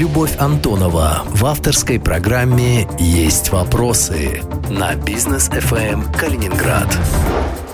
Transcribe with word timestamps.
Любовь 0.00 0.34
Антонова 0.38 1.24
в 1.26 1.44
авторской 1.44 2.00
программе 2.00 2.88
«Есть 2.98 3.50
вопросы» 3.50 4.42
на 4.70 4.94
бизнес 4.94 5.50
FM 5.50 6.16
Калининград. 6.16 6.88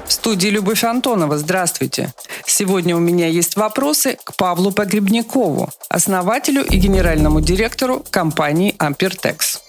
В 0.05 0.13
студии 0.13 0.49
Любовь 0.49 0.83
Антонова. 0.83 1.39
Здравствуйте. 1.39 2.13
Сегодня 2.45 2.97
у 2.97 2.99
меня 2.99 3.29
есть 3.29 3.55
вопросы 3.55 4.19
к 4.25 4.35
Павлу 4.35 4.73
Погребникову, 4.73 5.69
основателю 5.89 6.65
и 6.65 6.77
генеральному 6.79 7.41
директору 7.41 8.05
компании 8.11 8.75
Ampertex. 8.77 9.61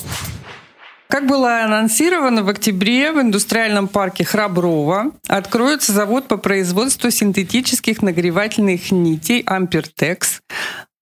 Как 1.09 1.27
было 1.27 1.63
анонсировано, 1.63 2.41
в 2.41 2.49
октябре 2.49 3.11
в 3.11 3.21
индустриальном 3.21 3.87
парке 3.87 4.25
Храброво 4.25 5.11
откроется 5.27 5.91
завод 5.91 6.27
по 6.27 6.37
производству 6.37 7.11
синтетических 7.11 8.01
нагревательных 8.01 8.89
нитей 8.89 9.43
Ampertex. 9.43 10.39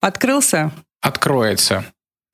Открылся? 0.02 0.74
Откроется 1.06 1.86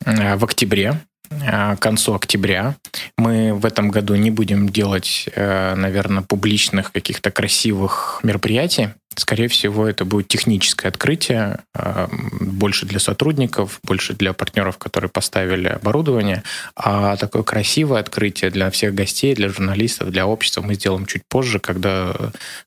э, 0.06 0.38
в 0.38 0.46
октябре, 0.46 1.02
э, 1.30 1.76
к 1.76 1.80
концу 1.80 2.14
октября. 2.14 2.78
Мы 3.18 3.54
в 3.54 3.66
этом 3.66 3.92
году 3.92 4.16
не 4.16 4.32
будем 4.32 4.70
делать, 4.70 5.28
э, 5.36 5.76
наверное, 5.76 6.24
публичных 6.24 6.94
каких-то 6.94 7.32
красивых 7.32 8.22
мероприятий. 8.24 8.92
Скорее 9.16 9.50
всего, 9.50 9.88
это 9.88 10.06
будет 10.06 10.30
техническое 10.30 10.88
открытие, 10.88 11.60
а, 11.76 12.10
больше 12.40 12.86
для 12.86 13.00
сотрудников, 13.00 13.80
больше 13.84 14.14
для 14.14 14.32
партнеров, 14.32 14.78
которые 14.78 15.10
поставили 15.10 15.68
оборудование. 15.68 16.44
А 16.78 17.18
такое 17.18 17.44
красивое 17.44 18.00
открытие 18.00 18.52
для 18.52 18.72
всех 18.72 18.96
гостей, 18.96 19.36
для 19.36 19.50
журналистов, 19.50 20.12
для 20.12 20.26
общества 20.26 20.62
мы 20.62 20.76
сделаем 20.76 21.06
чуть 21.06 21.24
позже, 21.28 21.60
когда 21.60 22.16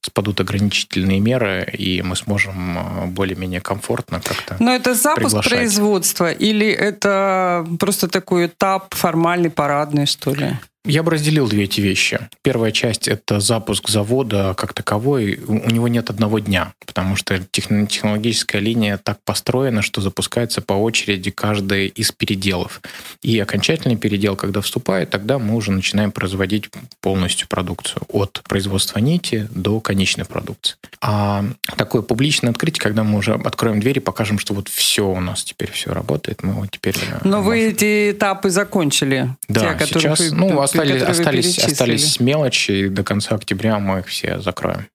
спадут 0.02 0.40
ограничительные 0.40 1.18
меры, 1.18 1.66
и 1.72 2.02
мы 2.02 2.14
сможем 2.14 2.78
а, 2.78 3.06
более-менее 3.06 3.62
комфортно 3.62 4.20
как-то 4.20 4.56
Но 4.60 4.74
это 4.74 4.94
запуск 4.94 5.28
приглашать. 5.28 5.52
производства 5.52 6.30
или 6.30 6.68
это 6.68 7.66
просто 7.80 8.06
такой 8.08 8.46
этап 8.46 8.94
формальный, 8.94 9.50
парадный, 9.50 10.04
что 10.04 10.34
ли? 10.34 10.58
Я 10.86 11.02
бы 11.02 11.12
разделил 11.12 11.48
две 11.48 11.64
эти 11.64 11.80
вещи. 11.80 12.28
Первая 12.42 12.70
часть– 12.70 13.08
это 13.08 13.40
запуск 13.40 13.88
завода 13.88 14.54
как 14.54 14.74
таковой. 14.74 15.40
У 15.46 15.70
него 15.70 15.88
нет 15.88 16.10
одного 16.10 16.40
дня, 16.40 16.74
потому 16.84 17.16
что 17.16 17.38
технологическая 17.38 18.58
линия 18.58 18.98
так 18.98 19.18
построена, 19.24 19.80
что 19.80 20.02
запускается 20.02 20.60
по 20.60 20.74
очереди 20.74 21.30
каждый 21.30 21.88
из 21.88 22.12
переделов. 22.12 22.82
И 23.22 23.38
окончательный 23.38 23.96
передел, 23.96 24.36
когда 24.36 24.60
вступает, 24.60 25.08
тогда 25.08 25.38
мы 25.38 25.54
уже 25.54 25.72
начинаем 25.72 26.12
производить 26.12 26.68
полностью 27.00 27.48
продукцию. 27.48 28.02
От 28.08 28.42
производства 28.46 28.98
нити 28.98 29.48
до 29.50 29.80
конечной 29.80 30.26
продукции. 30.26 30.76
А 31.00 31.46
такое 31.76 32.02
публичное 32.02 32.50
открытие, 32.50 32.82
когда 32.82 33.04
мы 33.04 33.18
уже 33.18 33.32
откроем 33.32 33.80
двери, 33.80 34.00
покажем, 34.00 34.38
что 34.38 34.52
вот 34.52 34.68
все 34.68 35.08
у 35.08 35.20
нас 35.20 35.44
теперь 35.44 35.70
все 35.70 35.94
работает, 35.94 36.42
мы 36.42 36.52
вот 36.52 36.70
теперь... 36.70 36.96
Э, 36.96 37.20
Но 37.24 37.40
вы 37.40 37.68
эти 37.68 38.10
этапы 38.10 38.50
закончили? 38.50 39.34
Да, 39.48 39.74
те, 39.74 39.86
сейчас, 39.86 40.30
ну, 40.30 40.60
остались, 40.74 41.02
остались, 41.02 41.58
остались 41.58 42.20
мелочи, 42.20 42.70
и 42.72 42.88
до 42.88 43.02
конца 43.04 43.34
октября 43.34 43.78
мы 43.78 44.00
их 44.00 44.06
все 44.06 44.40
закроем. 44.40 44.86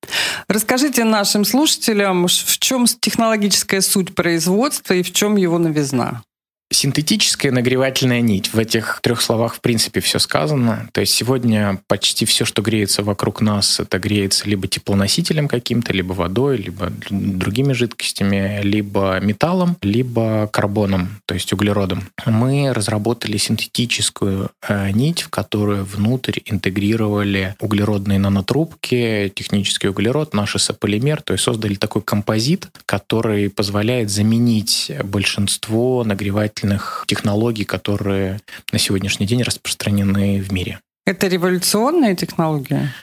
Расскажите 0.48 1.04
нашим 1.04 1.46
слушателям, 1.46 2.28
в 2.28 2.60
чем 2.60 2.86
технологическая 2.86 3.82
суть 3.82 4.16
производства 4.16 4.94
и 4.94 5.04
в 5.04 5.14
чем 5.14 5.36
его 5.36 5.58
новизна? 5.58 6.22
Синтетическая 6.72 7.52
нагревательная 7.52 8.22
нить. 8.22 8.54
В 8.54 8.60
этих 8.60 9.00
трех 9.02 9.22
словах, 9.22 9.56
в 9.56 9.60
принципе, 9.60 10.02
все 10.02 10.20
сказано. 10.20 10.88
То 10.92 11.02
есть 11.02 11.14
сегодня 11.16 11.82
почти 11.88 12.26
все, 12.26 12.46
что 12.46 12.62
греется 12.62 13.02
вокруг 13.02 13.42
нас, 13.42 13.80
это 13.80 13.98
греется 13.98 14.48
либо 14.48 14.68
теплоносителем 14.68 15.48
каким-то, 15.48 15.94
либо 15.94 16.14
водой, 16.14 16.58
либо 16.58 16.92
другими 17.10 17.74
жидкостями, 17.74 18.62
либо 18.62 19.20
металлом, 19.20 19.78
либо 19.82 20.48
карбоном, 20.48 21.22
то 21.26 21.34
есть 21.34 21.52
углеродом. 21.54 22.04
Мы 22.28 22.72
разработали 22.72 23.38
синтетическую 23.38 24.52
э, 24.68 24.92
нить, 24.92 25.24
в 25.24 25.30
которую 25.30 25.86
внутрь 25.86 26.40
интегрировали 26.46 27.56
углеродные 27.60 28.20
нанотрубки, 28.20 29.32
технический 29.34 29.88
углерод, 29.88 30.36
наш 30.36 30.56
сополимер, 30.62 31.24
то 31.24 31.34
есть 31.34 31.46
создали 31.46 31.76
такой 31.76 32.04
композит, 32.04 32.68
который 32.86 33.50
позволяет 33.50 34.12
заменить 34.12 34.92
большинство 35.04 36.04
нагревательных 36.04 36.59
замечательных 36.60 37.06
технологий, 37.08 37.66
которые 37.66 38.40
на 38.72 38.80
сегодняшний 38.80 39.26
день 39.26 39.44
распространены 39.44 40.42
в 40.42 40.52
мире. 40.52 40.80
Это 41.06 41.28
революционная 41.28 42.16
технология? 42.16 42.94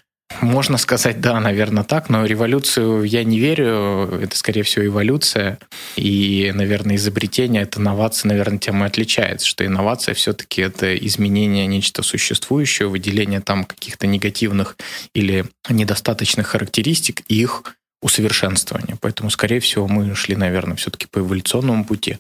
Можно 0.41 0.77
сказать, 0.77 1.21
да, 1.21 1.39
наверное, 1.39 1.85
так, 1.85 2.11
но 2.11 2.27
революцию 2.27 3.05
я 3.05 3.23
не 3.23 3.39
верю, 3.39 4.11
это, 4.21 4.37
скорее 4.37 4.65
всего, 4.65 4.85
эволюция, 4.85 5.59
и, 5.95 6.53
наверное, 6.53 6.97
изобретение 6.97 7.63
от 7.63 7.79
инновации, 7.79 8.29
наверное, 8.29 8.59
тем 8.59 8.83
и 8.83 8.87
отличается, 8.87 9.47
что 9.47 9.65
инновация 9.65 10.15
все-таки 10.15 10.63
это 10.63 10.97
изменение 10.97 11.67
нечто 11.69 12.03
существующего, 12.03 12.89
выделение 12.89 13.41
там 13.41 13.65
каких-то 13.65 14.09
негативных 14.09 14.77
или 15.15 15.45
недостаточных 15.71 16.49
характеристик, 16.49 17.23
и 17.29 17.41
их 17.41 17.77
усовершенствования. 18.03 18.97
Поэтому, 19.01 19.31
скорее 19.31 19.61
всего, 19.61 19.89
мы 19.89 20.15
шли, 20.15 20.37
наверное, 20.37 20.77
все-таки 20.77 21.07
по 21.07 21.21
эволюционному 21.21 21.85
пути. 21.85 22.19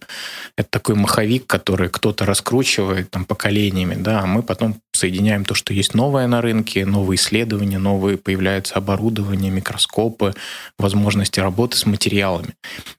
Это 0.56 0.68
такой 0.70 0.94
маховик, 0.94 1.46
который 1.46 1.90
кто-то 1.90 2.24
раскручивает 2.24 3.10
там, 3.10 3.24
поколениями, 3.24 3.94
да, 3.94 4.20
а 4.20 4.26
мы 4.26 4.42
потом 4.42 4.80
соединяем 4.92 5.44
то, 5.44 5.54
что 5.54 5.74
есть 5.74 5.94
новое 5.94 6.26
на 6.26 6.40
рынке, 6.40 6.86
новые 6.86 7.16
исследования, 7.16 7.78
новые 7.78 8.16
появляются 8.16 8.74
оборудование, 8.74 9.50
микроскопы, 9.50 10.34
возможности 10.78 11.40
работы 11.40 11.76
с 11.76 11.84
материалами. 11.84 12.54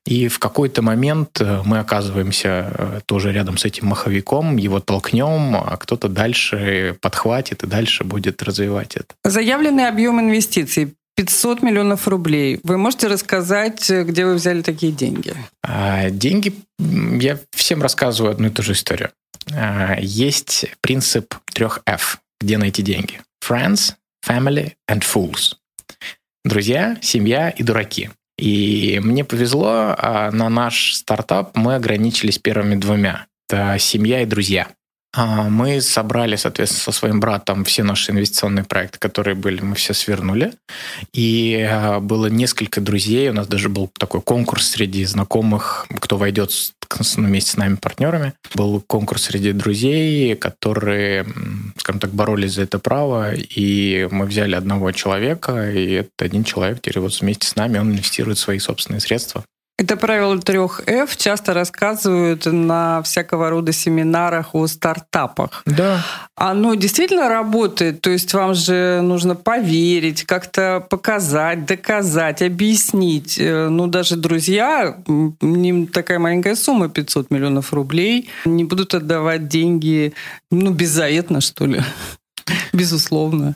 И 0.05 0.27
в 0.27 0.37
какой-то 0.37 0.83
момент 0.83 1.41
э, 1.41 1.63
мы 1.65 1.79
оказываемся 1.79 2.71
э, 2.77 2.99
тоже 3.07 3.31
рядом 3.31 3.57
с 3.57 3.65
этим 3.65 3.87
маховиком, 3.87 4.57
его 4.57 4.79
толкнем, 4.79 5.55
а 5.55 5.75
кто-то 5.77 6.07
дальше 6.07 6.95
подхватит 7.01 7.63
и 7.63 7.67
дальше 7.67 8.03
будет 8.03 8.43
развивать 8.43 8.95
это. 8.95 9.15
Заявленный 9.23 9.87
объем 9.87 10.19
инвестиций 10.19 10.93
500 11.17 11.63
миллионов 11.63 12.07
рублей. 12.07 12.59
Вы 12.63 12.77
можете 12.77 13.07
рассказать, 13.07 13.89
где 13.89 14.25
вы 14.25 14.35
взяли 14.35 14.61
такие 14.61 14.91
деньги? 14.91 15.33
А, 15.63 16.11
деньги, 16.11 16.53
я 16.79 17.39
всем 17.51 17.81
рассказываю 17.81 18.31
одну 18.31 18.47
и 18.47 18.51
ту 18.51 18.61
же 18.61 18.73
историю. 18.73 19.09
А, 19.51 19.97
есть 19.99 20.67
принцип 20.79 21.33
трех 21.53 21.81
F, 21.87 22.19
где 22.39 22.59
найти 22.59 22.83
деньги. 22.83 23.19
Friends, 23.43 23.95
family 24.25 24.73
and 24.89 25.01
fools. 25.01 25.55
Друзья, 26.45 26.97
семья 27.01 27.49
и 27.49 27.63
дураки. 27.63 28.11
И 28.37 28.99
мне 29.03 29.25
повезло, 29.25 29.95
а 29.97 30.29
на 30.31 30.49
наш 30.49 30.93
стартап 30.93 31.57
мы 31.57 31.75
ограничились 31.75 32.37
первыми 32.37 32.75
двумя. 32.75 33.25
Это 33.49 33.79
семья 33.79 34.21
и 34.21 34.25
друзья. 34.25 34.67
А, 35.17 35.49
мы 35.49 35.81
собрали, 35.81 36.35
соответственно, 36.35 36.83
со 36.83 36.91
своим 36.91 37.19
братом 37.19 37.65
все 37.65 37.81
наши 37.81 38.11
инвестиционные 38.11 38.63
проекты, 38.63 38.99
которые 38.99 39.33
были, 39.33 39.61
мы 39.61 39.73
все 39.73 39.95
свернули. 39.95 40.53
И 41.11 41.67
а, 41.67 41.99
было 41.99 42.27
несколько 42.27 42.81
друзей, 42.81 43.29
у 43.29 43.33
нас 43.33 43.47
даже 43.47 43.67
был 43.67 43.89
такой 43.97 44.21
конкурс 44.21 44.67
среди 44.67 45.03
знакомых, 45.05 45.87
кто 45.99 46.17
войдет 46.17 46.51
вместе 47.15 47.51
с 47.51 47.57
нами 47.57 47.75
партнерами. 47.75 48.33
Был 48.53 48.79
конкурс 48.85 49.23
среди 49.23 49.53
друзей, 49.53 50.35
которые, 50.35 51.25
скажем 51.77 51.99
так, 51.99 52.11
боролись 52.11 52.53
за 52.53 52.61
это 52.61 52.77
право, 52.77 53.33
и 53.33 54.07
мы 54.11 54.27
взяли 54.27 54.53
одного 54.53 54.91
человека, 54.91 55.71
и 55.71 55.93
этот 55.93 56.21
один 56.21 56.43
человек 56.43 56.79
теперь 56.79 56.99
вот 56.99 57.19
вместе 57.19 57.47
с 57.47 57.55
нами, 57.55 57.79
он 57.79 57.91
инвестирует 57.91 58.37
свои 58.37 58.59
собственные 58.59 59.01
средства 59.01 59.43
это 59.77 59.95
правило 59.95 60.39
трех 60.39 60.81
F 60.87 61.15
часто 61.17 61.53
рассказывают 61.53 62.45
на 62.45 63.03
всякого 63.03 63.51
рода 63.51 63.71
семинарах 63.71 64.55
о 64.55 64.65
стартапах. 64.65 65.61
Да. 65.67 66.03
Оно 66.35 66.73
действительно 66.73 67.29
работает, 67.29 68.01
то 68.01 68.09
есть 68.09 68.33
вам 68.33 68.55
же 68.55 69.01
нужно 69.03 69.35
поверить, 69.35 70.23
как-то 70.23 70.85
показать, 70.89 71.65
доказать, 71.65 72.41
объяснить. 72.41 73.37
Э, 73.39 73.69
ну, 73.69 73.85
даже 73.85 74.15
друзья, 74.15 74.97
не 75.41 75.85
такая 75.85 76.17
маленькая 76.17 76.55
сумма, 76.55 76.89
500 76.89 77.29
миллионов 77.29 77.71
рублей, 77.71 78.29
не 78.45 78.63
будут 78.63 78.95
отдавать 78.95 79.47
деньги, 79.47 80.13
ну, 80.49 80.71
беззаветно, 80.71 81.39
что 81.39 81.67
ли. 81.67 81.83
Безусловно. 82.73 83.55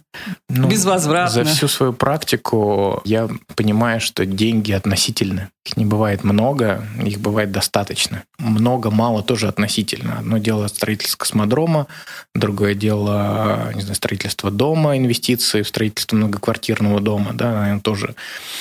Ну, 0.49 0.67
Безвозвратно. 0.67 1.43
За 1.43 1.49
всю 1.49 1.67
свою 1.67 1.93
практику 1.93 3.01
я 3.05 3.29
понимаю, 3.55 3.99
что 4.01 4.25
деньги 4.25 4.71
относительны. 4.71 5.49
Их 5.65 5.77
не 5.77 5.85
бывает 5.85 6.23
много, 6.23 6.83
их 7.03 7.19
бывает 7.19 7.51
достаточно. 7.51 8.23
Много-мало 8.39 9.21
тоже 9.21 9.47
относительно. 9.47 10.17
Одно 10.17 10.39
дело 10.39 10.67
строительство 10.67 11.17
космодрома, 11.17 11.85
другое 12.33 12.73
дело 12.73 13.71
не 13.75 13.81
знаю, 13.81 13.95
строительство 13.95 14.49
дома, 14.49 14.97
инвестиции 14.97 15.61
в 15.61 15.67
строительство 15.67 16.15
многоквартирного 16.15 16.99
дома. 16.99 17.31
Да, 17.33 17.51
наверное, 17.51 17.81
тоже. 17.81 18.15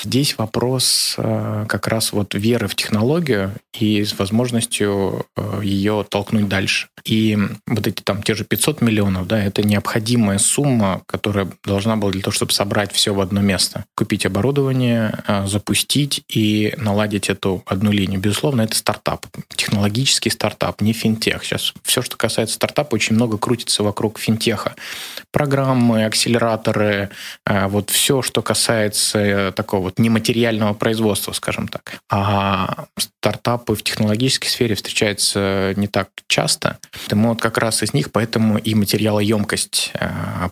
Здесь 0.04 0.36
вопрос 0.38 1.14
э, 1.16 1.66
как 1.68 1.86
раз 1.86 2.12
вот 2.12 2.34
веры 2.34 2.68
в 2.68 2.74
технологию 2.74 3.52
и 3.78 4.04
с 4.04 4.18
возможностью 4.18 5.26
э, 5.36 5.60
ее 5.62 6.04
толкнуть 6.08 6.48
дальше. 6.48 6.88
И 7.04 7.38
вот 7.66 7.86
эти 7.86 8.02
там 8.02 8.22
те 8.22 8.34
же 8.34 8.44
500 8.44 8.82
миллионов, 8.82 9.26
да, 9.26 9.42
это 9.42 9.62
необходимая 9.62 10.38
сумма, 10.38 11.02
которая 11.06 11.48
должна 11.64 11.96
была 11.96 12.12
для 12.12 12.22
того, 12.22 12.32
чтобы 12.32 12.52
собрать 12.52 12.92
все 12.92 13.14
в 13.14 13.20
одно 13.20 13.40
место. 13.40 13.84
Купить 13.96 14.26
оборудование, 14.26 15.14
э, 15.26 15.46
запустить 15.46 16.22
и 16.28 16.74
наладить 16.90 17.30
эту 17.30 17.62
одну 17.66 17.92
линию. 17.92 18.20
Безусловно, 18.20 18.62
это 18.62 18.74
стартап, 18.74 19.26
технологический 19.54 20.30
стартап, 20.30 20.80
не 20.80 20.92
финтех. 20.92 21.44
Сейчас 21.44 21.72
все, 21.84 22.02
что 22.02 22.16
касается 22.16 22.56
стартапа, 22.56 22.96
очень 22.96 23.14
много 23.14 23.38
крутится 23.38 23.82
вокруг 23.82 24.18
финтеха. 24.18 24.74
Программы, 25.30 26.04
акселераторы, 26.04 27.10
э, 27.46 27.66
вот 27.68 27.90
все, 27.90 28.22
что 28.22 28.42
касается 28.42 29.18
э, 29.18 29.52
такого 29.52 29.82
вот 29.82 29.98
нематериального 29.98 30.74
производства, 30.74 31.32
скажем 31.32 31.68
так. 31.68 32.00
А 32.10 32.86
стартапы 32.96 33.76
в 33.76 33.82
технологической 33.82 34.48
сфере 34.48 34.74
встречаются 34.74 35.72
не 35.76 35.86
так 35.86 36.08
часто. 36.26 36.78
Мы 37.12 37.28
вот 37.28 37.40
как 37.40 37.58
раз 37.58 37.82
из 37.82 37.94
них, 37.94 38.10
поэтому 38.10 38.58
и 38.58 38.74
материалоемкость 38.74 39.92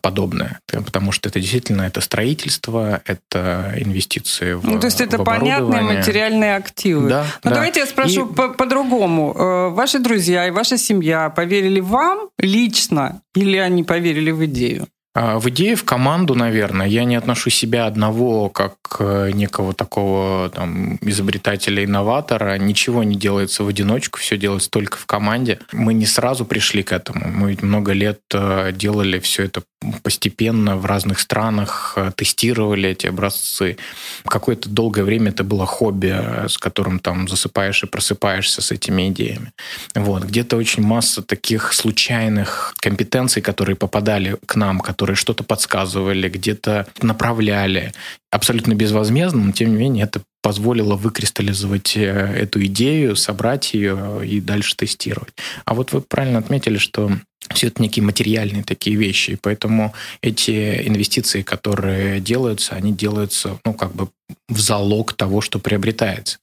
подобная. 0.02 0.60
Потому 0.66 1.12
что 1.12 1.28
это 1.28 1.40
действительно 1.40 1.82
это 1.82 2.00
строительство, 2.00 3.00
это 3.04 3.74
инвестиции 3.76 4.52
в 4.52 4.64
Ну, 4.64 4.78
то 4.78 4.86
есть 4.86 5.00
это 5.00 5.18
понятные 5.18 5.82
материальные 6.28 6.56
активы. 6.56 7.08
Да, 7.08 7.24
Но 7.44 7.50
да. 7.50 7.54
давайте 7.56 7.80
я 7.80 7.86
спрошу 7.86 8.26
И- 8.30 8.34
по- 8.34 8.48
по-другому. 8.50 9.34
Э, 9.36 9.68
Ваши 9.68 9.98
друзья 9.98 10.46
и 10.46 10.50
ваша 10.50 10.78
семья 10.78 11.30
поверили 11.30 11.80
вам 11.80 12.28
лично 12.38 13.20
или 13.34 13.56
они 13.56 13.84
поверили 13.84 14.30
в 14.30 14.44
идею? 14.46 14.86
А, 15.14 15.38
В 15.40 15.48
идее, 15.48 15.74
в 15.74 15.84
команду, 15.84 16.34
наверное. 16.34 16.86
Я 16.86 17.04
не 17.04 17.16
отношу 17.16 17.50
себя 17.50 17.86
одного 17.86 18.48
как 18.50 18.74
э, 19.00 19.30
некого 19.34 19.72
такого 19.72 20.48
там, 20.50 20.98
изобретателя-инноватора. 21.00 22.56
Ничего 22.58 23.02
не 23.04 23.16
делается 23.16 23.64
в 23.64 23.68
одиночку, 23.68 24.18
все 24.18 24.36
делается 24.36 24.70
только 24.70 24.96
в 24.96 25.06
команде. 25.06 25.58
Мы 25.72 25.94
не 25.94 26.06
сразу 26.06 26.44
пришли 26.44 26.82
к 26.82 26.92
этому. 26.92 27.26
Мы 27.28 27.56
много 27.62 27.92
лет 27.92 28.20
э, 28.32 28.70
делали 28.72 29.18
все 29.18 29.44
это 29.44 29.62
постепенно 30.02 30.76
в 30.76 30.86
разных 30.86 31.20
странах, 31.20 31.92
э, 31.96 32.10
тестировали 32.16 32.88
эти 32.90 33.06
образцы. 33.06 33.76
Какое-то 34.24 34.68
долгое 34.68 35.04
время 35.04 35.30
это 35.30 35.44
было 35.44 35.66
хобби, 35.66 36.12
э, 36.12 36.48
с 36.48 36.58
которым 36.58 36.98
там 36.98 37.28
засыпаешь 37.28 37.84
и 37.84 37.86
просыпаешься 37.86 38.60
с 38.60 38.72
этими 38.72 39.08
идеями. 39.08 39.52
Вот. 39.94 40.24
Где-то 40.24 40.56
очень 40.56 40.82
масса 40.82 41.22
таких 41.22 41.72
случайных 41.72 42.74
компетенций, 42.80 43.40
которые 43.40 43.76
попадали 43.76 44.36
к 44.46 44.56
нам, 44.56 44.80
которые 44.80 45.16
что-то 45.16 45.44
подсказывали, 45.44 46.28
где-то 46.28 46.86
направляли. 47.00 47.92
Абсолютно 48.30 48.74
безвозмездно, 48.74 49.44
но 49.44 49.52
тем 49.52 49.70
не 49.70 49.76
менее 49.76 50.04
это 50.04 50.22
позволило 50.42 50.96
выкристаллизовать 50.96 51.96
э, 51.96 52.00
эту 52.00 52.64
идею, 52.66 53.14
собрать 53.14 53.74
ее 53.74 54.26
и 54.26 54.40
дальше 54.40 54.74
тестировать. 54.76 55.34
А 55.64 55.74
вот 55.74 55.92
вы 55.92 56.00
правильно 56.00 56.38
отметили, 56.38 56.78
что 56.78 57.12
все 57.54 57.68
это 57.68 57.82
некие 57.82 58.04
материальные 58.04 58.64
такие 58.64 58.96
вещи, 58.96 59.32
и 59.32 59.36
поэтому 59.36 59.94
эти 60.20 60.86
инвестиции, 60.86 61.42
которые 61.42 62.20
делаются, 62.20 62.74
они 62.74 62.92
делаются, 62.92 63.58
ну, 63.64 63.74
как 63.74 63.94
бы 63.94 64.08
в 64.48 64.60
залог 64.60 65.12
того, 65.12 65.40
что 65.40 65.58
приобретается. 65.58 66.38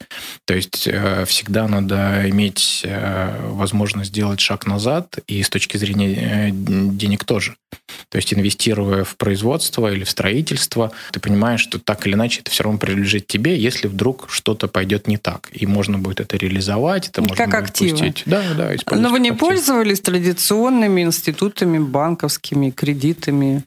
То 0.45 0.53
есть 0.55 0.87
э, 0.87 1.25
всегда 1.25 1.67
надо 1.67 2.29
иметь 2.29 2.81
э, 2.83 3.49
возможность 3.49 4.09
сделать 4.09 4.39
шаг 4.39 4.65
назад, 4.67 5.19
и 5.27 5.41
с 5.41 5.49
точки 5.49 5.77
зрения 5.77 6.13
э, 6.15 6.49
денег 6.51 7.23
тоже. 7.25 7.55
То 8.09 8.17
есть 8.17 8.33
инвестируя 8.33 9.03
в 9.03 9.17
производство 9.17 9.91
или 9.91 10.03
в 10.03 10.09
строительство, 10.09 10.91
ты 11.11 11.19
понимаешь, 11.19 11.61
что 11.61 11.79
так 11.79 12.05
или 12.07 12.13
иначе 12.13 12.41
это 12.41 12.51
все 12.51 12.63
равно 12.63 12.79
принадлежит 12.79 13.27
тебе, 13.27 13.57
если 13.57 13.87
вдруг 13.87 14.27
что-то 14.29 14.67
пойдет 14.67 15.07
не 15.07 15.17
так. 15.17 15.49
И 15.51 15.65
можно 15.65 15.97
будет 15.97 16.19
это 16.19 16.37
реализовать, 16.37 17.09
это 17.09 17.21
можно 17.21 17.35
Как 17.35 17.49
будет 17.49 17.69
активы. 17.69 17.91
пустить. 17.91 18.23
Да, 18.25 18.43
да, 18.55 18.71
Но 18.95 19.09
вы 19.09 19.19
не 19.19 19.29
актив. 19.29 19.39
пользовались 19.39 20.01
традиционными 20.01 21.01
институтами, 21.01 21.79
банковскими 21.79 22.69
кредитами? 22.69 23.63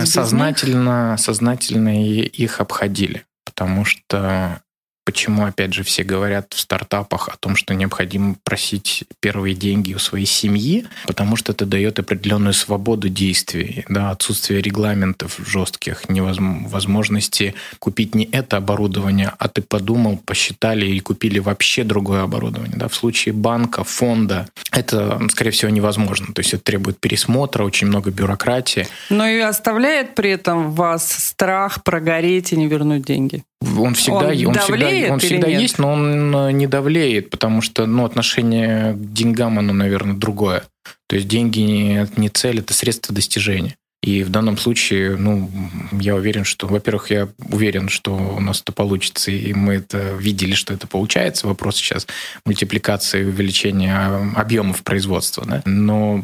Них? 0.00 0.06
сознательно, 0.08 1.16
сознательно 1.18 2.04
их 2.06 2.60
обходили. 2.60 3.24
Потому 3.44 3.84
что 3.84 4.62
почему, 5.04 5.44
опять 5.44 5.72
же, 5.74 5.82
все 5.84 6.02
говорят 6.02 6.52
в 6.52 6.58
стартапах 6.58 7.28
о 7.28 7.36
том, 7.36 7.56
что 7.56 7.74
необходимо 7.74 8.36
просить 8.42 9.04
первые 9.20 9.54
деньги 9.54 9.94
у 9.94 9.98
своей 9.98 10.26
семьи, 10.26 10.86
потому 11.06 11.36
что 11.36 11.52
это 11.52 11.66
дает 11.66 11.98
определенную 11.98 12.54
свободу 12.54 13.08
действий, 13.08 13.84
да, 13.88 14.10
отсутствие 14.10 14.60
регламентов 14.60 15.38
жестких, 15.44 16.04
невозм- 16.06 16.68
возможности 16.68 17.54
купить 17.78 18.14
не 18.14 18.28
это 18.32 18.56
оборудование, 18.56 19.32
а 19.38 19.48
ты 19.48 19.62
подумал, 19.62 20.18
посчитали 20.24 20.86
и 20.86 21.00
купили 21.00 21.38
вообще 21.38 21.84
другое 21.84 22.22
оборудование. 22.22 22.76
Да. 22.76 22.88
В 22.88 22.94
случае 22.94 23.34
банка, 23.34 23.84
фонда 23.84 24.48
это, 24.72 25.20
скорее 25.30 25.50
всего, 25.50 25.70
невозможно. 25.70 26.32
То 26.34 26.40
есть 26.40 26.54
это 26.54 26.64
требует 26.64 26.98
пересмотра, 26.98 27.64
очень 27.64 27.86
много 27.86 28.10
бюрократии. 28.10 28.88
Но 29.10 29.26
и 29.26 29.38
оставляет 29.38 30.14
при 30.14 30.30
этом 30.30 30.72
вас 30.72 31.10
страх 31.12 31.82
прогореть 31.84 32.52
и 32.52 32.56
не 32.56 32.66
вернуть 32.66 33.04
деньги? 33.04 33.44
Он 33.60 33.94
всегда, 33.94 34.28
Он 34.28 34.46
он 34.46 34.54
всегда, 34.54 35.12
он 35.12 35.18
всегда 35.18 35.48
нет? 35.48 35.60
есть, 35.60 35.78
но 35.78 35.92
он 35.92 36.36
э, 36.36 36.52
не 36.52 36.66
давлеет, 36.66 37.30
потому 37.30 37.62
что 37.62 37.86
ну, 37.86 38.04
отношение 38.04 38.92
к 38.92 39.12
деньгам, 39.12 39.58
оно, 39.58 39.72
наверное, 39.72 40.14
другое. 40.14 40.64
То 41.08 41.16
есть 41.16 41.28
деньги 41.28 41.60
не, 41.60 42.06
не 42.16 42.28
цель, 42.28 42.60
это 42.60 42.74
средство 42.74 43.14
достижения. 43.14 43.76
И 44.04 44.22
в 44.22 44.28
данном 44.28 44.58
случае, 44.58 45.16
ну, 45.16 45.50
я 45.92 46.14
уверен, 46.14 46.44
что, 46.44 46.66
во-первых, 46.66 47.10
я 47.10 47.26
уверен, 47.50 47.88
что 47.88 48.14
у 48.14 48.38
нас 48.38 48.60
это 48.60 48.70
получится, 48.70 49.30
и 49.30 49.54
мы 49.54 49.76
это 49.76 50.12
видели, 50.18 50.52
что 50.52 50.74
это 50.74 50.86
получается. 50.86 51.46
Вопрос 51.46 51.76
сейчас 51.76 52.06
мультипликации 52.44 53.22
и 53.22 53.24
увеличения 53.24 53.96
объемов 54.36 54.82
производства, 54.82 55.46
да. 55.46 55.62
Но, 55.64 56.22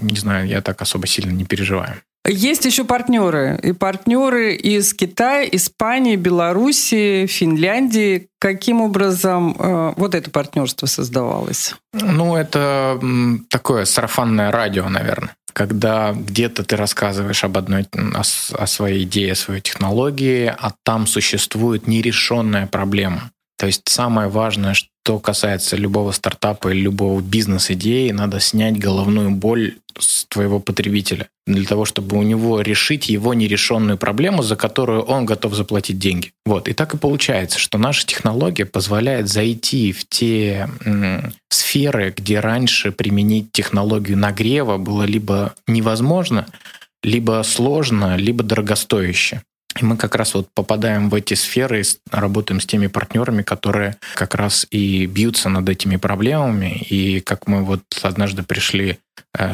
не 0.00 0.16
знаю, 0.16 0.48
я 0.48 0.62
так 0.62 0.80
особо 0.80 1.06
сильно 1.06 1.30
не 1.30 1.44
переживаю. 1.44 1.96
Есть 2.26 2.64
еще 2.64 2.84
партнеры. 2.84 3.60
И 3.62 3.72
партнеры 3.72 4.54
из 4.54 4.94
Китая, 4.94 5.46
Испании, 5.52 6.16
Белоруссии, 6.16 7.26
Финляндии. 7.26 8.28
Каким 8.38 8.80
образом 8.80 9.54
э, 9.58 9.92
вот 9.98 10.14
это 10.14 10.30
партнерство 10.30 10.86
создавалось? 10.86 11.74
Ну, 11.92 12.34
это 12.34 12.98
такое 13.50 13.84
сарафанное 13.84 14.50
радио, 14.50 14.88
наверное. 14.88 15.36
Когда 15.54 16.12
где-то 16.12 16.64
ты 16.64 16.76
рассказываешь 16.76 17.44
об 17.44 17.56
одной, 17.56 17.86
о, 17.92 18.20
о 18.20 18.66
своей 18.66 19.04
идее, 19.04 19.32
о 19.32 19.36
своей 19.36 19.60
технологии, 19.62 20.46
а 20.46 20.72
там 20.82 21.06
существует 21.06 21.86
нерешенная 21.86 22.66
проблема. 22.66 23.30
То 23.64 23.68
есть 23.68 23.88
самое 23.88 24.28
важное, 24.28 24.74
что 24.74 25.18
касается 25.18 25.76
любого 25.76 26.12
стартапа 26.12 26.68
или 26.68 26.80
любого 26.80 27.22
бизнес-идеи, 27.22 28.10
надо 28.10 28.38
снять 28.38 28.78
головную 28.78 29.30
боль 29.30 29.76
с 29.98 30.26
твоего 30.26 30.60
потребителя 30.60 31.28
для 31.46 31.64
того, 31.64 31.86
чтобы 31.86 32.18
у 32.18 32.22
него 32.22 32.60
решить 32.60 33.08
его 33.08 33.32
нерешенную 33.32 33.96
проблему, 33.96 34.42
за 34.42 34.56
которую 34.56 35.00
он 35.00 35.24
готов 35.24 35.54
заплатить 35.54 35.98
деньги. 35.98 36.32
Вот. 36.44 36.68
И 36.68 36.74
так 36.74 36.92
и 36.92 36.98
получается, 36.98 37.58
что 37.58 37.78
наша 37.78 38.04
технология 38.04 38.66
позволяет 38.66 39.30
зайти 39.30 39.92
в 39.92 40.06
те 40.06 40.68
м, 40.84 41.32
сферы, 41.48 42.12
где 42.14 42.40
раньше 42.40 42.92
применить 42.92 43.50
технологию 43.50 44.18
нагрева 44.18 44.76
было 44.76 45.04
либо 45.04 45.54
невозможно, 45.66 46.46
либо 47.02 47.40
сложно, 47.46 48.18
либо 48.18 48.44
дорогостояще. 48.44 49.40
И 49.80 49.84
мы 49.84 49.96
как 49.96 50.14
раз 50.14 50.34
вот 50.34 50.48
попадаем 50.54 51.10
в 51.10 51.14
эти 51.14 51.34
сферы, 51.34 51.82
работаем 52.10 52.60
с 52.60 52.66
теми 52.66 52.86
партнерами, 52.86 53.42
которые 53.42 53.96
как 54.14 54.34
раз 54.34 54.66
и 54.70 55.06
бьются 55.06 55.48
над 55.48 55.68
этими 55.68 55.96
проблемами. 55.96 56.78
И 56.88 57.20
как 57.20 57.48
мы 57.48 57.64
вот 57.64 57.82
однажды 58.02 58.42
пришли 58.42 58.98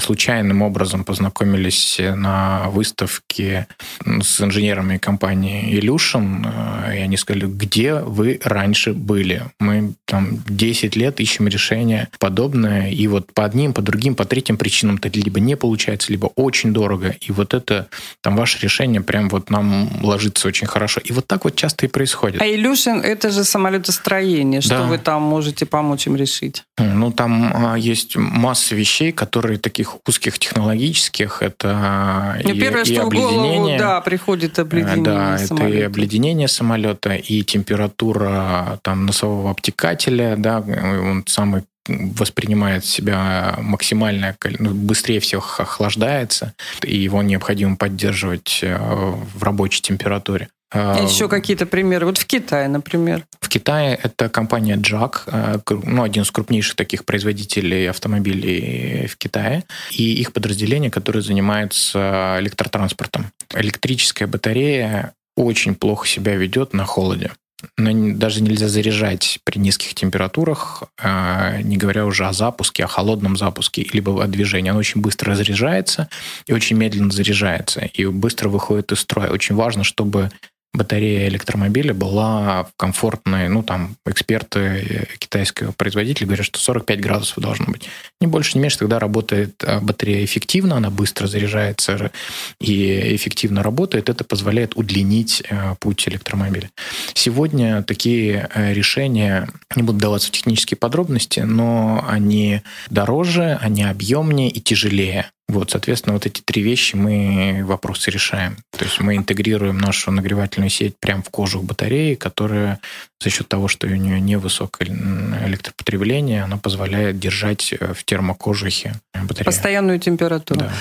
случайным 0.00 0.62
образом 0.62 1.04
познакомились 1.04 1.98
на 1.98 2.68
выставке 2.68 3.66
с 4.04 4.40
инженерами 4.40 4.98
компании 4.98 5.78
Illusion, 5.78 6.46
э, 6.86 6.98
и 6.98 7.00
они 7.00 7.16
сказали, 7.16 7.46
где 7.46 7.94
вы 7.94 8.38
раньше 8.44 8.92
были? 8.92 9.44
Мы 9.58 9.94
там 10.04 10.42
10 10.46 10.96
лет 10.96 11.20
ищем 11.20 11.48
решение 11.48 12.08
подобное, 12.18 12.90
и 12.90 13.06
вот 13.06 13.32
по 13.32 13.44
одним, 13.44 13.72
по 13.72 13.80
другим, 13.82 14.14
по 14.14 14.24
третьим 14.24 14.56
причинам 14.58 14.96
это 15.02 15.08
либо 15.18 15.40
не 15.40 15.56
получается, 15.56 16.12
либо 16.12 16.26
очень 16.36 16.72
дорого, 16.72 17.14
и 17.20 17.32
вот 17.32 17.54
это, 17.54 17.88
там 18.20 18.36
ваше 18.36 18.58
решение 18.60 19.00
прям 19.00 19.28
вот 19.28 19.50
нам 19.50 19.88
ложится 20.02 20.48
очень 20.48 20.66
хорошо. 20.66 21.00
И 21.04 21.12
вот 21.12 21.26
так 21.26 21.44
вот 21.44 21.56
часто 21.56 21.86
и 21.86 21.88
происходит. 21.88 22.42
А 22.42 22.46
Илюшин— 22.46 23.00
это 23.02 23.30
же 23.30 23.44
самолетостроение. 23.44 24.60
Что 24.60 24.78
Да. 24.78 24.82
вы 24.84 24.98
там 24.98 25.22
можете 25.22 25.64
помочь 25.66 26.06
им 26.06 26.16
решить? 26.16 26.64
Ну, 26.78 27.12
там 27.12 27.52
а, 27.54 27.76
есть 27.78 28.16
масса 28.16 28.74
вещей, 28.74 29.12
которые 29.12 29.49
таких 29.58 29.96
узких 30.06 30.38
технологических, 30.38 31.42
это 31.42 32.38
Ну, 32.44 32.50
и, 32.50 32.60
Первое, 32.60 32.82
и 32.82 32.84
что 32.94 33.06
в 33.06 33.08
голову, 33.10 33.38
обледенение. 33.40 33.78
да, 33.78 34.00
приходит 34.00 34.58
обледенение 34.58 35.00
Э, 35.00 35.04
Да, 35.04 35.34
это 35.34 35.42
и 35.42 35.46
самолета. 35.46 35.86
обледенение 35.86 36.48
самолета, 36.48 37.14
и 37.14 37.42
температура 37.42 38.78
там 38.82 39.06
носового 39.06 39.50
обтекателя, 39.50 40.34
да, 40.36 40.58
он 40.60 41.24
самый 41.26 41.62
воспринимает 41.88 42.84
себя 42.84 43.56
максимально, 43.58 44.36
ну, 44.58 44.70
быстрее 44.70 45.18
всех 45.18 45.58
охлаждается, 45.60 46.52
и 46.84 46.96
его 46.96 47.22
необходимо 47.22 47.76
поддерживать 47.76 48.60
э, 48.62 48.76
в 48.78 49.42
рабочей 49.42 49.82
температуре. 49.82 50.48
А, 50.72 51.02
Еще 51.02 51.28
какие-то 51.28 51.66
примеры. 51.66 52.06
Вот 52.06 52.18
в 52.18 52.26
Китае, 52.26 52.68
например. 52.68 53.24
В 53.40 53.48
Китае 53.48 53.98
это 54.00 54.28
компания 54.28 54.76
JAC, 54.76 55.22
э, 55.26 55.58
ну, 55.84 56.02
один 56.02 56.22
из 56.22 56.30
крупнейших 56.30 56.76
таких 56.76 57.04
производителей 57.04 57.90
автомобилей 57.90 59.08
в 59.08 59.16
Китае, 59.16 59.64
и 59.90 60.14
их 60.20 60.32
подразделение, 60.32 60.90
которое 60.90 61.22
занимается 61.22 62.36
электротранспортом. 62.38 63.32
Электрическая 63.52 64.28
батарея 64.28 65.14
очень 65.36 65.74
плохо 65.74 66.06
себя 66.06 66.36
ведет 66.36 66.72
на 66.72 66.84
холоде. 66.84 67.32
но 67.76 67.90
даже 68.14 68.42
нельзя 68.42 68.68
заряжать 68.68 69.38
при 69.44 69.58
низких 69.58 69.92
температурах, 69.94 70.84
а, 70.98 71.60
не 71.60 71.76
говоря 71.76 72.06
уже 72.06 72.26
о 72.26 72.32
запуске, 72.32 72.84
о 72.84 72.86
холодном 72.86 73.36
запуске, 73.36 73.86
либо 73.92 74.24
о 74.24 74.26
движении. 74.28 74.70
Оно 74.70 74.78
очень 74.78 75.02
быстро 75.02 75.32
разряжается 75.32 76.08
и 76.46 76.54
очень 76.54 76.76
медленно 76.76 77.10
заряжается, 77.10 77.80
и 77.80 78.06
быстро 78.06 78.48
выходит 78.48 78.92
из 78.92 79.00
строя. 79.00 79.30
Очень 79.30 79.56
важно, 79.56 79.84
чтобы 79.84 80.30
батарея 80.72 81.28
электромобиля 81.28 81.92
была 81.92 82.68
комфортной, 82.76 83.48
ну, 83.48 83.62
там, 83.62 83.96
эксперты 84.06 84.58
э, 84.60 85.04
китайского 85.18 85.72
производителя 85.72 86.28
говорят, 86.28 86.46
что 86.46 86.60
45 86.60 87.00
градусов 87.00 87.38
должно 87.38 87.66
быть. 87.66 87.88
Не 88.20 88.28
больше, 88.28 88.56
не 88.56 88.62
меньше, 88.62 88.78
тогда 88.78 89.00
работает 89.00 89.62
э, 89.64 89.80
батарея 89.80 90.24
эффективно, 90.24 90.76
она 90.76 90.90
быстро 90.90 91.26
заряжается 91.26 92.12
и 92.60 93.16
эффективно 93.16 93.64
работает. 93.64 94.08
Это 94.08 94.22
позволяет 94.22 94.76
удлинить 94.76 95.42
э, 95.48 95.74
путь 95.80 96.06
электромобиля. 96.08 96.70
Сегодня 97.14 97.82
такие 97.82 98.48
решения, 98.54 99.48
не 99.74 99.82
буду 99.82 99.98
даваться 99.98 100.28
в 100.28 100.32
технические 100.32 100.78
подробности, 100.78 101.40
но 101.40 102.04
они 102.08 102.62
дороже, 102.90 103.58
они 103.60 103.82
объемнее 103.82 104.50
и 104.50 104.60
тяжелее. 104.60 105.30
Вот, 105.50 105.70
соответственно, 105.70 106.14
вот 106.14 106.26
эти 106.26 106.40
три 106.40 106.62
вещи 106.62 106.96
мы 106.96 107.62
вопросы 107.64 108.10
решаем. 108.10 108.56
То 108.70 108.84
есть 108.84 109.00
мы 109.00 109.16
интегрируем 109.16 109.78
нашу 109.78 110.10
нагревательную 110.12 110.70
сеть 110.70 110.94
прямо 110.98 111.22
в 111.22 111.30
кожух 111.30 111.64
батареи, 111.64 112.14
которая 112.14 112.78
за 113.22 113.30
счет 113.30 113.48
того, 113.48 113.68
что 113.68 113.86
у 113.86 113.90
нее 113.90 114.20
невысокое 114.20 114.88
электропотребление, 114.88 116.44
она 116.44 116.56
позволяет 116.56 117.18
держать 117.18 117.74
в 117.80 118.04
термокожухе 118.04 118.94
батарею. 119.14 119.44
Постоянную 119.44 119.98
температуру. 119.98 120.60
Да. 120.60 120.72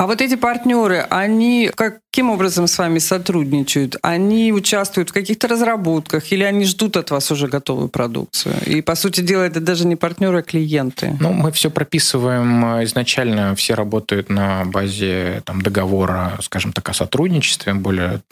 А 0.00 0.06
вот 0.06 0.22
эти 0.22 0.34
партнеры, 0.34 1.06
они 1.10 1.70
каким 1.76 2.30
образом 2.30 2.66
с 2.66 2.78
вами 2.78 2.98
сотрудничают? 2.98 3.96
Они 4.00 4.50
участвуют 4.50 5.10
в 5.10 5.12
каких-то 5.12 5.46
разработках 5.46 6.32
или 6.32 6.42
они 6.42 6.64
ждут 6.64 6.96
от 6.96 7.10
вас 7.10 7.30
уже 7.30 7.48
готовую 7.48 7.88
продукцию? 7.90 8.54
И, 8.64 8.80
по 8.80 8.94
сути 8.94 9.20
дела, 9.20 9.42
это 9.42 9.60
даже 9.60 9.86
не 9.86 9.96
партнеры, 9.96 10.38
а 10.38 10.42
клиенты. 10.42 11.18
Ну, 11.20 11.34
мы 11.34 11.52
все 11.52 11.70
прописываем 11.70 12.78
э, 12.78 12.84
изначально, 12.84 13.54
все 13.54 13.74
работают 13.74 14.30
на 14.30 14.64
базе 14.64 15.42
там, 15.44 15.60
договора, 15.60 16.38
скажем 16.40 16.72
так, 16.72 16.88
о 16.88 16.94
сотрудничестве, 16.94 17.74
более 17.74 18.22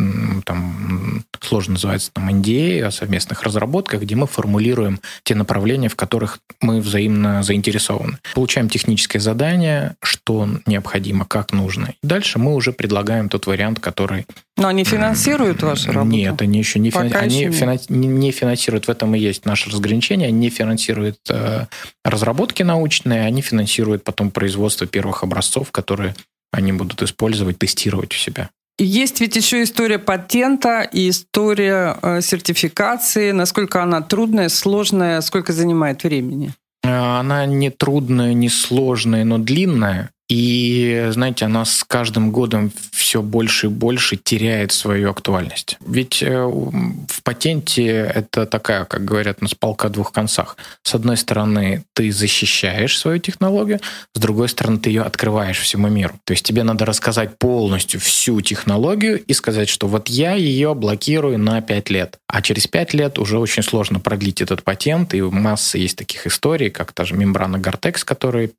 там, 0.47 1.23
сложно 1.41 1.75
называется 1.75 2.11
там 2.13 2.31
NDA, 2.31 2.83
о 2.83 2.91
совместных 2.91 3.43
разработках, 3.43 4.01
где 4.01 4.15
мы 4.17 4.27
формулируем 4.27 5.01
те 5.23 5.35
направления, 5.35 5.91
в 5.91 5.97
которых 5.97 6.39
мы 6.63 6.81
взаимно 6.81 7.43
заинтересованы. 7.43 8.17
Получаем 8.35 8.71
техническое 8.71 9.21
задание, 9.21 9.95
что 10.03 10.49
необходимо, 10.65 11.27
как 11.27 11.53
нужно. 11.59 11.95
И 12.03 12.07
дальше 12.07 12.39
мы 12.39 12.55
уже 12.55 12.73
предлагаем 12.73 13.29
тот 13.29 13.47
вариант, 13.47 13.81
который... 13.81 14.27
Но 14.57 14.69
они 14.69 14.85
финансируют 14.85 15.63
вашу 15.63 15.93
работу? 15.93 16.17
Нет, 16.17 16.41
они 16.41 16.59
еще 16.59 16.79
не, 16.79 16.91
финанс... 16.91 17.15
они 17.15 17.39
нет. 17.41 17.55
Финанс... 17.55 17.91
не 17.91 18.31
финансируют. 18.31 18.87
В 18.87 18.91
этом 18.91 19.15
и 19.15 19.19
есть 19.19 19.45
наше 19.45 19.71
разграничение. 19.71 20.29
Они 20.29 20.39
не 20.39 20.51
финансируют 20.51 21.19
э, 21.31 21.67
разработки 22.05 22.63
научные, 22.63 23.23
они 23.23 23.43
финансируют 23.43 24.05
потом 24.05 24.31
производство 24.31 24.87
первых 24.87 25.23
образцов, 25.23 25.71
которые 25.71 26.15
они 26.53 26.73
будут 26.73 27.03
использовать, 27.03 27.59
тестировать 27.59 28.15
у 28.15 28.17
себя. 28.17 28.51
Есть 28.81 29.21
ведь 29.21 29.35
еще 29.35 29.65
история 29.65 29.99
патента 29.99 30.83
и 30.83 31.11
история 31.11 31.97
э, 32.01 32.21
сертификации. 32.21 33.33
Насколько 33.33 33.83
она 33.83 34.03
трудная, 34.03 34.49
сложная, 34.49 35.21
сколько 35.21 35.53
занимает 35.53 36.05
времени? 36.05 36.53
Э, 36.85 37.19
она 37.19 37.45
не 37.47 37.71
трудная, 37.71 38.35
не 38.35 38.49
сложная, 38.49 39.25
но 39.25 39.39
длинная. 39.39 40.11
И, 40.29 41.07
знаете, 41.11 41.47
она 41.47 41.65
с 41.65 41.85
каждым 41.85 42.31
годом 42.31 42.71
все 42.93 43.23
больше 43.23 43.67
и 43.67 43.71
больше 43.71 44.17
теряет 44.17 44.73
свою 44.73 45.11
актуальность. 45.11 45.79
Ведь 45.87 46.23
э, 46.23 46.45
в 46.45 47.23
патенте 47.23 47.87
это 47.87 48.45
такая, 48.45 48.85
как 48.85 49.07
говорят, 49.07 49.41
на 49.41 49.49
полка 49.59 49.89
двух 49.89 50.13
концах. 50.13 50.59
С 50.83 50.95
одной 50.95 51.17
стороны, 51.17 51.85
ты 51.95 52.13
защищаешь 52.13 52.99
свою 52.99 53.19
технологию, 53.21 53.81
с 54.15 54.21
другой 54.21 54.51
стороны, 54.51 54.79
ты 54.79 54.91
ее 54.91 55.03
открываешь 55.03 55.59
всему 55.61 55.89
миру. 55.89 56.21
То 56.25 56.33
есть 56.33 56.45
тебе 56.45 56.63
надо 56.63 56.85
рассказать 56.85 57.39
полностью 57.39 57.99
всю 57.99 58.43
технологию 58.43 59.23
и 59.23 59.33
сказать, 59.33 59.71
что 59.71 59.87
вот 59.89 60.09
я 60.09 60.35
ее 60.35 60.75
блокирую 60.75 61.39
на 61.39 61.63
5 61.63 61.89
лет. 61.89 62.19
А 62.27 62.43
через 62.43 62.67
5 62.67 62.93
лет 62.93 63.19
уже 63.19 63.39
очень 63.39 63.63
сложно 63.63 63.99
продлить 63.99 64.43
этот 64.43 64.63
патент, 64.63 65.15
и 65.15 65.23
масса 65.23 65.79
есть 65.79 65.97
таких 65.97 66.27
историй, 66.27 66.69
как 66.69 66.93
та 66.93 67.07
же 67.07 67.15
мембрана 67.15 67.57
Gore-Tex, 67.57 68.05
которые 68.05 68.51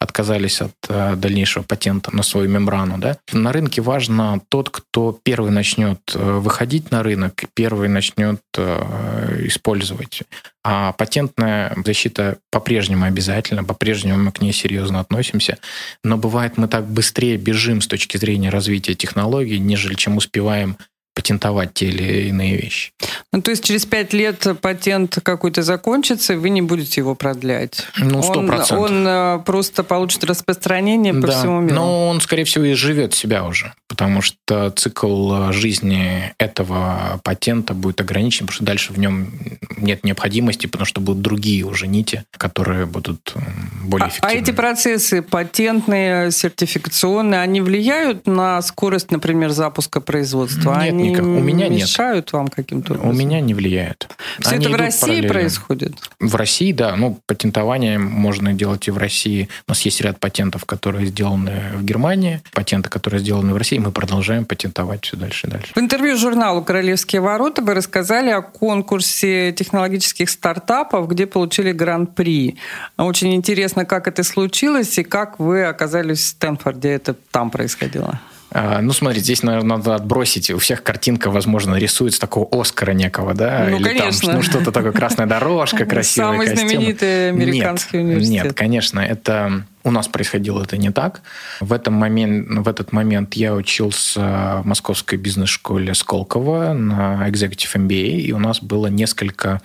отказались 0.00 0.60
от 0.60 0.72
Э, 0.95 0.95
дальнейшего 1.16 1.62
патента 1.62 2.14
на 2.14 2.22
свою 2.22 2.48
мембрану. 2.48 2.98
Да? 2.98 3.18
На 3.32 3.52
рынке 3.52 3.82
важно 3.82 4.40
тот, 4.48 4.70
кто 4.70 5.18
первый 5.22 5.50
начнет 5.50 6.00
э, 6.14 6.18
выходить 6.18 6.90
на 6.90 7.02
рынок, 7.02 7.44
первый 7.54 7.88
начнет 7.88 8.40
э, 8.56 9.46
использовать. 9.46 10.22
А 10.64 10.92
патентная 10.92 11.76
защита 11.84 12.38
по-прежнему 12.50 13.04
обязательно, 13.04 13.62
по-прежнему 13.62 14.18
мы 14.18 14.32
к 14.32 14.40
ней 14.40 14.52
серьезно 14.52 15.00
относимся. 15.00 15.58
Но 16.02 16.16
бывает, 16.16 16.56
мы 16.56 16.68
так 16.68 16.86
быстрее 16.86 17.36
бежим 17.36 17.80
с 17.80 17.86
точки 17.86 18.16
зрения 18.16 18.50
развития 18.50 18.94
технологий, 18.94 19.58
нежели 19.58 19.94
чем 19.94 20.16
успеваем 20.16 20.76
патентовать 21.16 21.72
те 21.72 21.86
или 21.86 22.28
иные 22.28 22.56
вещи. 22.58 22.92
Ну, 23.32 23.40
то 23.40 23.50
есть 23.50 23.64
через 23.64 23.86
пять 23.86 24.12
лет 24.12 24.46
патент 24.60 25.18
какой-то 25.22 25.62
закончится, 25.62 26.34
и 26.34 26.36
вы 26.36 26.50
не 26.50 26.60
будете 26.60 27.00
его 27.00 27.14
продлять? 27.14 27.86
Ну, 27.96 28.22
сто 28.22 28.42
процентов. 28.42 28.90
Он, 28.90 28.98
он 28.98 29.06
э, 29.08 29.38
просто 29.44 29.82
получит 29.82 30.24
распространение 30.24 31.14
по 31.14 31.26
да, 31.26 31.32
всему 31.32 31.60
миру? 31.60 31.74
но 31.74 32.08
он, 32.08 32.20
скорее 32.20 32.44
всего, 32.44 32.64
и 32.66 32.74
живет 32.74 33.14
себя 33.14 33.44
уже, 33.44 33.72
потому 33.88 34.20
что 34.20 34.70
цикл 34.70 35.50
жизни 35.52 36.34
этого 36.36 37.18
патента 37.24 37.72
будет 37.72 38.02
ограничен, 38.02 38.46
потому 38.46 38.56
что 38.56 38.64
дальше 38.64 38.92
в 38.92 38.98
нем 38.98 39.30
нет 39.78 40.04
необходимости, 40.04 40.66
потому 40.66 40.84
что 40.84 41.00
будут 41.00 41.22
другие 41.22 41.64
уже 41.64 41.86
нити, 41.86 42.24
которые 42.32 42.84
будут 42.84 43.34
более 43.82 44.08
эффективны. 44.08 44.34
А, 44.34 44.36
а 44.36 44.38
эти 44.38 44.50
процессы 44.50 45.22
патентные, 45.22 46.30
сертификационные, 46.30 47.40
они 47.40 47.62
влияют 47.62 48.26
на 48.26 48.60
скорость, 48.60 49.10
например, 49.10 49.50
запуска 49.50 50.02
производства? 50.02 50.74
Нет, 50.82 50.92
они 50.92 51.05
никак. 51.10 51.24
У 51.24 51.40
меня 51.40 51.68
нет. 51.68 51.82
мешают 51.82 52.32
вам 52.32 52.48
каким-то 52.48 52.94
образом? 52.94 53.10
У 53.10 53.12
меня 53.12 53.40
не 53.40 53.54
влияет. 53.54 54.08
Все 54.40 54.50
Они 54.50 54.66
это 54.66 54.74
в 54.74 54.78
России 54.78 55.00
параллельно. 55.02 55.28
происходит? 55.28 55.92
В 56.20 56.34
России, 56.34 56.72
да. 56.72 56.96
Ну, 56.96 57.20
патентование 57.26 57.98
можно 57.98 58.52
делать 58.52 58.88
и 58.88 58.90
в 58.90 58.98
России. 58.98 59.48
У 59.66 59.70
нас 59.70 59.82
есть 59.82 60.00
ряд 60.00 60.20
патентов, 60.20 60.64
которые 60.64 61.06
сделаны 61.06 61.72
в 61.74 61.84
Германии, 61.84 62.40
патенты, 62.52 62.88
которые 62.88 63.20
сделаны 63.20 63.54
в 63.54 63.56
России. 63.56 63.78
Мы 63.78 63.92
продолжаем 63.92 64.44
патентовать 64.44 65.04
все 65.04 65.16
дальше 65.16 65.46
и 65.46 65.50
дальше. 65.50 65.72
В 65.74 65.78
интервью 65.78 66.16
журналу 66.16 66.62
«Королевские 66.62 67.20
ворота» 67.20 67.62
вы 67.62 67.74
рассказали 67.74 68.30
о 68.30 68.42
конкурсе 68.42 69.52
технологических 69.52 70.30
стартапов, 70.30 71.08
где 71.08 71.26
получили 71.26 71.72
гран-при. 71.72 72.56
Очень 72.96 73.34
интересно, 73.34 73.84
как 73.84 74.08
это 74.08 74.22
случилось 74.22 74.98
и 74.98 75.04
как 75.04 75.38
вы 75.38 75.64
оказались 75.64 76.20
в 76.20 76.26
Стэнфорде. 76.28 76.90
Это 76.90 77.14
там 77.30 77.50
происходило? 77.50 78.20
А, 78.58 78.80
ну, 78.80 78.94
смотрите, 78.94 79.22
здесь, 79.24 79.42
наверное, 79.42 79.76
надо 79.76 79.94
отбросить. 79.94 80.48
У 80.50 80.56
всех 80.56 80.82
картинка, 80.82 81.30
возможно, 81.30 81.74
рисуется 81.74 82.18
такого 82.18 82.48
Оскара 82.50 82.92
некого, 82.92 83.34
да? 83.34 83.66
Ну, 83.68 83.76
Или 83.76 83.98
конечно. 83.98 84.28
там 84.28 84.36
ну, 84.36 84.42
что-то 84.42 84.72
такое, 84.72 84.92
красная 84.92 85.26
дорожка, 85.26 85.84
красивый 85.84 86.30
Самый 86.30 86.46
костюм. 86.46 86.68
знаменитый 86.70 87.28
американский 87.28 87.98
нет, 87.98 88.06
университет. 88.06 88.44
Нет, 88.44 88.54
конечно, 88.54 89.00
это... 89.00 89.66
У 89.84 89.90
нас 89.90 90.08
происходило 90.08 90.62
это 90.62 90.78
не 90.78 90.90
так. 90.90 91.20
В, 91.60 91.70
этом 91.70 91.92
момент, 91.92 92.48
в 92.48 92.66
этот 92.66 92.92
момент 92.92 93.34
я 93.34 93.54
учился 93.54 94.62
в 94.62 94.62
московской 94.64 95.18
бизнес-школе 95.18 95.94
Сколково 95.94 96.72
на 96.72 97.28
Executive 97.28 97.76
MBA, 97.76 98.20
и 98.20 98.32
у 98.32 98.38
нас 98.38 98.62
было 98.62 98.86
несколько 98.86 99.60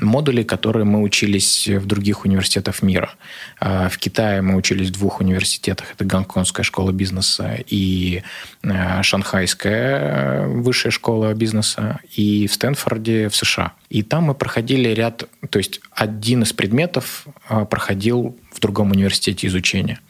модулей, 0.00 0.44
которые 0.44 0.84
мы 0.84 1.02
учились 1.02 1.68
в 1.68 1.86
других 1.86 2.24
университетах 2.24 2.82
мира. 2.82 3.14
А, 3.60 3.88
в 3.88 3.98
Китае 3.98 4.42
мы 4.42 4.56
учились 4.56 4.88
в 4.88 4.92
двух 4.92 5.20
университетах. 5.20 5.92
Это 5.92 6.04
Гонконгская 6.04 6.64
школа 6.64 6.92
бизнеса 6.92 7.58
и 7.66 8.22
а, 8.62 9.02
Шанхайская 9.02 10.46
высшая 10.48 10.90
школа 10.90 11.32
бизнеса. 11.34 12.00
И 12.12 12.46
в 12.48 12.54
Стэнфорде 12.54 13.28
в 13.28 13.36
США. 13.36 13.72
И 13.88 14.02
там 14.02 14.24
мы 14.24 14.34
проходили 14.34 14.88
ряд... 14.88 15.24
То 15.50 15.58
есть 15.58 15.80
один 15.92 16.42
из 16.42 16.52
предметов 16.52 17.26
а, 17.48 17.64
проходил 17.64 18.36
в 18.54 18.60
другом 18.60 18.92
университете 18.92 19.48
изучения. 19.48 20.00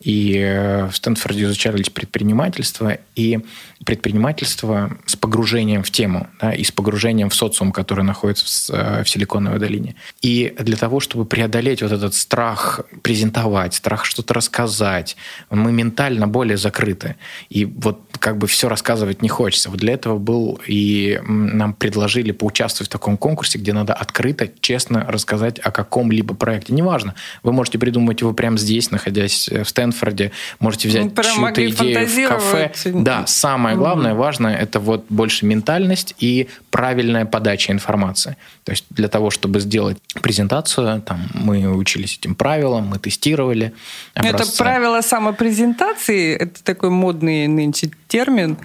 И 0.00 0.36
э, 0.38 0.86
в 0.86 0.96
Стэнфорде 0.96 1.44
изучались 1.44 1.90
предпринимательство, 1.90 2.98
и 3.14 3.40
предпринимательство 3.84 4.96
с 5.06 5.16
погружением 5.16 5.82
в 5.82 5.90
тему, 5.90 6.28
да, 6.40 6.52
и 6.52 6.64
с 6.64 6.72
погружением 6.72 7.28
в 7.28 7.34
социум, 7.34 7.72
который 7.72 8.04
находится 8.04 8.44
в, 8.46 8.74
э, 8.74 9.04
в 9.04 9.08
Силиконовой 9.08 9.58
долине. 9.58 9.94
И 10.22 10.54
для 10.58 10.76
того, 10.76 11.00
чтобы 11.00 11.24
преодолеть 11.24 11.82
вот 11.82 11.92
этот 11.92 12.14
страх 12.14 12.80
презентовать, 13.02 13.74
страх 13.74 14.04
что-то 14.04 14.34
рассказать, 14.34 15.16
мы 15.50 15.72
ментально 15.72 16.26
более 16.26 16.56
закрыты. 16.56 17.16
И 17.50 17.64
вот 17.64 18.00
как 18.18 18.38
бы 18.38 18.46
все 18.46 18.68
рассказывать 18.68 19.22
не 19.22 19.28
хочется. 19.28 19.70
Вот 19.70 19.78
для 19.80 19.94
этого 19.94 20.18
был 20.18 20.60
и 20.66 21.20
нам 21.26 21.74
предложили 21.74 22.32
поучаствовать 22.32 22.88
в 22.88 22.92
таком 22.92 23.16
конкурсе, 23.16 23.58
где 23.58 23.72
надо 23.72 23.94
открыто, 23.94 24.48
честно 24.60 25.04
рассказать 25.06 25.58
о 25.58 25.70
каком-либо 25.70 26.34
проекте. 26.34 26.72
Неважно, 26.72 27.14
вы 27.42 27.52
можете 27.52 27.78
придумать 27.78 27.89
его 28.20 28.32
прямо 28.32 28.56
здесь, 28.58 28.90
находясь 28.90 29.48
в 29.48 29.64
Стэнфорде, 29.64 30.32
можете 30.58 30.88
взять 30.88 31.16
ну, 31.16 31.22
чью-то 31.22 31.68
идею 31.68 32.06
в 32.06 32.28
кафе. 32.28 32.72
Да, 32.86 33.26
самое 33.26 33.76
главное, 33.76 34.14
важное, 34.14 34.56
это 34.56 34.80
вот 34.80 35.06
больше 35.08 35.46
ментальность 35.46 36.14
и 36.18 36.48
правильная 36.70 37.24
подача 37.24 37.72
информации. 37.72 38.36
То 38.64 38.72
есть 38.72 38.84
для 38.90 39.08
того, 39.08 39.30
чтобы 39.30 39.60
сделать 39.60 39.98
презентацию, 40.22 41.02
там, 41.02 41.28
мы 41.34 41.68
учились 41.74 42.18
этим 42.18 42.34
правилам, 42.34 42.86
мы 42.88 42.98
тестировали. 42.98 43.72
Образцы. 44.14 44.52
Это 44.52 44.58
правило 44.58 45.00
самопрезентации, 45.00 46.36
это 46.36 46.62
такой 46.62 46.90
модный 46.90 47.46
нынче 47.46 47.90
термин. 48.08 48.56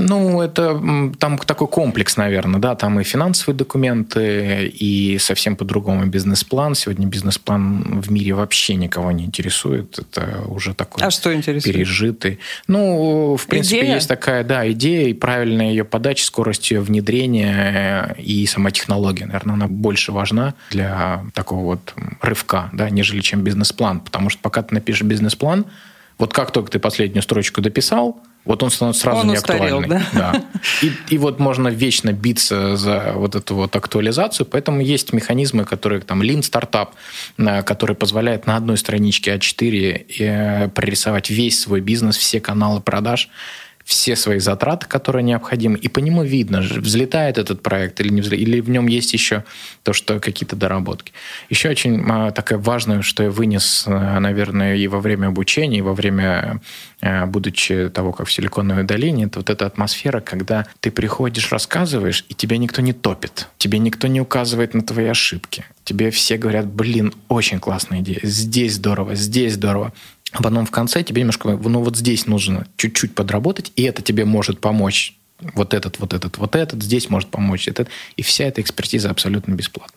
Ну, 0.00 0.40
это 0.40 0.80
там 1.18 1.38
такой 1.38 1.68
комплекс, 1.68 2.16
наверное, 2.16 2.60
да, 2.60 2.74
там 2.74 3.00
и 3.00 3.04
финансовые 3.04 3.56
документы, 3.56 4.66
и 4.66 5.18
совсем 5.18 5.56
по-другому 5.56 6.06
бизнес-план. 6.06 6.74
Сегодня 6.74 7.06
бизнес-план 7.06 8.00
в 8.00 8.10
мире 8.10 8.34
вообще 8.34 8.74
никого 8.74 9.12
не 9.12 9.24
интересует, 9.24 9.98
это 9.98 10.42
уже 10.48 10.74
такой 10.74 11.02
а 11.04 11.10
что 11.10 11.34
интересует? 11.34 11.74
пережитый. 11.74 12.38
Ну, 12.66 13.36
в 13.36 13.46
принципе, 13.46 13.80
идея? 13.80 13.94
есть 13.94 14.08
такая, 14.08 14.44
да, 14.44 14.70
идея, 14.72 15.08
и 15.08 15.14
правильная 15.14 15.70
ее 15.70 15.84
подача, 15.84 16.24
скорость 16.24 16.70
ее 16.70 16.80
внедрения 16.80 18.14
и 18.18 18.46
сама 18.46 18.70
технология, 18.70 19.26
наверное, 19.26 19.54
она 19.54 19.66
больше 19.68 20.12
важна 20.12 20.54
для 20.70 21.24
такого 21.34 21.64
вот 21.64 21.94
рывка, 22.20 22.70
да, 22.72 22.90
нежели 22.90 23.20
чем 23.20 23.42
бизнес-план, 23.42 24.00
потому 24.00 24.30
что 24.30 24.40
пока 24.42 24.62
ты 24.62 24.74
напишешь 24.74 25.02
бизнес-план, 25.02 25.66
вот 26.18 26.32
как 26.34 26.50
только 26.50 26.70
ты 26.70 26.78
последнюю 26.78 27.22
строчку 27.22 27.60
дописал, 27.60 28.20
вот 28.44 28.62
он 28.62 28.70
становится 28.70 29.02
сразу 29.02 29.20
он 29.20 29.28
неактуальный. 29.28 29.88
да? 29.88 30.02
Да. 30.12 30.44
И, 30.82 30.92
и 31.14 31.18
вот 31.18 31.38
можно 31.38 31.68
вечно 31.68 32.12
биться 32.12 32.76
за 32.76 33.12
вот 33.14 33.34
эту 33.34 33.54
вот 33.54 33.74
актуализацию, 33.76 34.46
поэтому 34.46 34.80
есть 34.80 35.12
механизмы, 35.12 35.64
которые 35.64 36.00
там 36.00 36.22
Lean 36.22 36.40
Startup, 36.40 36.88
э, 37.38 37.62
который 37.62 37.94
позволяет 37.96 38.46
на 38.46 38.56
одной 38.56 38.78
страничке 38.78 39.34
А4 39.34 40.06
э, 40.18 40.68
прорисовать 40.68 41.30
весь 41.30 41.60
свой 41.60 41.80
бизнес, 41.80 42.16
все 42.16 42.40
каналы 42.40 42.80
продаж, 42.80 43.28
все 43.90 44.14
свои 44.14 44.38
затраты, 44.38 44.86
которые 44.86 45.24
необходимы, 45.24 45.76
и 45.76 45.88
по 45.88 45.98
нему 45.98 46.22
видно, 46.22 46.60
взлетает 46.60 47.38
этот 47.38 47.60
проект 47.60 48.00
или 48.00 48.10
не 48.10 48.20
взлетает, 48.20 48.48
или 48.48 48.60
в 48.60 48.70
нем 48.70 48.86
есть 48.86 49.12
еще 49.12 49.42
то, 49.82 49.92
что 49.92 50.20
какие-то 50.20 50.54
доработки. 50.54 51.12
Еще 51.48 51.68
очень 51.68 52.00
а, 52.08 52.30
такая 52.30 52.60
важная, 52.60 53.02
что 53.02 53.24
я 53.24 53.30
вынес, 53.30 53.84
э, 53.88 54.18
наверное, 54.20 54.76
и 54.76 54.86
во 54.86 55.00
время 55.00 55.26
обучения, 55.26 55.78
и 55.78 55.82
во 55.82 55.92
время, 55.92 56.60
э, 57.00 57.26
будучи 57.26 57.88
того, 57.88 58.12
как 58.12 58.28
в 58.28 58.32
Силиконовой 58.32 58.84
долине, 58.84 59.24
это 59.24 59.40
вот 59.40 59.50
эта 59.50 59.66
атмосфера, 59.66 60.20
когда 60.20 60.66
ты 60.78 60.92
приходишь, 60.92 61.50
рассказываешь, 61.50 62.24
и 62.28 62.34
тебя 62.34 62.58
никто 62.58 62.82
не 62.82 62.92
топит, 62.92 63.48
тебе 63.58 63.80
никто 63.80 64.06
не 64.06 64.20
указывает 64.20 64.72
на 64.72 64.82
твои 64.82 65.06
ошибки. 65.06 65.64
Тебе 65.82 66.12
все 66.12 66.36
говорят, 66.36 66.66
блин, 66.66 67.12
очень 67.26 67.58
классная 67.58 67.98
идея, 68.02 68.20
здесь 68.22 68.74
здорово, 68.74 69.16
здесь 69.16 69.54
здорово. 69.54 69.92
А 70.32 70.42
потом 70.42 70.64
в 70.66 70.70
конце 70.70 71.02
тебе 71.02 71.20
немножко, 71.20 71.48
ну 71.50 71.82
вот 71.82 71.96
здесь 71.96 72.26
нужно 72.26 72.66
чуть-чуть 72.76 73.14
подработать, 73.14 73.72
и 73.76 73.82
это 73.82 74.02
тебе 74.02 74.24
может 74.24 74.60
помочь. 74.60 75.16
Вот 75.54 75.72
этот, 75.72 75.98
вот 75.98 76.12
этот, 76.12 76.36
вот 76.36 76.54
этот, 76.54 76.82
здесь 76.82 77.08
может 77.08 77.30
помочь 77.30 77.66
этот. 77.66 77.88
И 78.16 78.22
вся 78.22 78.44
эта 78.44 78.60
экспертиза 78.60 79.10
абсолютно 79.10 79.54
бесплатна. 79.54 79.96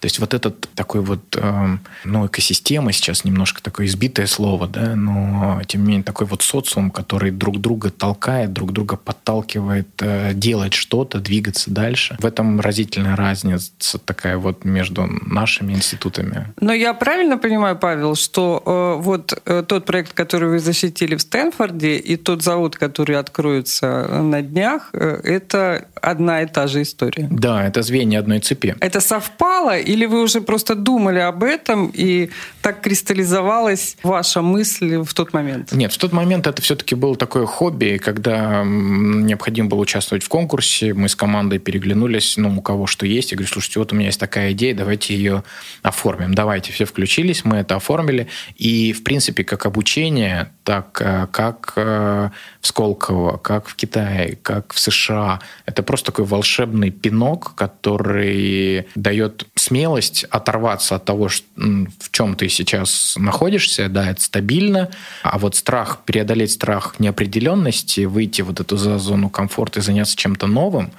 То 0.00 0.06
есть 0.06 0.18
вот 0.18 0.34
этот 0.34 0.68
такой 0.74 1.00
вот, 1.00 1.20
э, 1.36 1.76
ну, 2.04 2.26
экосистема 2.26 2.92
сейчас 2.92 3.24
немножко 3.24 3.62
такое 3.62 3.86
избитое 3.86 4.26
слово, 4.26 4.66
да, 4.66 4.94
но 4.96 5.60
тем 5.66 5.82
не 5.82 5.88
менее 5.88 6.04
такой 6.04 6.26
вот 6.26 6.42
социум, 6.42 6.90
который 6.90 7.30
друг 7.30 7.60
друга 7.60 7.90
толкает, 7.90 8.52
друг 8.52 8.72
друга 8.72 8.96
подталкивает 8.96 9.88
э, 10.00 10.32
делать 10.34 10.74
что-то, 10.74 11.20
двигаться 11.20 11.70
дальше. 11.70 12.16
В 12.18 12.26
этом 12.26 12.60
разительная 12.60 13.16
разница 13.16 13.98
такая 13.98 14.38
вот 14.38 14.64
между 14.64 15.06
нашими 15.06 15.72
институтами. 15.72 16.52
Но 16.60 16.72
я 16.72 16.94
правильно 16.94 17.38
понимаю, 17.38 17.76
Павел, 17.76 18.14
что 18.14 18.62
э, 18.64 19.02
вот 19.02 19.40
э, 19.44 19.64
тот 19.66 19.84
проект, 19.86 20.12
который 20.12 20.48
вы 20.48 20.58
защитили 20.58 21.16
в 21.16 21.20
Стэнфорде, 21.20 21.96
и 21.96 22.16
тот 22.16 22.42
завод, 22.42 22.76
который 22.76 23.16
откроется 23.16 24.08
на 24.22 24.42
днях, 24.42 24.90
э, 24.92 25.20
это 25.24 25.86
одна 26.00 26.42
и 26.42 26.46
та 26.46 26.66
же 26.66 26.82
история. 26.82 27.28
Да, 27.30 27.66
это 27.66 27.82
звенья 27.82 28.20
одной 28.20 28.40
цепи. 28.40 28.74
Это 28.80 29.00
совпало, 29.00 29.59
или 29.74 30.06
вы 30.06 30.22
уже 30.22 30.40
просто 30.40 30.74
думали 30.74 31.18
об 31.18 31.42
этом, 31.42 31.90
и 31.92 32.30
так 32.62 32.80
кристаллизовалась 32.80 33.96
ваша 34.02 34.42
мысль 34.42 34.96
в 34.96 35.14
тот 35.14 35.32
момент? 35.32 35.72
Нет, 35.72 35.92
в 35.92 35.98
тот 35.98 36.12
момент 36.12 36.46
это 36.46 36.60
все-таки 36.62 36.94
было 36.94 37.16
такое 37.16 37.46
хобби, 37.46 38.00
когда 38.02 38.62
необходимо 38.64 39.68
было 39.68 39.80
участвовать 39.80 40.24
в 40.24 40.28
конкурсе, 40.28 40.94
мы 40.94 41.08
с 41.08 41.16
командой 41.16 41.58
переглянулись, 41.58 42.36
ну, 42.36 42.56
у 42.58 42.62
кого 42.62 42.86
что 42.86 43.06
есть, 43.06 43.32
я 43.32 43.36
говорю, 43.36 43.52
слушайте, 43.52 43.78
вот 43.78 43.92
у 43.92 43.96
меня 43.96 44.06
есть 44.06 44.20
такая 44.20 44.52
идея, 44.52 44.74
давайте 44.74 45.14
ее 45.14 45.42
оформим. 45.82 46.34
Давайте, 46.34 46.72
все 46.72 46.84
включились, 46.84 47.44
мы 47.44 47.58
это 47.58 47.76
оформили, 47.76 48.28
и, 48.56 48.92
в 48.92 49.04
принципе, 49.04 49.44
как 49.44 49.66
обучение, 49.66 50.52
так 50.64 51.00
э, 51.00 51.26
как 51.30 51.72
э, 51.76 52.30
в 52.60 52.66
Сколково, 52.66 53.38
как 53.38 53.68
в 53.68 53.74
Китае, 53.74 54.38
как 54.42 54.72
в 54.72 54.78
США, 54.78 55.40
это 55.66 55.82
просто 55.82 56.06
такой 56.06 56.24
волшебный 56.24 56.90
пинок, 56.90 57.54
который 57.54 58.86
дает 58.94 59.46
смелость 59.54 60.24
оторваться 60.24 60.96
от 60.96 61.04
того, 61.04 61.28
в 61.28 62.10
чем 62.10 62.34
ты 62.36 62.48
сейчас 62.48 63.14
находишься, 63.16 63.88
да, 63.88 64.10
это 64.10 64.22
стабильно, 64.22 64.90
а 65.22 65.38
вот 65.38 65.56
страх, 65.56 66.00
преодолеть 66.04 66.52
страх 66.52 66.94
неопределенности, 66.98 68.02
выйти 68.06 68.42
вот 68.42 68.60
эту 68.60 68.76
за 68.76 68.98
зону 68.98 69.28
комфорта 69.28 69.80
и 69.80 69.82
заняться 69.82 70.16
чем-то 70.16 70.46
новым, 70.46 70.92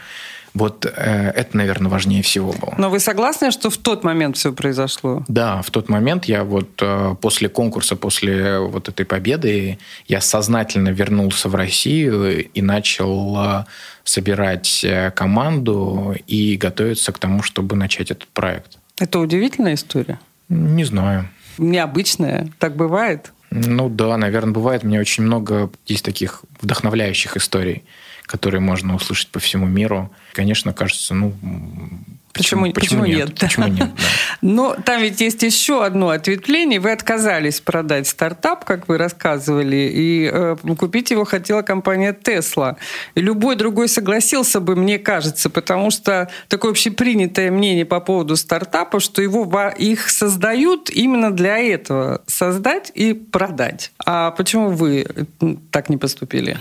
вот 0.54 0.86
э, 0.86 0.90
это, 0.90 1.56
наверное, 1.56 1.90
важнее 1.90 2.22
всего 2.24 2.52
было. 2.52 2.74
Но 2.78 2.90
вы 2.90 3.00
согласны, 3.00 3.52
что 3.52 3.70
в 3.70 3.78
тот 3.78 4.04
момент 4.04 4.38
все 4.38 4.52
произошло? 4.52 5.24
Да, 5.28 5.62
в 5.62 5.72
тот 5.72 5.88
момент 5.90 6.26
я 6.26 6.44
вот 6.44 6.70
э, 6.82 7.16
после 7.22 7.48
конкурса, 7.48 7.96
после 7.96 8.60
вот 8.60 8.90
этой 8.90 9.06
победы, 9.06 9.78
я 10.08 10.20
сознательно 10.20 10.90
вернулся 10.90 11.48
в 11.48 11.56
Россию 11.56 12.46
и 12.50 12.62
начал 12.62 13.36
э, 13.38 13.66
собирать 14.04 14.84
э, 14.84 15.12
команду 15.12 16.16
и 16.28 16.58
готовиться 16.58 17.12
к 17.12 17.20
тому, 17.20 17.44
чтобы 17.44 17.76
начать 17.76 18.12
этот 18.12 18.28
проект. 18.28 18.78
Это 19.00 19.20
удивительная 19.20 19.76
история? 19.76 20.20
Не 20.50 20.84
знаю. 20.84 21.30
Необычная? 21.58 22.50
Так 22.60 22.76
бывает? 22.76 23.32
Ну 23.52 23.90
да, 23.90 24.18
наверное, 24.18 24.54
бывает. 24.54 24.84
У 24.84 24.88
меня 24.88 25.00
очень 25.00 25.24
много 25.24 25.70
есть 25.86 26.06
таких 26.06 26.44
вдохновляющих 26.62 27.38
историй 27.38 27.84
которые 28.32 28.62
можно 28.62 28.96
услышать 28.96 29.28
по 29.28 29.40
всему 29.40 29.68
миру. 29.68 30.10
Конечно, 30.34 30.74
кажется, 30.74 31.14
ну, 31.14 31.34
Почему, 32.34 32.72
почему, 32.72 33.04
почему 33.04 33.06
нет? 33.06 33.30
нет? 33.30 33.40
Почему 33.40 33.68
нет? 33.68 33.90
Да. 33.94 34.04
Но 34.42 34.76
там 34.86 35.02
ведь 35.02 35.20
есть 35.20 35.44
еще 35.44 35.84
одно 35.84 36.10
ответвление. 36.10 36.80
Вы 36.80 36.94
отказались 36.94 37.60
продать 37.60 38.08
стартап, 38.08 38.64
как 38.64 38.88
вы 38.88 38.98
рассказывали, 38.98 39.92
и 39.94 40.30
э, 40.32 40.56
купить 40.80 41.12
его 41.12 41.26
хотела 41.26 41.62
компания 41.62 42.14
Tesla. 42.14 42.78
И 43.16 43.22
любой 43.22 43.58
другой 43.58 43.90
согласился 43.90 44.62
бы, 44.62 44.78
мне 44.78 44.98
кажется, 44.98 45.50
потому 45.50 45.92
что 45.92 46.30
такое 46.48 46.72
общепринятое 46.72 47.52
мнение 47.52 47.86
по 47.86 48.00
поводу 48.00 48.38
стартапа, 48.38 49.02
что 49.02 49.22
его, 49.22 49.44
их 49.78 50.10
создают 50.10 50.90
именно 50.90 51.32
для 51.32 51.58
этого. 51.58 52.22
Создать 52.28 52.94
и 52.96 53.14
продать. 53.14 53.92
А 54.06 54.32
почему 54.32 54.70
вы 54.70 55.06
так 55.70 55.90
не 55.90 55.98
поступили? 55.98 56.58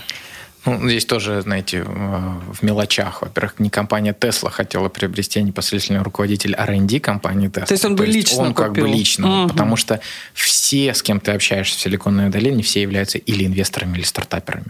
Ну, 0.65 0.87
здесь 0.87 1.05
тоже, 1.05 1.41
знаете, 1.41 1.83
в 1.83 2.61
мелочах. 2.61 3.23
Во-первых, 3.23 3.59
не 3.59 3.69
компания 3.69 4.15
Tesla 4.17 4.51
хотела 4.51 4.89
приобрести 4.89 5.39
а 5.39 5.43
непосредственный 5.43 6.03
руководитель 6.03 6.53
R&D 6.53 6.99
компании 6.99 7.49
Tesla. 7.49 7.65
То 7.65 7.73
есть 7.73 7.85
он 7.85 7.95
бы 7.95 8.05
То 8.05 8.11
лично 8.11 8.41
Он 8.43 8.53
купил. 8.53 8.73
как 8.73 8.73
бы 8.73 8.87
лично. 8.87 9.43
Угу. 9.43 9.49
Потому 9.49 9.75
что 9.75 9.99
все, 10.33 10.93
с 10.93 11.01
кем 11.01 11.19
ты 11.19 11.31
общаешься 11.31 11.77
в 11.77 11.81
Силиконовой 11.81 12.29
долине, 12.29 12.61
все 12.61 12.81
являются 12.81 13.17
или 13.17 13.45
инвесторами, 13.45 13.97
или 13.97 14.03
стартаперами. 14.03 14.67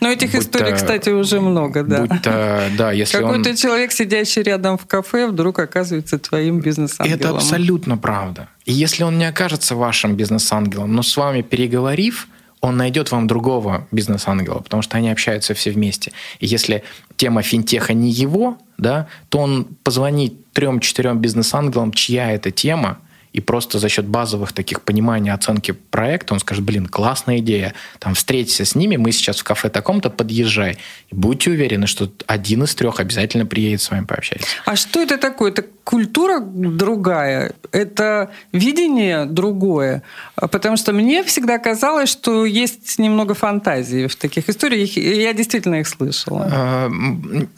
Но 0.00 0.10
этих 0.10 0.32
будь 0.32 0.42
историй, 0.42 0.74
кстати, 0.74 1.10
уже 1.10 1.40
много, 1.40 1.84
да. 1.84 2.00
Будь-то, 2.00 2.70
да, 2.76 2.90
если 2.90 3.18
Какой-то 3.18 3.50
он... 3.50 3.56
человек, 3.56 3.92
сидящий 3.92 4.42
рядом 4.42 4.78
в 4.78 4.86
кафе, 4.86 5.26
вдруг 5.26 5.58
оказывается 5.58 6.18
твоим 6.18 6.60
бизнес-ангелом. 6.60 7.18
Это 7.18 7.30
абсолютно 7.30 7.98
правда. 7.98 8.48
И 8.64 8.72
если 8.72 9.02
он 9.02 9.18
не 9.18 9.26
окажется 9.26 9.74
вашим 9.74 10.16
бизнес-ангелом, 10.16 10.94
но 10.94 11.02
с 11.02 11.16
вами 11.16 11.42
переговорив, 11.42 12.28
он 12.60 12.76
найдет 12.76 13.10
вам 13.10 13.26
другого 13.26 13.86
бизнес-ангела, 13.90 14.60
потому 14.60 14.82
что 14.82 14.96
они 14.96 15.10
общаются 15.10 15.54
все 15.54 15.70
вместе. 15.70 16.12
И 16.40 16.46
если 16.46 16.82
тема 17.16 17.42
финтеха 17.42 17.94
не 17.94 18.10
его, 18.10 18.58
да, 18.76 19.08
то 19.28 19.38
он 19.38 19.64
позвонит 19.82 20.52
трем-четырем 20.52 21.18
бизнес-ангелам, 21.18 21.92
чья 21.92 22.32
это 22.32 22.50
тема, 22.50 22.98
и 23.32 23.40
просто 23.40 23.78
за 23.78 23.88
счет 23.88 24.06
базовых 24.06 24.52
таких 24.52 24.82
понимания 24.82 25.32
оценки 25.32 25.70
проекта 25.72 26.34
он 26.34 26.40
скажет, 26.40 26.64
блин, 26.64 26.86
классная 26.86 27.38
идея, 27.38 27.74
там 27.98 28.14
встретиться 28.14 28.64
с 28.64 28.74
ними, 28.74 28.96
мы 28.96 29.12
сейчас 29.12 29.38
в 29.38 29.44
кафе 29.44 29.68
таком-то, 29.68 30.10
подъезжай. 30.10 30.78
И 31.10 31.14
будьте 31.14 31.50
уверены, 31.50 31.86
что 31.86 32.10
один 32.26 32.64
из 32.64 32.74
трех 32.74 32.98
обязательно 32.98 33.46
приедет 33.46 33.82
с 33.82 33.90
вами 33.90 34.04
пообщаться. 34.04 34.48
А 34.64 34.74
что 34.74 35.00
это 35.00 35.16
такое? 35.16 35.52
Это 35.52 35.64
культура 35.90 36.40
другая, 36.40 37.52
это 37.72 38.30
видение 38.52 39.24
другое. 39.24 40.02
Потому 40.36 40.76
что 40.76 40.92
мне 40.92 41.24
всегда 41.24 41.58
казалось, 41.58 42.08
что 42.08 42.46
есть 42.46 42.98
немного 42.98 43.34
фантазии 43.34 44.06
в 44.06 44.14
таких 44.14 44.48
историях, 44.48 44.96
и 44.96 45.20
я 45.20 45.32
действительно 45.32 45.80
их 45.80 45.88
слышала. 45.88 46.48
А, 46.50 46.88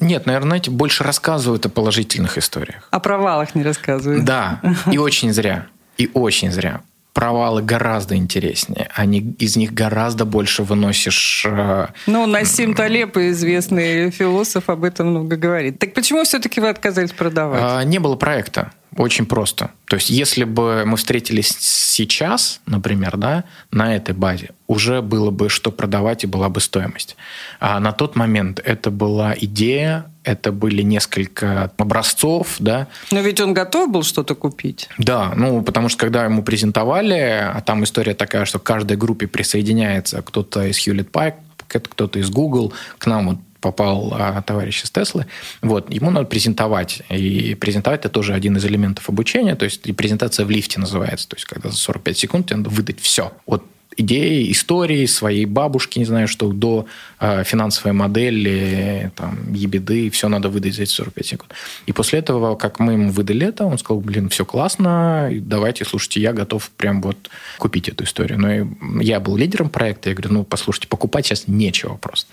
нет, 0.00 0.24
наверное, 0.24 0.48
знаете, 0.48 0.70
больше 0.70 1.04
рассказывают 1.04 1.66
о 1.66 1.68
положительных 1.68 2.38
историях. 2.38 2.88
О 2.90 3.00
провалах 3.00 3.54
не 3.54 3.62
рассказывают. 3.62 4.24
Да, 4.24 4.60
и 4.90 4.96
очень 4.96 5.32
зря. 5.32 5.66
И 5.98 6.10
очень 6.14 6.50
зря 6.50 6.80
провалы 7.12 7.62
гораздо 7.62 8.16
интереснее. 8.16 8.88
Они, 8.94 9.34
из 9.38 9.56
них 9.56 9.72
гораздо 9.72 10.24
больше 10.24 10.62
выносишь... 10.62 11.44
Э, 11.46 11.88
ну, 12.06 12.26
Насим 12.26 12.74
Талеб, 12.74 13.16
известный 13.16 14.10
философ, 14.10 14.68
об 14.68 14.84
этом 14.84 15.08
много 15.08 15.36
говорит. 15.36 15.78
Так 15.78 15.94
почему 15.94 16.24
все-таки 16.24 16.60
вы 16.60 16.68
отказались 16.68 17.12
продавать? 17.12 17.60
А, 17.62 17.84
не 17.84 17.98
было 17.98 18.16
проекта. 18.16 18.72
Очень 18.96 19.26
просто. 19.26 19.70
То 19.86 19.96
есть, 19.96 20.10
если 20.10 20.44
бы 20.44 20.84
мы 20.84 20.96
встретились 20.96 21.56
сейчас, 21.58 22.60
например, 22.66 23.16
да, 23.16 23.44
на 23.70 23.96
этой 23.96 24.14
базе, 24.14 24.50
уже 24.66 25.00
было 25.00 25.30
бы 25.30 25.48
что 25.48 25.70
продавать 25.70 26.24
и 26.24 26.26
была 26.26 26.48
бы 26.48 26.60
стоимость. 26.60 27.16
А 27.58 27.80
на 27.80 27.92
тот 27.92 28.16
момент 28.16 28.60
это 28.62 28.90
была 28.90 29.34
идея, 29.38 30.06
это 30.24 30.52
были 30.52 30.82
несколько 30.82 31.70
образцов, 31.78 32.56
да. 32.58 32.88
Но 33.10 33.20
ведь 33.20 33.40
он 33.40 33.54
готов 33.54 33.90
был 33.90 34.02
что-то 34.02 34.34
купить. 34.34 34.88
Да, 34.98 35.32
ну, 35.36 35.62
потому 35.62 35.88
что 35.88 35.98
когда 35.98 36.24
ему 36.24 36.42
презентовали, 36.42 37.14
а 37.14 37.60
там 37.64 37.84
история 37.84 38.14
такая, 38.14 38.44
что 38.44 38.58
к 38.58 38.62
каждой 38.62 38.96
группе 38.96 39.26
присоединяется 39.26 40.22
кто-то 40.22 40.64
из 40.64 40.76
Hewlett 40.86 41.10
Packard, 41.10 41.88
кто-то 41.88 42.18
из 42.18 42.28
Google, 42.28 42.72
к 42.98 43.06
нам 43.06 43.28
вот 43.28 43.38
попал 43.62 44.12
а, 44.12 44.42
товарищ 44.42 44.84
из 44.84 44.90
Теслы, 44.90 45.26
вот, 45.62 45.90
ему 45.90 46.10
надо 46.10 46.26
презентовать. 46.26 47.02
И 47.08 47.54
презентовать 47.54 48.00
это 48.00 48.10
тоже 48.10 48.34
один 48.34 48.56
из 48.58 48.64
элементов 48.66 49.08
обучения, 49.08 49.54
то 49.54 49.64
есть 49.64 49.86
и 49.86 49.92
презентация 49.92 50.44
в 50.44 50.50
лифте 50.50 50.80
называется, 50.80 51.28
то 51.28 51.36
есть 51.36 51.46
когда 51.46 51.70
за 51.70 51.76
45 51.76 52.18
секунд 52.18 52.46
тебе 52.48 52.56
надо 52.56 52.70
выдать 52.70 53.00
все. 53.00 53.32
Вот 53.46 53.64
идеи, 53.96 54.50
истории 54.50 55.06
своей 55.06 55.44
бабушки, 55.46 55.98
не 55.98 56.04
знаю, 56.04 56.28
что 56.28 56.52
до 56.52 56.86
э, 57.22 57.44
финансовой 57.44 57.92
модели, 57.92 59.10
там, 59.16 59.52
ебеды, 59.52 60.10
все 60.10 60.28
надо 60.28 60.48
выдать 60.48 60.74
за 60.74 60.82
эти 60.82 60.90
45 60.90 61.26
секунд. 61.26 61.54
И 61.86 61.92
после 61.92 62.18
этого, 62.18 62.56
как 62.56 62.80
мы 62.80 62.92
ему 62.92 63.10
выдали 63.10 63.46
это, 63.46 63.64
он 63.64 63.78
сказал, 63.78 64.00
блин, 64.00 64.28
все 64.28 64.44
классно, 64.44 65.30
давайте, 65.32 65.84
слушайте, 65.84 66.20
я 66.20 66.32
готов 66.32 66.70
прям 66.70 67.00
вот 67.00 67.16
купить 67.58 67.88
эту 67.88 68.04
историю. 68.04 68.38
Но 68.40 69.00
я 69.00 69.20
был 69.20 69.36
лидером 69.36 69.70
проекта, 69.70 70.10
я 70.10 70.16
говорю, 70.16 70.34
ну, 70.34 70.44
послушайте, 70.44 70.88
покупать 70.88 71.26
сейчас 71.26 71.44
нечего 71.46 71.94
просто. 71.94 72.28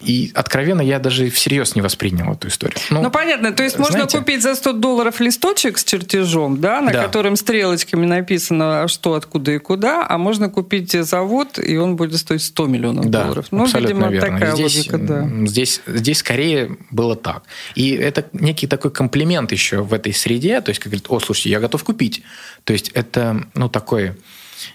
И 0.00 0.32
откровенно 0.34 0.82
я 0.82 0.98
даже 0.98 1.30
всерьез 1.30 1.76
не 1.76 1.82
воспринял 1.82 2.32
эту 2.32 2.48
историю. 2.48 2.78
Ну, 2.90 3.02
ну 3.02 3.10
понятно, 3.10 3.52
то 3.52 3.62
есть 3.62 3.76
знаете, 3.76 3.98
можно 3.98 4.18
купить 4.18 4.42
за 4.42 4.54
100 4.54 4.72
долларов 4.72 5.20
листочек 5.20 5.78
с 5.78 5.84
чертежом, 5.84 6.60
да, 6.60 6.80
на 6.80 6.92
да. 6.92 7.04
котором 7.04 7.36
стрелочками 7.36 8.06
написано, 8.06 8.88
что, 8.88 9.14
откуда 9.14 9.52
и 9.52 9.58
куда, 9.58 10.04
а 10.08 10.18
можно 10.18 10.48
купить 10.48 10.92
завод, 10.92 11.58
и 11.58 11.76
он 11.76 11.96
будет 11.96 12.18
стоить 12.18 12.42
100 12.42 12.66
миллионов 12.66 13.10
да, 13.10 13.22
долларов. 13.22 13.46
Ну, 13.50 13.64
абсолютно 13.64 13.94
видимо, 13.94 14.08
верно. 14.10 14.23
Такая 14.32 14.54
здесь, 14.54 14.76
логика, 14.76 14.98
да. 14.98 15.46
Здесь, 15.46 15.80
здесь 15.86 16.18
скорее 16.18 16.76
было 16.90 17.16
так. 17.16 17.44
И 17.74 17.90
это 17.90 18.26
некий 18.32 18.66
такой 18.66 18.90
комплимент 18.90 19.52
еще 19.52 19.82
в 19.82 19.92
этой 19.92 20.12
среде, 20.12 20.60
то 20.60 20.70
есть, 20.70 20.80
как 20.80 20.90
говорит, 20.90 21.06
о, 21.08 21.20
слушайте, 21.20 21.50
я 21.50 21.60
готов 21.60 21.84
купить. 21.84 22.22
То 22.64 22.72
есть, 22.72 22.90
это, 22.94 23.46
ну, 23.54 23.68
такой 23.68 24.12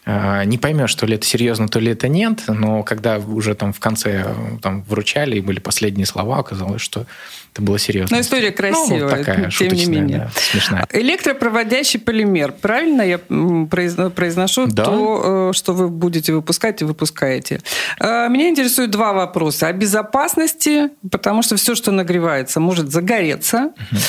а, 0.05 0.43
не 0.43 0.57
поймешь, 0.57 0.93
то 0.95 1.05
ли 1.05 1.15
это 1.15 1.25
серьезно, 1.25 1.67
то 1.67 1.79
ли 1.79 1.91
это 1.91 2.07
нет, 2.07 2.43
но 2.47 2.83
когда 2.83 3.17
уже 3.17 3.55
там 3.55 3.73
в 3.73 3.79
конце 3.79 4.35
там, 4.62 4.83
вручали 4.83 5.38
и 5.38 5.41
были 5.41 5.59
последние 5.59 6.05
слова, 6.05 6.39
оказалось, 6.39 6.81
что 6.81 7.05
это 7.53 7.62
было 7.62 7.79
серьезно. 7.79 8.17
Но 8.17 8.21
история 8.21 8.51
красивая, 8.51 9.01
ну, 9.01 9.09
такая, 9.09 9.49
тем 9.49 9.73
не 9.73 9.85
менее. 9.85 10.17
Да, 10.19 10.31
смешная. 10.35 10.88
Электропроводящий 10.91 11.99
полимер. 11.99 12.51
Правильно 12.51 13.01
я 13.01 13.17
произношу 13.17 14.67
да. 14.67 14.85
то, 14.85 15.49
э, 15.51 15.53
что 15.53 15.73
вы 15.73 15.89
будете 15.89 16.33
выпускать 16.33 16.81
и 16.81 16.85
выпускаете. 16.85 17.62
Э, 17.99 18.27
меня 18.29 18.49
интересуют 18.49 18.91
два 18.91 19.13
вопроса. 19.13 19.67
О 19.67 19.73
безопасности, 19.73 20.89
потому 21.12 21.41
что 21.41 21.55
все, 21.55 21.75
что 21.75 21.91
нагревается, 21.91 22.59
может 22.59 22.91
загореться. 22.91 23.71
Угу. 23.75 23.99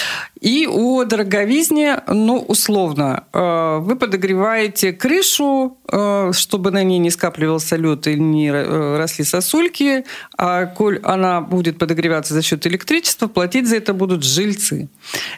И 0.40 0.66
о 0.66 1.04
дороговизне, 1.04 2.02
ну, 2.06 2.38
условно, 2.38 3.24
э, 3.32 3.78
вы 3.80 3.96
подогреваете 3.96 4.92
крышу, 4.92 5.76
чтобы 6.32 6.70
на 6.70 6.84
ней 6.84 6.98
не 6.98 7.10
скапливался 7.10 7.74
лед 7.74 8.06
и 8.06 8.14
не 8.14 8.52
росли 8.52 9.24
сосульки, 9.24 10.04
а 10.38 10.66
коль 10.66 11.00
она 11.02 11.40
будет 11.40 11.78
подогреваться 11.78 12.32
за 12.34 12.42
счет 12.42 12.66
электричества, 12.66 13.26
платить 13.26 13.68
за 13.68 13.76
это 13.76 13.92
будут 13.92 14.22
жильцы. 14.22 14.88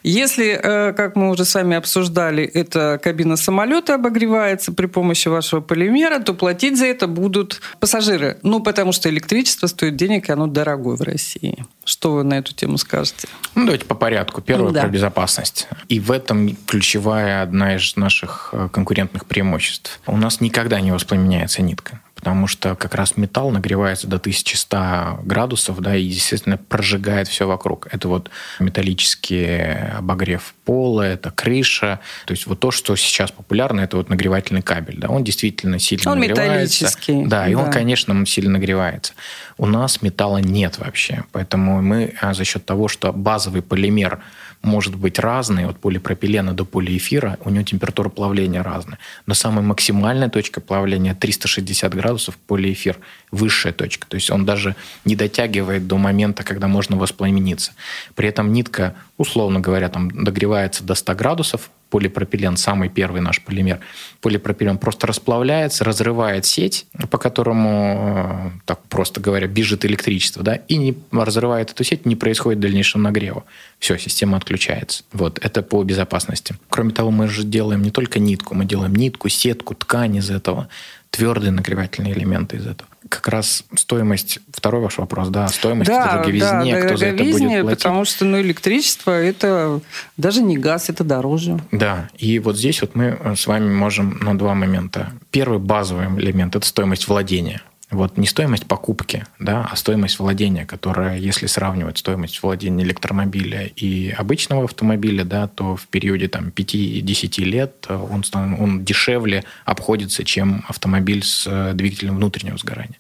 Если, 0.03 0.61
э, 0.63 0.93
как 0.93 1.17
мы 1.17 1.31
уже 1.31 1.45
с 1.45 1.55
вами 1.55 1.77
обсуждали, 1.77 2.45
эта 2.45 3.01
кабина 3.03 3.37
самолета 3.37 3.95
обогревается 3.95 4.73
при 4.73 4.87
помощи 4.87 5.29
вашего 5.29 5.61
полимера, 5.61 6.19
то 6.19 6.35
платить 6.35 6.79
за 6.79 6.87
это 6.87 7.07
будут 7.07 7.61
пассажиры. 7.81 8.39
Ну, 8.43 8.61
потому 8.61 8.93
что 8.93 9.09
электричество 9.09 9.67
стоит 9.67 9.97
денег, 9.97 10.29
и 10.29 10.33
оно 10.33 10.47
дорогое 10.47 10.97
в 10.97 11.03
России. 11.03 11.65
Что 11.85 12.13
вы 12.13 12.25
на 12.25 12.39
эту 12.39 12.55
тему 12.55 12.79
скажете? 12.79 13.29
Ну, 13.55 13.65
давайте 13.65 13.87
по 13.87 13.95
порядку. 13.95 14.41
Первое 14.41 14.73
да. 14.73 14.83
Безопасность. 14.93 15.69
И 15.89 15.99
в 15.99 16.13
этом 16.13 16.57
ключевая 16.67 17.43
одна 17.43 17.77
из 17.77 17.97
наших 17.97 18.51
э, 18.53 18.69
конкурентных 18.73 19.27
преимуществ. 19.27 20.01
У 20.07 20.17
нас 20.17 20.41
никогда 20.41 20.81
не 20.81 20.93
воспламеняется 20.93 21.63
нитка 21.63 22.01
потому 22.23 22.47
что 22.47 22.77
как 22.77 22.95
раз 22.95 23.17
металл 23.17 23.51
нагревается 23.51 24.07
до 24.07 24.15
1100 24.15 25.23
градусов, 25.25 25.81
да, 25.81 25.97
и, 25.97 26.05
естественно, 26.05 26.57
прожигает 26.57 27.27
все 27.27 27.49
вокруг. 27.49 27.89
Это 27.91 28.07
вот 28.07 28.31
металлический 28.61 29.91
обогрев 29.99 30.55
пола, 30.65 31.03
это 31.03 31.33
крыша. 31.33 31.99
То 32.27 32.31
есть 32.31 32.47
вот 32.47 32.61
то, 32.61 32.71
что 32.71 32.95
сейчас 32.95 33.33
популярно, 33.33 33.81
это 33.81 33.97
вот 33.97 34.09
нагревательный 34.09 34.63
кабель, 34.63 34.99
да, 34.99 35.09
он 35.09 35.25
действительно 35.25 35.81
сильно 35.81 36.13
он 36.13 36.21
нагревается. 36.21 36.85
металлический. 36.85 37.27
Да, 37.27 37.49
и 37.49 37.55
да. 37.55 37.61
он, 37.61 37.73
конечно, 37.73 38.25
сильно 38.25 38.53
нагревается. 38.53 39.15
У 39.59 39.67
нас 39.67 40.01
металла 40.01 40.39
нет 40.39 40.79
вообще, 40.79 41.25
поэтому 41.33 41.83
мы 41.83 42.15
а, 42.21 42.35
за 42.35 42.45
счет 42.45 42.65
того, 42.65 42.87
что 42.87 43.13
базовый 43.13 43.63
полимер– 43.63 44.21
может 44.63 44.95
быть 44.95 45.19
разный, 45.19 45.67
от 45.67 45.79
полипропилена 45.79 46.53
до 46.53 46.65
полиэфира, 46.65 47.39
у 47.45 47.51
него 47.51 47.65
температура 47.65 48.09
плавления 48.09 48.63
разная. 48.63 48.99
Но 49.27 49.35
самая 49.35 49.65
максимальная 49.65 50.29
точка 50.29 50.61
плавления 50.61 51.15
360 51.15 51.95
градусов 51.95 52.37
полиэфир, 52.37 52.99
высшая 53.31 53.73
точка. 53.73 54.07
То 54.07 54.15
есть 54.15 54.31
он 54.31 54.45
даже 54.45 54.77
не 55.05 55.17
дотягивает 55.17 55.87
до 55.87 55.99
момента, 55.99 56.45
когда 56.45 56.69
можно 56.69 56.97
воспламениться. 56.97 57.73
При 58.15 58.29
этом 58.29 58.53
нитка, 58.53 58.95
условно 59.17 59.61
говоря, 59.61 59.89
там 59.89 60.11
догревается 60.25 60.85
до 60.85 60.95
100 60.95 61.15
градусов, 61.15 61.71
полипропилен, 61.93 62.57
самый 62.57 62.89
первый 62.89 63.21
наш 63.21 63.43
полимер, 63.43 63.81
полипропилен 64.23 64.79
просто 64.79 65.07
расплавляется, 65.07 65.85
разрывает 65.85 66.47
сеть, 66.47 66.87
по 67.11 67.19
которому, 67.19 68.55
э, 68.57 68.61
так 68.65 68.83
просто 68.89 69.21
говоря, 69.21 69.47
бежит 69.47 69.85
электричество, 69.85 70.43
да, 70.43 70.55
и 70.55 70.77
не 70.79 70.97
разрывает 71.13 71.71
эту 71.71 71.85
сеть, 71.85 72.07
не 72.07 72.17
происходит 72.17 72.61
дальнейшего 72.61 73.03
нагрева. 73.03 73.45
Все, 73.79 73.99
система 73.99 74.39
отключается. 74.39 75.05
Вот, 75.13 75.39
это 75.45 75.63
по 75.63 75.83
безопасности. 75.83 76.55
Кроме 76.71 76.93
того, 76.93 77.11
мы 77.11 77.29
же 77.29 77.45
делаем 77.45 77.83
не 77.83 77.91
только 77.91 78.19
нитку, 78.19 78.55
мы 78.55 78.65
делаем 78.65 78.95
нитку, 78.95 79.29
сетку, 79.29 79.75
ткань 79.75 80.17
из 80.17 80.31
этого, 80.31 80.69
твердые 81.11 81.51
нагревательные 81.51 82.15
элементы 82.15 82.57
из 82.57 82.67
этого 82.67 82.89
как 83.13 83.29
раз 83.29 83.65
стоимость, 83.77 84.39
второй 84.51 84.81
ваш 84.81 84.97
вопрос, 84.97 85.29
да, 85.29 85.47
стоимость 85.49 85.91
да, 85.91 86.13
дороговизне, 86.13 86.75
да, 86.75 86.87
кто 86.87 86.97
за 86.97 87.07
это 87.07 87.23
будет 87.23 87.63
платить. 87.63 87.79
потому 87.79 88.05
что 88.07 88.25
ну, 88.25 88.41
электричество 88.41 89.11
это 89.11 89.81
даже 90.17 90.43
не 90.43 90.57
газ, 90.57 90.89
это 90.89 91.05
дороже. 91.05 91.61
Да, 91.73 92.09
и 92.17 92.39
вот 92.39 92.57
здесь 92.57 92.81
вот 92.81 92.95
мы 92.95 93.19
с 93.37 93.47
вами 93.47 93.71
можем 93.71 94.19
на 94.23 94.37
два 94.39 94.55
момента. 94.55 95.13
Первый 95.31 95.59
базовый 95.59 96.07
элемент– 96.07 96.57
это 96.57 96.67
стоимость 96.67 97.07
владения. 97.07 97.61
Вот 97.93 98.17
не 98.17 98.27
стоимость 98.27 98.65
покупки, 98.65 99.27
да, 99.39 99.69
а 99.71 99.77
стоимость 99.77 100.19
владения, 100.19 100.65
которая, 100.65 101.19
если 101.19 101.47
сравнивать 101.47 101.99
стоимость 101.99 102.43
владения 102.43 102.85
электромобиля 102.85 103.67
и 103.67 104.09
обычного 104.11 104.65
автомобиля, 104.65 105.25
да, 105.25 105.47
то 105.47 105.77
в 105.77 105.87
периоде 105.89 106.29
там, 106.29 106.49
5-10 106.49 107.45
лет 107.45 107.87
он, 107.91 108.25
он 108.33 108.83
дешевле 108.83 109.45
обходится, 109.67 110.25
чем 110.25 110.65
автомобиль 110.69 111.23
с 111.23 111.47
э, 111.47 111.75
двигателем 111.75 112.17
внутреннего 112.17 112.57
сгорания. 112.57 112.97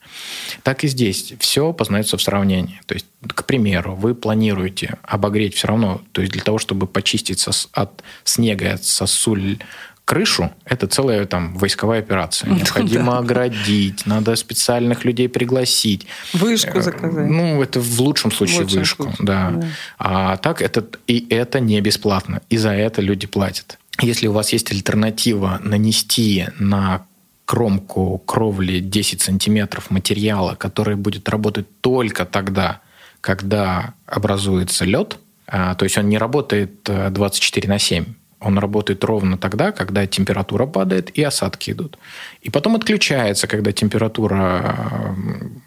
Так 0.62 0.84
и 0.84 0.88
здесь. 0.88 1.32
Все 1.38 1.72
познается 1.72 2.18
в 2.18 2.22
сравнении. 2.22 2.82
То 2.84 2.92
есть, 2.92 3.06
к 3.26 3.44
примеру, 3.46 3.94
вы 3.94 4.14
планируете 4.14 4.98
обогреть 5.04 5.54
все 5.54 5.68
равно, 5.68 6.02
то 6.12 6.20
есть 6.20 6.34
для 6.34 6.42
того, 6.42 6.58
чтобы 6.58 6.86
почистить 6.86 7.40
сос, 7.40 7.70
от 7.72 8.02
снега, 8.24 8.74
от 8.74 8.84
сосуль 8.84 9.56
крышу– 10.04 10.52
это 10.64 10.86
целая 10.86 11.24
там 11.26 11.56
войсковая 11.56 12.00
операция. 12.00 12.50
Необходимо 12.54 13.18
оградить, 13.18 14.06
надо 14.06 14.36
специальных 14.36 15.04
людей 15.04 15.28
пригласить. 15.28 16.06
Вышку 16.32 16.78
э, 16.78 16.82
заказать. 16.82 17.28
Ну, 17.28 17.62
это 17.62 17.80
в 17.80 18.00
лучшем 18.00 18.30
случае 18.30 18.60
в 18.60 18.62
лучшем 18.62 18.78
вышку, 18.80 19.02
случае, 19.04 19.26
да. 19.26 19.50
да. 19.50 19.66
А 19.98 20.36
так 20.36 20.62
это 20.62 20.86
и 21.06 21.26
это 21.30 21.60
не 21.60 21.80
бесплатно, 21.80 22.42
и 22.48 22.56
за 22.56 22.70
это 22.70 23.00
люди 23.00 23.26
платят. 23.26 23.78
Если 24.00 24.26
у 24.26 24.32
вас 24.32 24.52
есть 24.52 24.70
альтернатива 24.72 25.60
нанести 25.62 26.46
на 26.58 27.06
кромку 27.44 28.18
кровли 28.18 28.80
10 28.80 29.20
сантиметров 29.20 29.90
материала, 29.90 30.54
который 30.54 30.96
будет 30.96 31.28
работать 31.28 31.66
только 31.80 32.24
тогда, 32.24 32.80
когда 33.20 33.94
образуется 34.06 34.84
лед– 34.84 35.18
То 35.46 35.78
есть 35.82 35.98
он 35.98 36.08
не 36.08 36.16
работает 36.16 36.82
24 36.84 37.68
на 37.68 37.78
7 37.78 38.06
он 38.42 38.58
работает 38.58 39.04
ровно 39.04 39.38
тогда, 39.38 39.72
когда 39.72 40.06
температура 40.06 40.66
падает 40.66 41.16
и 41.16 41.22
осадки 41.22 41.70
идут. 41.70 41.98
И 42.42 42.50
потом 42.50 42.74
отключается, 42.74 43.46
когда 43.46 43.70
температура 43.70 45.14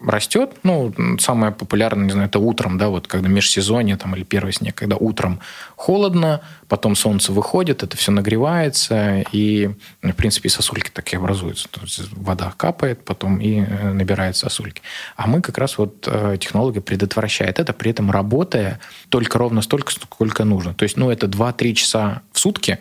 э, 0.04 0.06
растет. 0.06 0.52
Ну, 0.64 0.94
самое 1.20 1.54
популярное, 1.54 2.04
не 2.04 2.12
знаю, 2.12 2.28
это 2.28 2.40
утром, 2.40 2.78
да, 2.78 2.90
вот 2.90 3.08
когда 3.08 3.30
межсезонье 3.30 3.96
там, 3.96 4.14
или 4.14 4.24
первый 4.24 4.52
снег, 4.52 4.76
когда 4.76 4.98
утром 4.98 5.40
холодно, 5.78 6.42
потом 6.68 6.96
солнце 6.96 7.32
выходит, 7.32 7.82
это 7.82 7.96
все 7.96 8.12
нагревается, 8.12 9.24
и, 9.32 9.70
в 10.02 10.12
принципе, 10.14 10.50
сосульки 10.50 10.90
такие 10.92 11.18
образуются. 11.18 11.70
То 11.70 11.80
есть 11.82 12.12
вода 12.12 12.54
капает, 12.58 13.06
потом 13.06 13.38
и 13.38 13.62
э, 13.62 13.94
набирает 13.94 14.36
сосульки. 14.36 14.82
А 15.16 15.28
мы 15.28 15.42
как 15.42 15.58
раз 15.58 15.78
вот 15.78 16.06
э, 16.12 16.36
технология 16.42 16.82
предотвращает 16.82 17.58
это, 17.58 17.72
при 17.72 17.92
этом 17.92 18.12
работая 18.12 18.82
только 19.08 19.38
ровно 19.38 19.62
столько, 19.62 19.94
сколько 19.94 20.44
нужно. 20.44 20.74
То 20.74 20.84
есть, 20.84 20.98
ну, 20.98 21.10
это 21.10 21.28
2-3 21.28 21.74
часа 21.74 22.22
в 22.34 22.40
сутки, 22.40 22.80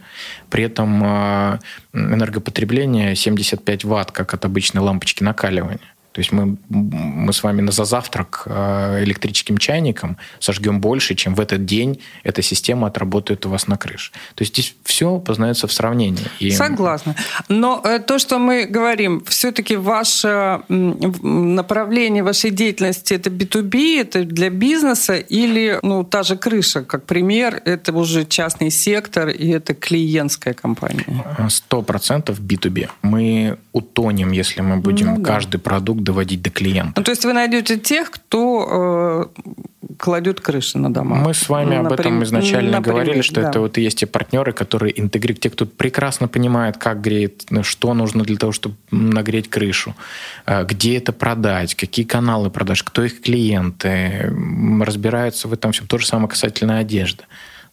при 0.51 0.65
этом 0.65 1.61
энергопотребление 1.93 3.15
75 3.15 3.84
ватт, 3.85 4.11
как 4.11 4.35
от 4.35 4.45
обычной 4.45 4.83
лампочки 4.83 5.23
накаливания. 5.23 5.94
То 6.15 6.21
есть 6.21 6.31
мы, 6.31 6.57
мы 6.69 7.33
с 7.33 7.43
вами 7.43 7.69
за 7.71 7.85
завтрак 7.85 8.45
э, 8.47 9.03
электрическим 9.03 9.59
чайником 9.59 10.17
сожгем 10.39 10.81
больше, 10.81 11.17
чем 11.17 11.35
в 11.35 11.41
этот 11.41 11.65
день 11.65 11.99
эта 12.23 12.41
система 12.41 12.87
отработает 12.87 13.45
у 13.47 13.51
вас 13.51 13.67
на 13.67 13.77
крыше. 13.77 14.13
То 14.37 14.43
есть 14.43 14.53
здесь 14.53 14.77
все 14.85 15.19
познается 15.19 15.67
в 15.67 15.73
сравнении. 15.73 16.25
И... 16.39 16.53
Согласна. 16.53 17.17
Но 17.49 17.81
э, 17.85 17.99
то, 17.99 18.21
что 18.21 18.39
мы 18.39 18.65
говорим, 18.67 19.25
все-таки 19.27 19.75
ваше 19.75 20.61
направление 20.69 22.23
вашей 22.23 22.51
деятельности 22.51 23.15
это 23.15 23.31
B2B, 23.31 24.01
это 24.01 24.25
для 24.25 24.51
бизнеса 24.51 25.17
или 25.17 25.81
ну, 25.83 26.05
та 26.05 26.23
же 26.23 26.37
крыша, 26.37 26.83
как 26.83 27.07
пример, 27.07 27.61
это 27.65 27.93
уже 27.93 28.25
частный 28.25 28.71
сектор 28.71 29.31
и 29.31 29.49
это 29.49 29.75
клиентская 29.75 30.55
компания? 30.55 31.07
Сто 31.49 31.83
процентов 31.83 32.39
B2B. 32.39 32.89
Мы 33.03 33.59
утонем, 33.73 34.31
если 34.31 34.61
мы 34.61 34.77
будем 34.77 35.15
ну, 35.15 35.17
да. 35.19 35.25
каждый 35.25 35.59
продукт 35.59 36.04
доводить 36.05 36.43
до 36.43 36.51
клиента. 36.51 36.93
Ну, 36.97 37.03
то 37.03 37.11
есть 37.11 37.25
вы 37.25 37.33
найдете 37.33 37.77
тех, 37.79 38.11
кто 38.11 39.31
э, 39.35 39.95
кладет 39.99 40.41
крыши 40.41 40.79
на 40.79 40.93
дома. 40.93 41.17
Мы 41.17 41.35
с 41.35 41.49
вами 41.49 41.77
об 41.77 41.93
этом 41.93 42.23
изначально 42.23 42.79
например, 42.79 43.05
говорили, 43.05 43.23
что 43.23 43.41
да. 43.41 43.49
это 43.49 43.61
вот 43.61 43.79
и 43.79 43.83
есть 43.83 43.99
те 43.99 44.07
партнеры, 44.07 44.53
которые 44.53 44.99
интегрируют, 45.01 45.41
те, 45.41 45.51
кто 45.51 45.67
прекрасно 45.67 46.29
понимает, 46.29 46.77
как 46.77 47.01
греет, 47.01 47.45
ну, 47.51 47.63
что 47.63 47.95
нужно 47.95 48.23
для 48.25 48.37
того, 48.37 48.53
чтобы 48.53 48.77
нагреть 48.91 49.49
крышу, 49.49 49.95
э, 50.47 50.65
где 50.65 50.99
это 50.99 51.13
продать, 51.13 51.75
какие 51.75 52.05
каналы 52.05 52.51
продаж, 52.51 52.83
кто 52.83 53.05
их 53.05 53.21
клиенты, 53.21 54.33
разбираются 54.81 55.49
в 55.49 55.53
этом 55.53 55.73
всем. 55.73 55.87
То 55.87 55.99
же 55.99 56.07
самое 56.07 56.29
касательно 56.29 56.79
одежды 56.79 57.25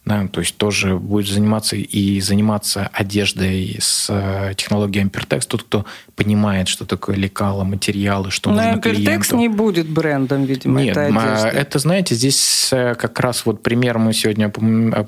да, 0.04 0.26
то 0.26 0.40
есть 0.40 0.56
тоже 0.56 0.96
будет 0.96 1.28
заниматься 1.28 1.76
и 1.76 2.20
заниматься 2.20 2.90
одеждой 2.92 3.76
с 3.80 4.08
э, 4.10 4.52
технологией 4.56 5.06
Ampertex, 5.06 5.46
тот, 5.46 5.62
кто 5.62 5.86
понимает, 6.16 6.66
что 6.66 6.84
такое 6.84 7.14
лекало, 7.14 7.62
материалы, 7.62 8.32
что 8.32 8.50
Но 8.50 8.56
нужно 8.56 8.78
Ampertex 8.78 8.80
клиенту. 8.96 9.36
не 9.36 9.48
будет 9.48 9.88
брендом, 9.88 10.44
видимо, 10.44 10.82
Нет, 10.82 10.96
этой 10.96 11.08
одежды. 11.08 11.48
это, 11.48 11.78
знаете, 11.78 12.14
здесь 12.16 12.70
э, 12.72 12.96
как 12.96 13.20
раз 13.20 13.46
вот 13.46 13.62
пример, 13.62 13.98
мы 13.98 14.12
сегодня 14.12 14.52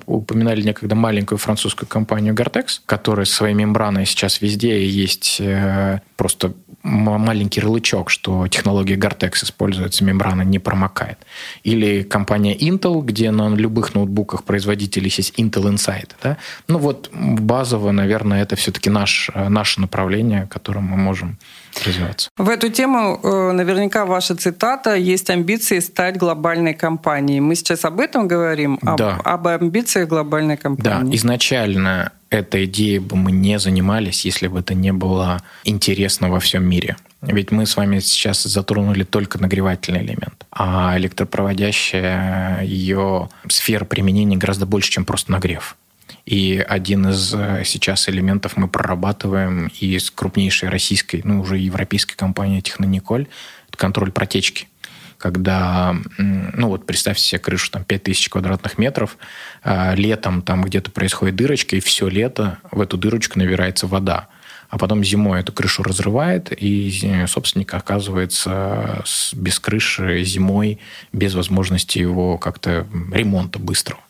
упоминали 0.07 0.63
некогда 0.63 0.95
маленькую 0.95 1.39
французскую 1.39 1.89
компанию 1.89 2.33
Gore-Tex, 2.33 2.81
которая 2.87 3.27
своей 3.27 3.55
мембраной 3.55 4.07
сейчас 4.07 4.41
везде 4.41 4.87
есть 4.87 5.39
э, 5.41 6.01
просто 6.17 6.55
маленький 6.85 7.61
ярлычок, 7.61 8.11
что 8.11 8.47
технология 8.47 8.97
Gore-Tex 8.97 9.45
используется, 9.45 10.05
мембрана 10.05 10.43
не 10.43 10.59
промокает. 10.59 11.19
Или 11.63 12.03
компания 12.03 12.55
Intel, 12.55 13.03
где 13.03 13.31
на 13.31 13.55
любых 13.55 13.95
ноутбуках 13.95 14.45
производителей 14.85 15.13
есть 15.17 15.35
Intel 15.39 15.73
Inside. 15.73 16.11
Да? 16.23 16.37
Ну 16.69 16.79
вот 16.79 17.11
базово, 17.13 17.93
наверное, 17.93 18.43
это 18.43 18.57
все-таки 18.57 18.91
наш, 18.91 19.31
наше 19.35 19.81
направление, 19.81 20.47
которым 20.51 20.85
мы 20.85 20.97
можем 20.97 21.39
развиваться. 21.87 22.29
В 22.37 22.49
эту 22.49 22.69
тему 22.69 23.21
э, 23.23 23.53
наверняка 23.53 24.05
ваша 24.05 24.35
цитата 24.35 24.95
«Есть 24.95 25.31
амбиции 25.31 25.81
стать 25.81 26.17
глобальной 26.17 26.75
компанией». 26.75 27.41
Мы 27.41 27.57
сейчас 27.57 27.85
об 27.85 28.01
этом 28.01 28.29
говорим? 28.29 28.79
Да. 28.83 29.17
Об, 29.25 29.47
об 29.47 29.63
амбициях 29.63 30.09
глобальной 30.09 30.57
компании? 30.57 31.11
Да, 31.11 31.17
изначально 31.17 32.13
этой 32.31 32.65
идеей 32.65 32.99
бы 32.99 33.17
мы 33.17 33.33
не 33.33 33.59
занимались, 33.59 34.27
если 34.27 34.49
бы 34.49 34.61
это 34.61 34.75
не 34.75 34.93
было 34.93 35.41
интересно 35.65 36.31
во 36.31 36.39
всем 36.39 36.65
мире. 36.65 36.97
Ведь 37.27 37.51
мы 37.51 37.67
с 37.67 37.77
вами 37.77 38.01
сейчас 38.01 38.43
затронули 38.43 39.05
только 39.05 39.39
нагревательный 39.41 40.03
элемент, 40.03 40.47
а 40.51 40.97
электропроводящая 40.97 42.63
ее 42.65 43.29
сфера 43.49 43.85
применения 43.85 44.37
гораздо 44.37 44.67
больше, 44.67 44.91
чем 44.91 45.05
просто 45.05 45.33
нагрев. 45.33 45.77
И 46.27 46.65
один 46.67 47.09
из 47.09 47.35
э, 47.35 47.63
сейчас 47.65 48.09
элементов 48.09 48.57
мы 48.57 48.69
прорабатываем 48.69 49.71
и 49.79 49.99
с 49.99 50.11
крупнейшей 50.11 50.69
российской, 50.69 51.21
ну 51.25 51.41
уже 51.41 51.59
европейской 51.59 52.17
компанией 52.17 52.63
Технониколь, 52.63 53.27
это 53.69 53.77
контроль 53.77 54.13
протечки 54.13 54.69
когда, 55.17 55.97
ну 56.19 56.69
вот 56.69 56.85
представьте 56.85 57.23
себе 57.23 57.39
крышу 57.39 57.71
там 57.71 57.83
5000 57.83 58.29
квадратных 58.29 58.77
метров, 58.77 59.17
а, 59.63 59.95
летом 59.95 60.43
там 60.43 60.63
где-то 60.63 60.91
происходит 60.91 61.37
дырочка, 61.37 61.77
и 61.77 61.81
все 61.81 62.09
лето 62.09 62.59
в 62.71 62.79
эту 62.79 62.99
дырочку 62.99 63.39
набирается 63.39 63.87
вода. 63.87 64.29
А 64.75 64.79
потом 64.79 65.05
зимой 65.05 65.39
эту 65.39 65.53
крышу 65.53 65.85
разрывает, 65.85 66.49
и 66.51 67.25
собственник 67.29 67.73
оказывается 67.75 69.05
без 69.33 69.61
крыши 69.61 70.25
зимой, 70.25 70.81
без 71.13 71.35
возможности 71.35 72.01
его 72.01 72.39
как-то 72.39 72.85
ремонта 73.13 73.61
быстрого. 73.61 74.01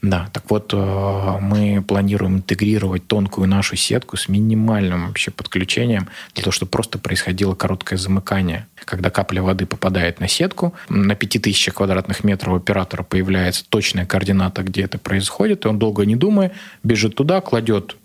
Да, 0.00 0.30
так 0.32 0.44
вот, 0.48 0.72
э, 0.72 1.38
мы 1.42 1.84
планируем 1.86 2.36
интегрировать 2.36 3.06
тонкую 3.06 3.46
нашу 3.46 3.76
сетку 3.76 4.16
с 4.16 4.26
минимальным 4.26 5.08
вообще 5.08 5.30
подключением 5.30 6.08
для 6.34 6.44
того, 6.44 6.52
чтобы 6.52 6.70
просто 6.70 6.98
происходило 6.98 7.54
короткое 7.54 7.98
замыкание. 7.98 8.68
Когда 8.86 9.10
капля 9.10 9.42
воды 9.42 9.66
попадает 9.66 10.18
на 10.20 10.28
сетку, 10.28 10.72
на 10.88 11.14
5000 11.14 11.72
квадратных 11.74 12.24
метров 12.24 12.56
оператора 12.56 13.02
появляется 13.02 13.66
точная 13.68 14.06
координата, 14.06 14.62
где 14.62 14.84
это 14.84 14.96
происходит, 14.96 15.66
и 15.66 15.68
он 15.68 15.78
долго 15.78 16.06
не 16.06 16.16
думая 16.16 16.52
бежит 16.82 17.16
туда, 17.16 17.42
кладет 17.42 17.96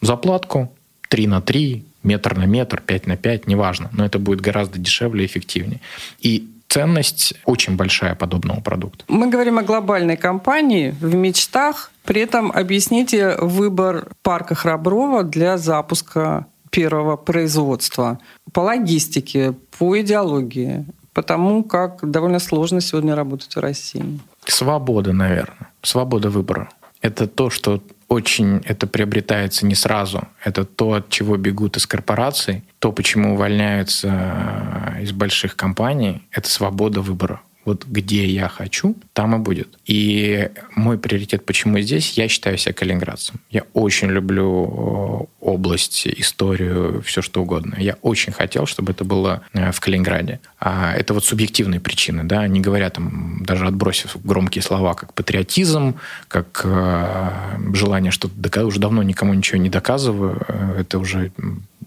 заплатку 0.00 0.72
3 1.10 1.26
на 1.26 1.40
3, 1.42 1.84
метр 2.02 2.36
на 2.36 2.46
метр, 2.46 2.80
5 2.80 3.06
на 3.06 3.16
5, 3.16 3.46
неважно, 3.46 3.90
но 3.92 4.04
это 4.06 4.18
будет 4.18 4.40
гораздо 4.40 4.78
дешевле 4.78 5.24
и 5.24 5.26
эффективнее. 5.26 5.80
И 6.20 6.48
ценность 6.68 7.34
очень 7.44 7.76
большая 7.76 8.14
подобного 8.14 8.60
продукта. 8.60 9.04
Мы 9.08 9.28
говорим 9.28 9.58
о 9.58 9.62
глобальной 9.62 10.16
компании 10.16 10.94
в 11.00 11.14
мечтах. 11.14 11.90
При 12.04 12.22
этом 12.22 12.52
объясните 12.52 13.36
выбор 13.40 14.08
парка 14.22 14.54
Храброва 14.54 15.24
для 15.24 15.58
запуска 15.58 16.46
первого 16.70 17.16
производства 17.16 18.18
по 18.52 18.60
логистике, 18.60 19.54
по 19.78 20.00
идеологии, 20.00 20.86
потому 21.12 21.64
как 21.64 22.08
довольно 22.08 22.38
сложно 22.38 22.80
сегодня 22.80 23.16
работать 23.16 23.56
в 23.56 23.58
России. 23.58 24.20
Свобода, 24.46 25.12
наверное. 25.12 25.70
Свобода 25.82 26.30
выбора. 26.30 26.70
Это 27.02 27.26
то, 27.26 27.50
что 27.50 27.82
очень 28.10 28.60
это 28.64 28.86
приобретается 28.88 29.64
не 29.64 29.74
сразу. 29.74 30.28
Это 30.44 30.64
то, 30.64 30.94
от 30.94 31.08
чего 31.08 31.36
бегут 31.36 31.76
из 31.76 31.86
корпораций, 31.86 32.64
то, 32.80 32.92
почему 32.92 33.34
увольняются 33.34 34.96
из 35.00 35.12
больших 35.12 35.56
компаний, 35.56 36.26
это 36.32 36.50
свобода 36.50 37.00
выбора 37.00 37.40
вот 37.64 37.84
где 37.86 38.26
я 38.26 38.48
хочу, 38.48 38.96
там 39.12 39.36
и 39.36 39.38
будет. 39.38 39.78
И 39.86 40.48
мой 40.74 40.98
приоритет, 40.98 41.44
почему 41.44 41.78
здесь, 41.80 42.16
я 42.16 42.28
считаю 42.28 42.56
себя 42.58 42.72
калининградцем. 42.72 43.40
Я 43.50 43.64
очень 43.74 44.08
люблю 44.08 45.28
э, 45.30 45.44
область, 45.44 46.06
историю, 46.06 47.02
все 47.02 47.22
что 47.22 47.42
угодно. 47.42 47.76
Я 47.78 47.96
очень 48.02 48.32
хотел, 48.32 48.66
чтобы 48.66 48.92
это 48.92 49.04
было 49.04 49.42
э, 49.52 49.72
в 49.72 49.80
Калининграде. 49.80 50.40
А 50.58 50.94
это 50.94 51.14
вот 51.14 51.24
субъективные 51.24 51.80
причины, 51.80 52.24
да, 52.24 52.46
не 52.46 52.60
говоря 52.60 52.90
там, 52.90 53.44
даже 53.44 53.66
отбросив 53.66 54.16
громкие 54.24 54.62
слова, 54.62 54.94
как 54.94 55.12
патриотизм, 55.14 55.96
как 56.28 56.62
э, 56.64 57.74
желание 57.74 58.10
что-то 58.10 58.34
доказать. 58.36 58.68
Уже 58.68 58.80
давно 58.80 59.02
никому 59.02 59.34
ничего 59.34 59.58
не 59.58 59.68
доказываю, 59.68 60.42
э, 60.48 60.80
это 60.80 60.98
уже 60.98 61.32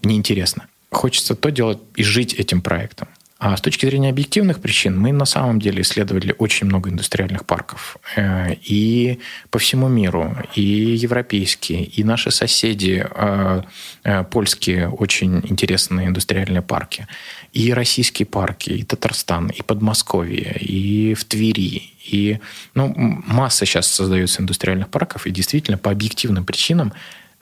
неинтересно. 0.02 0.66
Хочется 0.90 1.34
то 1.34 1.50
делать 1.50 1.78
и 1.96 2.04
жить 2.04 2.34
этим 2.34 2.62
проектом. 2.62 3.08
А 3.44 3.58
с 3.58 3.60
точки 3.60 3.84
зрения 3.84 4.08
объективных 4.08 4.62
причин, 4.62 4.98
мы 4.98 5.12
на 5.12 5.26
самом 5.26 5.60
деле 5.60 5.82
исследовали 5.82 6.34
очень 6.38 6.66
много 6.66 6.88
индустриальных 6.88 7.44
парков. 7.44 7.98
Э, 8.16 8.54
и 8.54 9.20
по 9.50 9.58
всему 9.58 9.86
миру, 9.86 10.34
и 10.54 10.62
европейские, 10.62 11.84
и 11.84 12.04
наши 12.04 12.30
соседи, 12.30 13.04
э, 13.06 13.62
э, 14.04 14.24
польские, 14.24 14.88
очень 14.88 15.42
интересные 15.44 16.08
индустриальные 16.08 16.62
парки, 16.62 17.06
и 17.52 17.74
российские 17.74 18.24
парки, 18.24 18.70
и 18.70 18.82
Татарстан, 18.82 19.48
и 19.48 19.60
Подмосковье, 19.60 20.56
и 20.58 21.12
в 21.12 21.24
Твери, 21.24 21.92
и 22.02 22.38
ну, 22.72 22.94
масса 22.96 23.66
сейчас 23.66 23.88
создается 23.88 24.40
индустриальных 24.40 24.88
парков, 24.88 25.26
и 25.26 25.30
действительно 25.30 25.76
по 25.76 25.90
объективным 25.90 26.46
причинам 26.46 26.94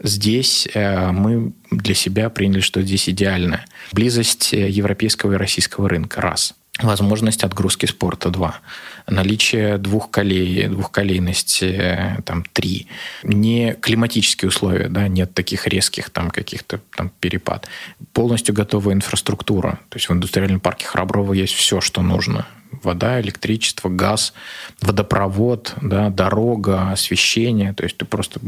Здесь 0.02 0.68
э, 0.74 1.12
мы 1.12 1.52
для 1.70 1.94
себя 1.94 2.28
приняли, 2.28 2.60
что 2.60 2.82
здесь 2.82 3.08
идеальная 3.08 3.64
близость 3.92 4.52
э, 4.52 4.68
европейского 4.68 5.34
и 5.34 5.36
российского 5.36 5.88
рынка. 5.88 6.20
Раз. 6.20 6.54
возможность 6.80 7.44
отгрузки 7.44 7.86
спорта. 7.86 8.30
Два, 8.30 8.60
наличие 9.06 9.78
двух 9.78 10.10
колей, 10.10 10.66
двухколейности 10.68 12.16
там 12.24 12.44
три, 12.52 12.88
не 13.22 13.74
климатические 13.74 14.48
условия, 14.48 14.88
да, 14.88 15.08
нет 15.08 15.34
таких 15.34 15.66
резких 15.66 16.10
там 16.10 16.30
каких-то 16.30 16.80
там 16.96 17.10
перепад, 17.20 17.68
полностью 18.12 18.54
готовая 18.54 18.94
инфраструктура, 18.94 19.78
то 19.88 19.96
есть 19.96 20.08
в 20.08 20.12
индустриальном 20.12 20.60
парке 20.60 20.86
Храброво 20.86 21.34
есть 21.34 21.54
все, 21.54 21.80
что 21.80 22.02
нужно, 22.02 22.46
вода, 22.82 23.20
электричество, 23.20 23.88
газ, 23.88 24.32
водопровод, 24.80 25.74
да, 25.80 26.10
дорога, 26.10 26.90
освещение, 26.90 27.72
то 27.72 27.84
есть 27.84 27.98
ты 27.98 28.04
просто 28.04 28.40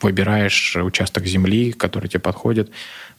выбираешь 0.00 0.76
участок 0.76 1.26
земли, 1.26 1.72
который 1.72 2.08
тебе 2.08 2.20
подходит, 2.20 2.70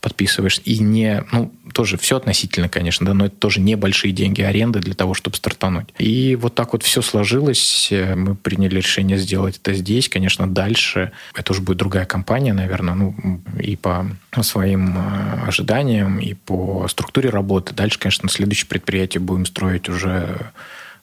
подписываешь, 0.01 0.61
и 0.63 0.79
не, 0.79 1.23
ну, 1.31 1.51
тоже 1.73 1.97
все 1.97 2.17
относительно, 2.17 2.69
конечно, 2.69 3.05
да, 3.05 3.13
но 3.13 3.25
это 3.25 3.35
тоже 3.35 3.59
небольшие 3.59 4.13
деньги 4.13 4.41
аренды 4.41 4.79
для 4.79 4.93
того, 4.93 5.13
чтобы 5.13 5.35
стартануть. 5.35 5.89
И 5.97 6.35
вот 6.35 6.55
так 6.55 6.73
вот 6.73 6.83
все 6.83 7.01
сложилось, 7.01 7.89
мы 7.91 8.35
приняли 8.35 8.77
решение 8.77 9.17
сделать 9.17 9.59
это 9.61 9.73
здесь, 9.73 10.07
конечно, 10.07 10.47
дальше 10.47 11.11
это 11.35 11.51
уже 11.51 11.61
будет 11.61 11.77
другая 11.77 12.05
компания, 12.05 12.53
наверное, 12.53 12.95
ну, 12.95 13.15
и 13.61 13.75
по 13.75 14.05
своим 14.41 14.97
э, 14.97 15.47
ожиданиям, 15.47 16.19
и 16.19 16.33
по 16.33 16.87
структуре 16.87 17.29
работы. 17.29 17.73
Дальше, 17.73 17.99
конечно, 17.99 18.29
следующее 18.29 18.67
предприятие 18.67 19.21
будем 19.21 19.45
строить 19.45 19.89
уже 19.89 20.51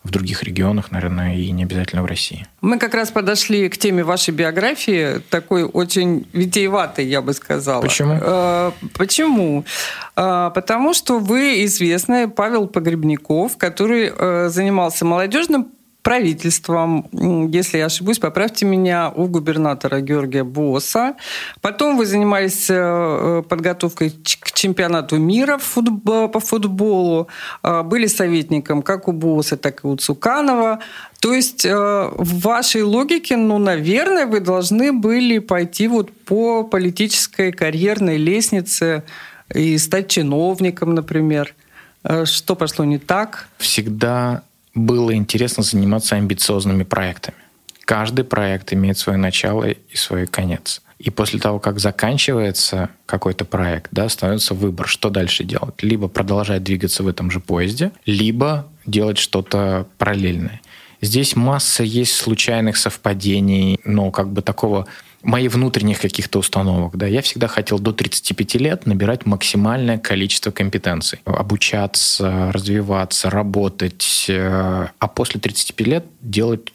в 0.06 0.10
других 0.10 0.42
регионах, 0.42 0.90
наверное, 0.90 1.34
и 1.34 1.50
не 1.50 1.64
обязательно 1.64 2.02
в 2.02 2.06
России. 2.06 2.46
Мы 2.60 2.78
как 2.78 2.94
раз 2.94 3.10
подошли 3.10 3.68
к 3.68 3.76
теме 3.76 4.04
вашей 4.04 4.32
биографии, 4.32 5.20
такой 5.30 5.64
очень 5.64 6.26
витиеватой, 6.32 7.06
я 7.06 7.20
бы 7.20 7.32
сказала. 7.32 7.82
Почему? 7.82 8.18
Э, 8.20 8.70
почему? 8.94 9.64
Э, 10.16 10.50
потому 10.54 10.94
что 10.94 11.18
вы 11.18 11.64
известный 11.64 12.28
Павел 12.28 12.68
Погребников, 12.68 13.56
который 13.56 14.12
э, 14.16 14.48
занимался 14.48 15.04
молодежным 15.04 15.68
правительством, 16.06 17.08
если 17.52 17.78
я 17.78 17.86
ошибусь, 17.86 18.20
поправьте 18.20 18.64
меня, 18.64 19.10
у 19.10 19.26
губернатора 19.26 20.00
Георгия 20.00 20.44
Босса. 20.44 21.16
Потом 21.60 21.96
вы 21.96 22.06
занимались 22.06 22.70
э, 22.70 23.42
подготовкой 23.48 24.10
к 24.10 24.52
чемпионату 24.52 25.16
мира 25.16 25.58
по 26.32 26.38
футболу, 26.38 27.26
э, 27.64 27.82
были 27.82 28.06
советником 28.06 28.82
как 28.82 29.08
у 29.08 29.12
Босса, 29.12 29.56
так 29.56 29.82
и 29.82 29.88
у 29.88 29.96
Цуканова. 29.96 30.78
То 31.18 31.34
есть 31.34 31.64
э, 31.64 31.74
в 31.74 32.40
вашей 32.40 32.82
логике, 32.82 33.36
ну, 33.36 33.58
наверное, 33.58 34.26
вы 34.26 34.38
должны 34.38 34.92
были 34.92 35.40
пойти 35.40 35.88
вот 35.88 36.12
по 36.12 36.62
политической 36.62 37.50
карьерной 37.50 38.16
лестнице 38.16 39.02
и 39.52 39.76
стать 39.76 40.06
чиновником, 40.06 40.94
например. 40.94 41.52
Что 42.24 42.54
пошло 42.54 42.84
не 42.84 42.98
так? 42.98 43.48
Всегда 43.58 44.42
было 44.76 45.14
интересно 45.14 45.62
заниматься 45.62 46.16
амбициозными 46.16 46.84
проектами. 46.84 47.38
Каждый 47.84 48.24
проект 48.24 48.72
имеет 48.72 48.98
свое 48.98 49.18
начало 49.18 49.64
и 49.64 49.96
свой 49.96 50.26
конец. 50.26 50.82
И 50.98 51.10
после 51.10 51.40
того, 51.40 51.58
как 51.58 51.78
заканчивается 51.78 52.90
какой-то 53.04 53.44
проект, 53.44 53.88
да, 53.92 54.08
становится 54.08 54.54
выбор, 54.54 54.86
что 54.86 55.10
дальше 55.10 55.44
делать. 55.44 55.82
Либо 55.82 56.08
продолжать 56.08 56.62
двигаться 56.62 57.02
в 57.02 57.08
этом 57.08 57.30
же 57.30 57.40
поезде, 57.40 57.92
либо 58.06 58.66
делать 58.86 59.18
что-то 59.18 59.86
параллельное. 59.98 60.60
Здесь 61.02 61.36
масса 61.36 61.82
есть 61.82 62.14
случайных 62.14 62.76
совпадений, 62.76 63.78
но 63.84 64.10
как 64.10 64.32
бы 64.32 64.40
такого 64.40 64.86
моих 65.26 65.52
внутренних 65.52 66.00
каких-то 66.00 66.38
установок. 66.38 66.96
Да. 66.96 67.06
Я 67.06 67.20
всегда 67.20 67.48
хотел 67.48 67.78
до 67.78 67.92
35 67.92 68.54
лет 68.54 68.86
набирать 68.86 69.26
максимальное 69.26 69.98
количество 69.98 70.52
компетенций. 70.52 71.18
Обучаться, 71.24 72.50
развиваться, 72.52 73.28
работать. 73.28 74.26
Э, 74.28 74.86
а 74.98 75.08
после 75.08 75.40
35 75.40 75.86
лет 75.86 76.06
делать 76.20 76.72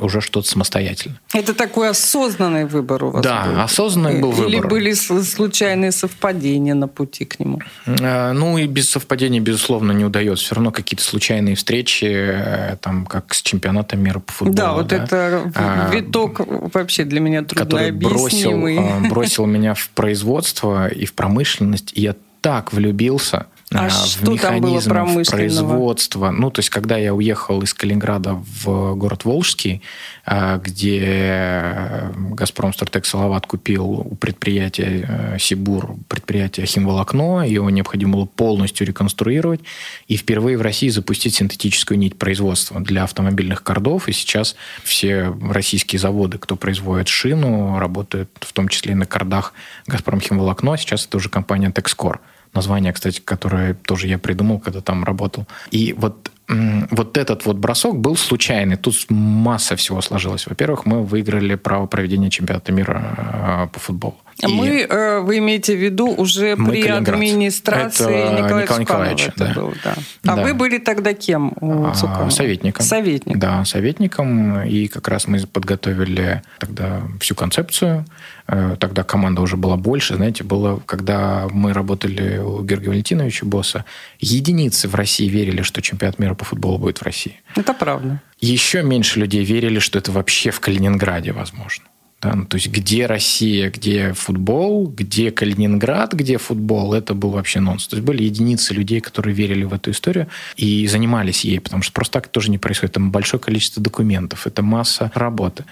уже 0.00 0.20
что-то 0.20 0.48
самостоятельно. 0.48 1.20
Это 1.32 1.54
такой 1.54 1.88
осознанный 1.90 2.64
выбор 2.64 3.04
у 3.04 3.10
вас 3.10 3.22
Да, 3.24 3.44
был? 3.44 3.60
осознанный 3.60 4.20
был 4.20 4.32
Или 4.32 4.56
выбор. 4.56 4.70
были 4.70 4.92
случайные 4.92 5.92
совпадения 5.92 6.74
на 6.74 6.88
пути 6.88 7.24
к 7.24 7.38
нему? 7.40 7.60
Э, 7.86 8.32
ну 8.32 8.58
и 8.58 8.66
без 8.66 8.90
совпадений, 8.90 9.40
безусловно, 9.40 9.92
не 9.92 10.04
удается. 10.04 10.44
Все 10.44 10.54
равно 10.54 10.70
какие-то 10.70 11.04
случайные 11.04 11.54
встречи, 11.54 12.04
э, 12.04 12.76
там, 12.80 13.06
как 13.06 13.34
с 13.34 13.42
чемпионатом 13.42 14.00
мира 14.02 14.20
по 14.20 14.32
футболу. 14.32 14.56
Да, 14.56 14.72
вот 14.72 14.88
да? 14.88 14.96
это 14.96 15.52
а, 15.54 15.90
виток 15.92 16.40
вообще 16.74 17.04
для 17.04 17.20
меня 17.20 17.42
трудно 17.42 17.64
который 17.64 17.92
бросил, 17.92 18.66
э, 18.66 19.08
бросил 19.08 19.46
меня 19.46 19.74
в 19.74 19.88
производство 19.90 20.88
и 20.88 21.06
в 21.06 21.14
промышленность, 21.14 21.92
и 21.94 22.02
я 22.02 22.14
так 22.40 22.72
влюбился 22.72 23.46
а 23.74 23.88
в 23.88 23.92
что 23.92 24.30
механизм 24.30 24.90
там 24.90 25.14
было 25.14 25.24
производства. 25.24 26.30
Ну, 26.30 26.50
то 26.50 26.60
есть, 26.60 26.70
когда 26.70 26.96
я 26.96 27.14
уехал 27.14 27.62
из 27.62 27.74
Калининграда 27.74 28.34
в 28.62 28.94
город 28.94 29.24
Волжский, 29.24 29.82
а, 30.24 30.58
где 30.58 32.12
«Газпром 32.30 32.72
Стартек 32.72 33.04
Салават» 33.06 33.46
купил 33.46 33.84
у 33.84 34.14
предприятия 34.14 35.06
э, 35.06 35.38
«Сибур» 35.38 35.96
предприятие 36.08 36.66
«Химволокно», 36.66 37.46
его 37.46 37.68
необходимо 37.70 38.12
было 38.12 38.24
полностью 38.24 38.86
реконструировать 38.86 39.60
и 40.06 40.16
впервые 40.16 40.56
в 40.56 40.62
России 40.62 40.88
запустить 40.88 41.34
синтетическую 41.34 41.98
нить 41.98 42.16
производства 42.16 42.80
для 42.80 43.04
автомобильных 43.04 43.62
кордов. 43.62 44.08
И 44.08 44.12
сейчас 44.12 44.56
все 44.82 45.34
российские 45.42 45.98
заводы, 45.98 46.38
кто 46.38 46.56
производит 46.56 47.08
шину, 47.08 47.78
работают 47.78 48.30
в 48.40 48.52
том 48.52 48.68
числе 48.68 48.92
и 48.92 48.94
на 48.94 49.06
кордах 49.06 49.52
«Газпром 49.86 50.20
Химволокно». 50.20 50.76
Сейчас 50.76 51.06
это 51.06 51.16
уже 51.16 51.28
компания 51.28 51.70
«Текскор» 51.70 52.20
название, 52.54 52.92
кстати, 52.92 53.20
которое 53.20 53.74
тоже 53.74 54.08
я 54.08 54.18
придумал, 54.18 54.58
когда 54.60 54.80
там 54.80 55.04
работал. 55.04 55.46
И 55.70 55.94
вот 55.96 56.30
вот 56.46 57.16
этот 57.16 57.46
вот 57.46 57.56
бросок 57.56 57.98
был 57.98 58.16
случайный. 58.16 58.76
Тут 58.76 59.06
масса 59.08 59.76
всего 59.76 60.02
сложилось. 60.02 60.46
Во-первых, 60.46 60.84
мы 60.84 61.02
выиграли 61.02 61.54
право 61.54 61.86
проведения 61.86 62.28
чемпионата 62.28 62.70
мира 62.70 63.14
э, 63.16 63.68
по 63.72 63.80
футболу. 63.80 64.16
И 64.42 64.46
мы, 64.46 64.80
э, 64.80 65.20
вы 65.20 65.38
имеете 65.38 65.76
в 65.76 65.82
виду 65.82 66.08
уже 66.08 66.56
при 66.56 66.82
Калининград. 66.82 67.08
администрации 67.08 68.14
это 68.14 68.42
Николая 68.42 68.62
Николай 68.62 68.80
Николаевича, 68.80 69.32
да. 69.36 69.52
Был, 69.54 69.74
да. 69.82 69.94
А 70.24 70.36
да. 70.36 70.42
вы 70.42 70.54
были 70.54 70.78
тогда 70.78 71.14
кем 71.14 71.52
у 71.60 71.86
а, 71.86 71.94
Цуканова? 71.94 72.30
Советником. 72.30 72.84
Советником. 72.84 73.40
Да, 73.40 73.64
советником. 73.64 74.62
И 74.62 74.88
как 74.88 75.08
раз 75.08 75.26
мы 75.28 75.38
подготовили 75.46 76.42
тогда 76.58 77.02
всю 77.20 77.34
концепцию. 77.34 78.04
Э, 78.46 78.76
тогда 78.78 79.04
команда 79.04 79.40
уже 79.40 79.56
была 79.56 79.76
больше. 79.76 80.16
Знаете, 80.16 80.44
было, 80.44 80.80
когда 80.84 81.48
мы 81.50 81.72
работали 81.72 82.38
у 82.38 82.62
Георгия 82.62 82.88
Валентиновича 82.88 83.46
Босса, 83.46 83.84
единицы 84.18 84.88
в 84.88 84.94
России 84.94 85.28
верили, 85.28 85.62
что 85.62 85.80
чемпионат 85.80 86.18
мира 86.18 86.34
по 86.34 86.44
футболу 86.44 86.78
будет 86.78 86.98
в 86.98 87.02
России. 87.02 87.40
Это 87.56 87.72
правда. 87.72 88.20
Еще 88.40 88.82
меньше 88.82 89.20
людей 89.20 89.44
верили, 89.44 89.78
что 89.78 89.98
это 89.98 90.12
вообще 90.12 90.50
в 90.50 90.60
Калининграде 90.60 91.32
возможно. 91.32 91.84
Да? 92.24 92.34
Ну, 92.34 92.44
то 92.46 92.56
есть 92.56 92.68
где 92.68 93.06
Россия, 93.06 93.70
где 93.70 94.14
футбол, 94.14 94.86
где 94.86 95.30
Калининград, 95.30 96.14
где 96.14 96.38
футбол, 96.38 96.94
это 96.94 97.14
был 97.14 97.30
вообще 97.30 97.60
нонс. 97.60 97.86
То 97.86 97.96
есть 97.96 98.06
были 98.06 98.22
единицы 98.22 98.72
людей, 98.72 99.00
которые 99.00 99.34
верили 99.34 99.64
в 99.64 99.74
эту 99.74 99.90
историю 99.90 100.28
и 100.56 100.86
занимались 100.86 101.44
ей, 101.44 101.60
потому 101.60 101.82
что 101.82 101.92
просто 101.92 102.14
так 102.14 102.28
тоже 102.28 102.50
не 102.50 102.58
происходит. 102.58 102.94
Там 102.94 103.10
большое 103.10 103.40
количество 103.40 103.82
документов, 103.82 104.46
это 104.46 104.62
масса 104.62 105.12
работы. 105.14 105.64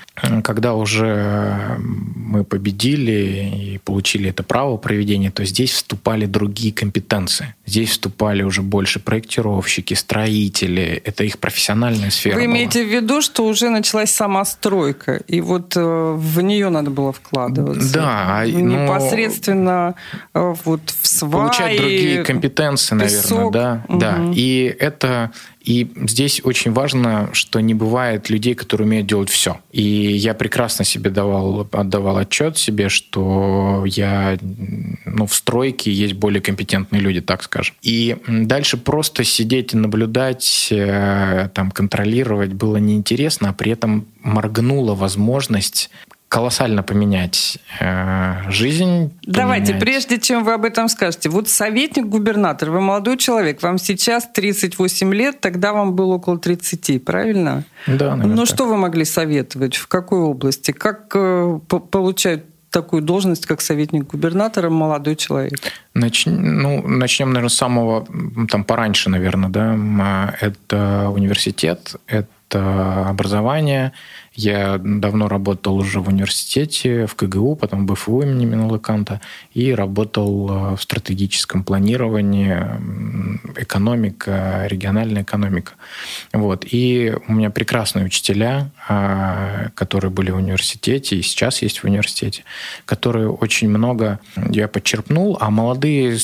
Когда 0.44 0.74
уже 0.74 1.76
мы 1.78 2.44
победили 2.44 3.74
и 3.74 3.78
получили 3.78 4.28
это 4.28 4.42
право 4.42 4.76
проведения, 4.76 5.30
то 5.30 5.44
здесь 5.44 5.72
вступали 5.72 6.26
другие 6.26 6.72
компетенции. 6.72 7.54
Здесь 7.66 7.90
вступали 7.90 8.42
уже 8.42 8.62
больше 8.62 9.00
проектировщики, 9.00 9.94
строители. 9.94 11.00
Это 11.04 11.24
их 11.24 11.38
профессиональная 11.38 12.10
сфера 12.10 12.34
Вы 12.34 12.42
была. 12.44 12.52
имеете 12.52 12.84
в 12.84 12.88
виду, 12.88 13.22
что 13.22 13.46
уже 13.46 13.70
началась 13.70 14.10
сама 14.10 14.44
стройка, 14.44 15.22
и 15.26 15.40
вот 15.40 15.72
э, 15.76 16.14
в 16.42 16.44
нее 16.44 16.68
надо 16.68 16.90
было 16.90 17.12
вкладываться. 17.12 17.92
Да. 17.94 18.38
А, 18.40 18.46
Непосредственно 18.46 19.94
но... 20.34 20.56
вот 20.64 20.80
в 21.00 21.06
сваи, 21.06 21.30
Получать 21.30 21.76
другие 21.76 22.24
компетенции, 22.24 22.94
наверное, 22.94 23.22
песок. 23.22 23.52
да. 23.52 23.84
Угу. 23.88 23.98
да. 23.98 24.18
И 24.34 24.76
это 24.78 25.30
и 25.64 25.88
здесь 26.08 26.40
очень 26.44 26.72
важно, 26.72 27.30
что 27.32 27.60
не 27.60 27.74
бывает 27.74 28.30
людей, 28.30 28.54
которые 28.54 28.86
умеют 28.86 29.06
делать 29.06 29.30
все. 29.30 29.60
И 29.70 29.82
я 29.82 30.34
прекрасно 30.34 30.84
себе 30.84 31.10
давал, 31.10 31.68
отдавал 31.70 32.18
отчет 32.18 32.58
себе, 32.58 32.88
что 32.88 33.84
я 33.86 34.38
ну, 34.40 35.26
в 35.26 35.34
стройке 35.34 35.92
есть 35.92 36.14
более 36.14 36.40
компетентные 36.40 37.00
люди, 37.00 37.20
так 37.20 37.44
скажем. 37.44 37.76
И 37.82 38.16
дальше 38.26 38.76
просто 38.76 39.22
сидеть 39.22 39.72
и 39.72 39.76
наблюдать, 39.76 40.68
э, 40.70 41.48
там, 41.54 41.70
контролировать 41.70 42.52
было 42.52 42.78
неинтересно, 42.78 43.50
а 43.50 43.52
при 43.52 43.72
этом 43.72 44.06
моргнула 44.22 44.94
возможность 44.94 45.90
колоссально 46.32 46.82
поменять 46.82 47.58
э, 47.78 48.50
жизнь. 48.50 49.12
Давайте, 49.22 49.74
поменять... 49.74 49.82
прежде 49.82 50.18
чем 50.18 50.44
вы 50.44 50.54
об 50.54 50.64
этом 50.64 50.88
скажете, 50.88 51.28
вот 51.28 51.46
советник 51.50 52.06
губернатор, 52.06 52.70
вы 52.70 52.80
молодой 52.80 53.18
человек, 53.18 53.62
вам 53.62 53.76
сейчас 53.76 54.26
38 54.32 55.12
лет, 55.12 55.42
тогда 55.42 55.74
вам 55.74 55.94
было 55.94 56.14
около 56.14 56.38
30, 56.38 57.04
правильно? 57.04 57.64
Да, 57.86 58.16
наверное, 58.16 58.34
Ну 58.34 58.46
что 58.46 58.64
вы 58.64 58.78
могли 58.78 59.04
советовать, 59.04 59.76
в 59.76 59.88
какой 59.88 60.20
области, 60.20 60.70
как 60.70 61.12
э, 61.14 61.58
получают 61.68 62.46
такую 62.70 63.02
должность, 63.02 63.44
как 63.44 63.60
советник 63.60 64.06
губернатора, 64.06 64.70
молодой 64.70 65.16
человек? 65.16 65.58
Нач... 65.92 66.24
Ну, 66.24 66.82
начнем, 66.88 67.28
наверное, 67.28 67.50
с 67.50 67.54
самого, 67.56 68.06
там, 68.48 68.64
пораньше, 68.64 69.10
наверное, 69.10 69.50
да. 69.50 70.34
Это 70.40 71.10
университет, 71.14 71.96
это 72.06 73.06
образование, 73.08 73.92
я 74.34 74.78
давно 74.78 75.28
работал 75.28 75.76
уже 75.76 76.00
в 76.00 76.08
университете, 76.08 77.06
в 77.06 77.14
КГУ, 77.14 77.56
потом 77.56 77.86
в 77.86 77.92
БФУ 77.92 78.22
имени 78.22 78.46
Минулыканта, 78.46 79.20
и 79.52 79.74
работал 79.74 80.50
э, 80.50 80.76
в 80.76 80.82
стратегическом 80.82 81.64
планировании, 81.64 82.56
экономика, 83.56 84.66
региональная 84.68 85.22
экономика. 85.22 85.72
Вот. 86.32 86.64
И 86.70 87.14
у 87.28 87.32
меня 87.32 87.50
прекрасные 87.50 88.04
учителя, 88.06 88.70
а, 88.88 89.68
которые 89.74 90.10
были 90.10 90.30
в 90.30 90.36
университете 90.36 91.16
и 91.16 91.22
сейчас 91.22 91.62
есть 91.62 91.80
в 91.80 91.84
университете, 91.84 92.44
которые 92.84 93.28
очень 93.28 93.68
много 93.68 94.18
я 94.50 94.68
подчерпнул, 94.68 95.36
а 95.40 95.50
молодые, 95.50 96.16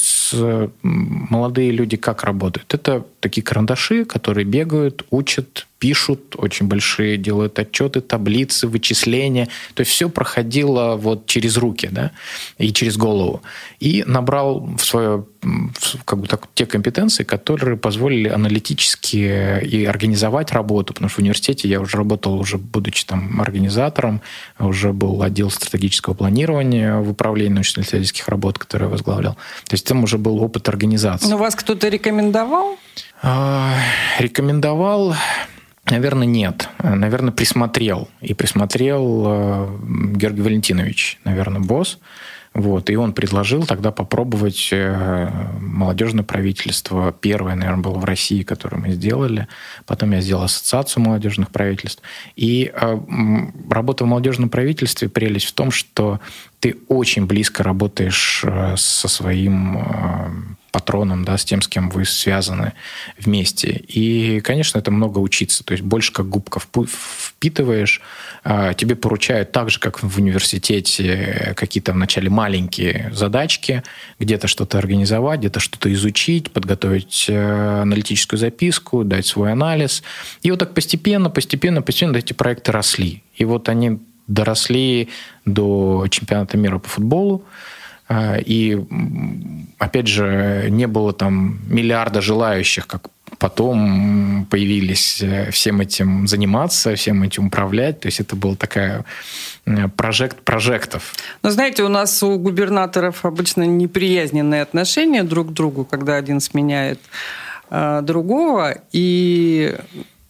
молодые 0.83 1.71
люди 1.71 1.97
как 1.97 2.25
работают? 2.25 2.73
Это 2.75 3.05
такие 3.21 3.43
карандаши, 3.43 4.05
которые 4.05 4.45
бегают, 4.45 5.05
учат, 5.11 5.67
пишут 5.79 6.35
очень 6.37 6.67
большие, 6.67 7.17
делают 7.17 7.59
отчеты, 7.59 7.98
таблицы, 8.01 8.69
вычисления. 8.69 9.49
То 9.75 9.81
есть 9.81 9.91
все 9.91 10.09
проходило 10.09 10.97
вот 10.97 11.27
через 11.27 11.57
руки, 11.57 11.89
да, 11.91 12.13
и 12.59 12.73
через 12.73 12.97
голову. 12.97 13.43
И 13.81 14.05
набрал 14.07 14.69
в 14.77 14.85
свое 14.85 15.25
как 16.05 16.19
бы 16.21 16.27
так, 16.27 16.49
те 16.55 16.67
компетенции, 16.67 17.25
которые 17.25 17.77
позволили 17.77 18.29
аналитически 18.29 19.61
и 19.63 19.85
организовать 19.85 20.53
работу, 20.53 20.95
потому 20.95 21.09
что 21.09 21.17
в 21.17 21.19
университете 21.21 21.69
я 21.69 21.81
уже 21.81 21.97
работал, 21.97 22.39
уже 22.39 22.59
будучи 22.59 23.05
там 23.05 23.41
организатором, 23.41 24.21
уже 24.59 24.93
был 24.93 25.23
отдел 25.23 25.51
стратегического 25.51 26.15
планирования 26.15 26.97
в 26.97 27.11
управлении 27.11 27.55
научно-исследовательских 27.55 28.29
работ, 28.29 28.59
который 28.59 28.85
я 28.85 28.89
возглавлял. 28.89 29.35
То 29.69 29.75
есть 29.75 29.87
там 29.87 30.03
уже 30.03 30.19
был 30.19 30.43
опыт 30.43 30.69
организации. 30.69 31.29
Но 31.29 31.39
вас 31.39 31.55
кто-то 31.55 31.89
рекомендовал? 31.89 32.77
А, 33.23 33.75
рекомендовал 34.19 35.15
Наверное, 35.91 36.27
нет. 36.27 36.69
Наверное, 36.83 37.33
присмотрел. 37.33 38.09
И 38.21 38.35
присмотрел 38.35 39.25
э, 39.27 39.79
Георгий 40.15 40.43
Валентинович, 40.43 41.21
наверное, 41.25 41.61
босс. 41.61 41.99
Вот, 42.55 42.91
и 42.91 42.97
он 42.97 43.13
предложил 43.13 43.65
тогда 43.67 43.93
попробовать 43.93 44.71
э, 44.73 45.29
молодежное 45.61 46.25
правительство. 46.25 47.13
Первое, 47.13 47.55
наверное, 47.55 47.83
было 47.83 47.99
в 47.99 48.05
России, 48.05 48.43
которое 48.43 48.79
мы 48.79 48.91
сделали. 48.91 49.47
Потом 49.87 50.11
я 50.13 50.21
сделал 50.21 50.43
ассоциацию 50.43 51.05
молодежных 51.05 51.51
правительств. 51.51 52.03
И 52.37 52.73
э, 52.75 52.99
работа 53.71 54.05
в 54.05 54.09
молодежном 54.09 54.49
правительстве, 54.49 55.09
прелесть 55.09 55.47
в 55.47 55.53
том, 55.53 55.71
что 55.71 56.21
ты 56.59 56.77
очень 56.89 57.27
близко 57.27 57.63
работаешь 57.63 58.43
э, 58.45 58.75
со 58.77 59.09
своим 59.09 59.79
э, 59.79 60.31
патроном, 60.71 61.25
да, 61.25 61.37
с 61.39 61.45
тем, 61.45 61.63
с 61.63 61.69
кем 61.69 61.91
вы 61.91 62.05
связаны 62.05 62.73
вместе. 63.19 63.71
И, 63.71 64.41
конечно, 64.41 64.79
это 64.79 64.91
много 64.91 65.19
учиться. 65.19 65.65
То 65.65 65.73
есть 65.73 65.85
больше 65.85 66.13
как 66.13 66.29
губка 66.29 66.61
впитываешь. 66.61 68.01
А, 68.45 68.75
тебе 68.75 68.97
поручают 68.97 69.53
так 69.53 69.71
же, 69.71 69.81
как 69.81 70.03
в 70.03 70.19
университете, 70.19 71.55
какие-то 71.57 71.93
вначале 71.93 72.31
маленькие 72.31 73.11
задачки, 73.13 73.83
где-то 74.19 74.49
что-то 74.49 74.79
организовать, 74.79 75.41
где-то 75.41 75.61
что-то 75.61 75.93
изучить, 75.93 76.51
подготовить 76.51 77.27
э, 77.29 77.81
аналитическую 77.83 78.39
записку, 78.39 79.05
дать 79.05 79.27
свой 79.27 79.53
анализ. 79.53 80.03
И 80.43 80.51
вот 80.51 80.61
так 80.61 80.75
постепенно, 80.75 81.31
постепенно, 81.31 81.83
постепенно 81.83 82.17
эти 82.17 82.33
проекты 82.33 82.73
росли. 82.73 83.23
И 83.37 83.45
вот 83.45 83.69
они 83.69 83.99
доросли 84.27 85.09
до 85.45 86.07
чемпионата 86.11 86.57
мира 86.57 86.79
по 86.79 86.89
футболу. 86.89 87.45
А, 88.09 88.37
и, 88.37 88.79
опять 89.79 90.07
же, 90.07 90.69
не 90.71 90.87
было 90.87 91.13
там 91.13 91.61
миллиарда 91.69 92.21
желающих, 92.21 92.87
как 92.87 93.09
потом 93.39 94.47
появились 94.51 95.23
э, 95.23 95.51
всем 95.51 95.81
этим 95.81 96.27
заниматься, 96.27 96.95
всем 96.95 97.23
этим 97.23 97.47
управлять. 97.47 98.01
То 98.01 98.09
есть 98.09 98.21
это 98.21 98.35
был 98.35 98.57
такая 98.57 99.05
прожект 99.97 100.41
прожектов. 100.41 101.15
Но 101.43 101.51
знаете, 101.51 101.83
у 101.83 101.89
нас 101.89 102.23
у 102.23 102.39
губернаторов 102.39 103.25
обычно 103.25 103.65
неприязненные 103.65 104.63
отношения 104.63 105.23
друг 105.23 105.49
к 105.49 105.53
другу, 105.53 105.85
когда 105.85 106.17
один 106.17 106.41
сменяет 106.41 107.01
э, 107.71 108.01
другого. 108.03 108.77
И 108.93 109.77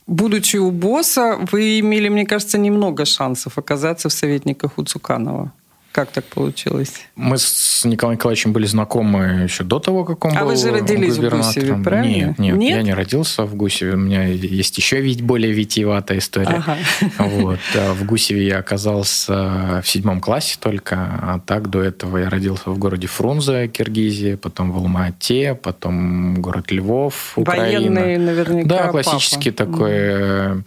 будучи 0.08 0.56
у 0.56 0.70
босса, 0.72 1.38
вы 1.52 1.78
имели, 1.78 2.08
мне 2.08 2.26
кажется, 2.26 2.58
немного 2.58 3.04
шансов 3.04 3.58
оказаться 3.58 4.08
в 4.08 4.12
советниках 4.12 4.72
у 4.76 4.82
Цуканова. 4.82 5.52
Как 5.98 6.12
так 6.12 6.24
получилось? 6.26 6.92
Мы 7.16 7.38
с 7.38 7.84
Николаем 7.84 8.18
Николаевичем 8.18 8.52
были 8.52 8.66
знакомы 8.66 9.40
еще 9.42 9.64
до 9.64 9.80
того, 9.80 10.04
как 10.04 10.24
он 10.24 10.36
а 10.36 10.42
был 10.42 10.50
вы 10.50 10.56
же 10.56 10.70
родились 10.70 11.16
в 11.16 11.28
Гусеве, 11.28 11.74
правильно? 11.82 12.26
Нет, 12.28 12.38
нет, 12.38 12.56
нет, 12.56 12.76
я 12.76 12.82
не 12.82 12.94
родился 12.94 13.42
в 13.42 13.56
Гусеве. 13.56 13.94
У 13.94 13.96
меня 13.96 14.22
есть 14.26 14.78
еще 14.78 15.00
ведь 15.00 15.22
более 15.22 15.50
витиеватая 15.50 16.18
история. 16.18 16.62
Ага. 16.64 16.76
Вот. 17.18 17.58
А 17.74 17.94
в 17.94 18.04
Гусеве 18.04 18.46
я 18.46 18.58
оказался 18.58 19.82
в 19.82 19.88
седьмом 19.88 20.20
классе 20.20 20.56
только, 20.60 20.94
а 20.94 21.40
так 21.44 21.68
до 21.68 21.82
этого 21.82 22.18
я 22.18 22.30
родился 22.30 22.70
в 22.70 22.78
городе 22.78 23.08
Фрунзе, 23.08 23.66
Киргизия, 23.66 24.36
потом 24.36 24.70
в 24.70 24.76
Алма-Ате, 24.76 25.58
потом 25.60 26.40
город 26.40 26.70
Львов, 26.70 27.32
Украина. 27.34 28.02
Военный 28.02 28.18
наверняка 28.18 28.68
Да, 28.68 28.86
классический 28.86 29.50
папа. 29.50 29.72
такой 29.72 29.90
mm 29.90 30.64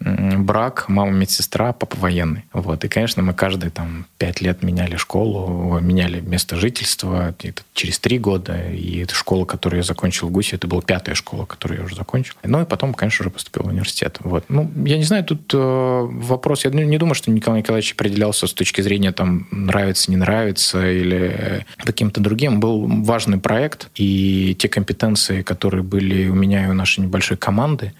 брак, 0.00 0.88
мама 0.88 1.10
медсестра, 1.12 1.72
папа 1.72 1.96
военный. 1.98 2.44
Вот. 2.52 2.84
И, 2.84 2.88
конечно, 2.88 3.22
мы 3.22 3.34
каждые 3.34 3.70
там 3.70 4.06
пять 4.18 4.40
лет 4.40 4.62
меняли 4.62 4.96
школу, 4.96 5.78
меняли 5.80 6.20
место 6.20 6.56
жительства. 6.56 7.34
Это 7.42 7.62
через 7.74 7.98
три 7.98 8.18
года. 8.18 8.70
И 8.70 9.00
эта 9.00 9.14
школа, 9.14 9.44
которую 9.44 9.78
я 9.78 9.82
закончил 9.82 10.28
в 10.28 10.30
ГУСе, 10.30 10.56
это 10.56 10.66
была 10.66 10.80
пятая 10.80 11.14
школа, 11.14 11.44
которую 11.44 11.80
я 11.80 11.84
уже 11.84 11.96
закончил. 11.96 12.34
Ну 12.42 12.62
и 12.62 12.64
потом, 12.64 12.94
конечно, 12.94 13.24
уже 13.24 13.30
поступил 13.30 13.64
в 13.64 13.68
университет. 13.68 14.18
Вот. 14.20 14.44
Ну, 14.48 14.70
я 14.84 14.96
не 14.96 15.04
знаю, 15.04 15.24
тут 15.24 15.52
э, 15.52 15.58
вопрос. 15.58 16.64
Я 16.64 16.70
не 16.70 16.98
думаю, 16.98 17.14
что 17.14 17.30
Николай 17.30 17.60
Николаевич 17.60 17.92
определялся 17.92 18.46
с 18.46 18.54
точки 18.54 18.80
зрения 18.80 19.12
там 19.12 19.48
нравится, 19.50 20.10
не 20.10 20.16
нравится 20.16 20.90
или 20.90 21.66
каким-то 21.76 22.20
другим. 22.20 22.60
Был 22.60 22.86
важный 23.04 23.38
проект, 23.38 23.90
и 23.94 24.56
те 24.58 24.68
компетенции, 24.68 25.42
которые 25.42 25.82
были 25.82 26.28
у 26.28 26.34
меня 26.34 26.64
и 26.66 26.68
у 26.68 26.72
нашей 26.72 27.00
небольшой 27.00 27.36
команды, 27.36 27.92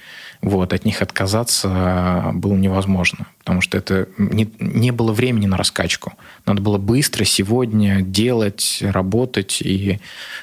вот, 0.43 0.73
от 0.73 0.85
них 0.87 1.03
отказаться 1.03 2.31
было 2.35 2.55
невозможно, 2.55 3.27
потому 3.41 3.61
что 3.61 3.77
это 3.77 4.09
не, 4.17 4.51
не 4.59 4.91
было 4.91 5.13
времени 5.13 5.47
на 5.47 5.59
раскачку. 5.59 6.15
Надо 6.47 6.63
было 6.63 6.79
быстро 6.79 7.25
сегодня 7.25 8.01
делать, 8.01 8.79
работать, 8.81 9.61
и 9.61 10.01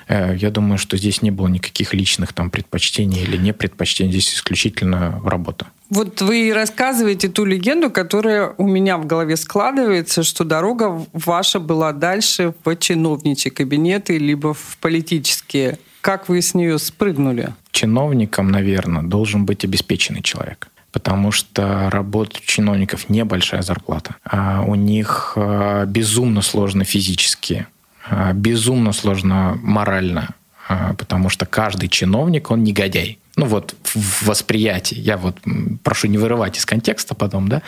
э, 0.08 0.36
я 0.38 0.52
думаю, 0.52 0.78
что 0.78 0.98
здесь 0.98 1.24
не 1.24 1.32
было 1.32 1.48
никаких 1.48 1.96
личных 1.96 2.34
там 2.34 2.52
предпочтений 2.52 3.24
или 3.24 3.38
не 3.38 3.54
предпочтений, 3.54 4.12
здесь 4.12 4.36
исключительно 4.36 5.20
работа. 5.26 5.68
Вот 5.90 6.22
вы 6.22 6.52
рассказываете 6.54 7.30
ту 7.30 7.46
легенду, 7.46 7.90
которая 7.90 8.54
у 8.58 8.68
меня 8.68 8.98
в 8.98 9.06
голове 9.06 9.38
складывается, 9.38 10.22
что 10.22 10.44
дорога 10.44 11.06
ваша 11.14 11.60
была 11.60 11.94
дальше 11.94 12.54
в 12.64 12.76
чиновничьи 12.76 13.50
кабинеты, 13.50 14.18
либо 14.18 14.54
в 14.54 14.78
политические. 14.82 15.80
Как 16.02 16.30
вы 16.30 16.42
с 16.42 16.54
нее 16.54 16.80
спрыгнули? 16.80 17.54
Чиновником, 17.72 18.50
наверное, 18.50 19.04
должен 19.04 19.46
быть 19.46 19.66
обеспеченный 19.66 20.22
человек 20.22 20.70
потому 20.94 21.32
что 21.32 21.92
работа 21.92 22.40
чиновников 22.44 23.08
небольшая 23.08 23.62
зарплата. 23.62 24.16
А 24.24 24.64
у 24.66 24.74
них 24.74 25.34
а, 25.36 25.86
безумно 25.86 26.42
сложно 26.42 26.86
физически, 26.86 27.68
а, 28.10 28.34
безумно 28.34 28.94
сложно 28.94 29.60
морально, 29.62 30.30
а, 30.68 30.96
потому 30.96 31.30
что 31.30 31.46
каждый 31.46 31.88
чиновник, 31.88 32.50
он 32.50 32.64
негодяй 32.64 33.20
ну 33.38 33.46
вот 33.46 33.76
в 33.84 34.26
восприятии, 34.26 34.98
я 35.00 35.16
вот 35.16 35.38
прошу 35.84 36.08
не 36.08 36.18
вырывать 36.18 36.58
из 36.58 36.66
контекста 36.66 37.14
потом, 37.14 37.48
да, 37.48 37.62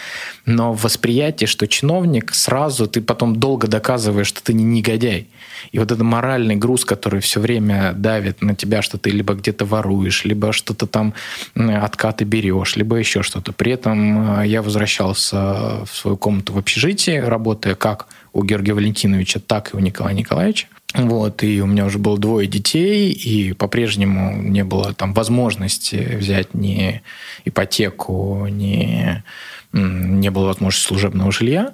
но 0.46 0.74
в 0.74 0.82
восприятии, 0.82 1.46
что 1.46 1.68
чиновник 1.68 2.34
сразу, 2.34 2.88
ты 2.88 3.02
потом 3.02 3.36
долго 3.36 3.68
доказываешь, 3.68 4.28
что 4.28 4.44
ты 4.44 4.54
не 4.54 4.64
негодяй. 4.64 5.28
И 5.72 5.78
вот 5.78 5.92
этот 5.92 6.02
моральный 6.02 6.56
груз, 6.56 6.86
который 6.86 7.20
все 7.20 7.40
время 7.40 7.94
давит 7.94 8.42
на 8.42 8.56
тебя, 8.56 8.82
что 8.82 8.98
ты 8.98 9.12
либо 9.12 9.36
где-то 9.36 9.66
воруешь, 9.66 10.26
либо 10.26 10.54
что-то 10.54 10.88
там 10.88 11.14
откаты 11.56 12.26
берешь, 12.26 12.76
либо 12.76 12.96
еще 12.96 13.22
что-то. 13.22 13.54
При 13.54 13.72
этом 13.72 14.40
э, 14.40 14.48
я 14.48 14.64
возвращался 14.64 15.86
в 15.86 15.90
свою 15.94 16.18
комнату 16.18 16.54
в 16.54 16.58
общежитии, 16.58 17.18
работая 17.18 17.76
как 17.76 18.08
у 18.34 18.44
Георгия 18.44 18.74
Валентиновича, 18.74 19.40
так 19.40 19.74
и 19.74 19.78
у 19.78 19.80
Николая 19.80 20.16
Николаевича. 20.16 20.68
Вот, 20.96 21.44
и 21.44 21.62
у 21.62 21.68
меня 21.68 21.86
уже 21.86 22.00
было 22.00 22.18
двое 22.18 22.48
детей, 22.48 23.12
и 23.12 23.54
по-прежнему 23.54 24.42
не 24.42 24.64
было 24.64 24.94
там 24.94 25.14
возможности 25.14 26.16
взять 26.18 26.56
ни 26.56 27.04
ипотеку, 27.46 28.48
ни 28.48 29.24
не 29.72 30.32
было 30.32 30.48
возможности 30.48 30.88
служебного 30.88 31.32
жилья. 31.32 31.74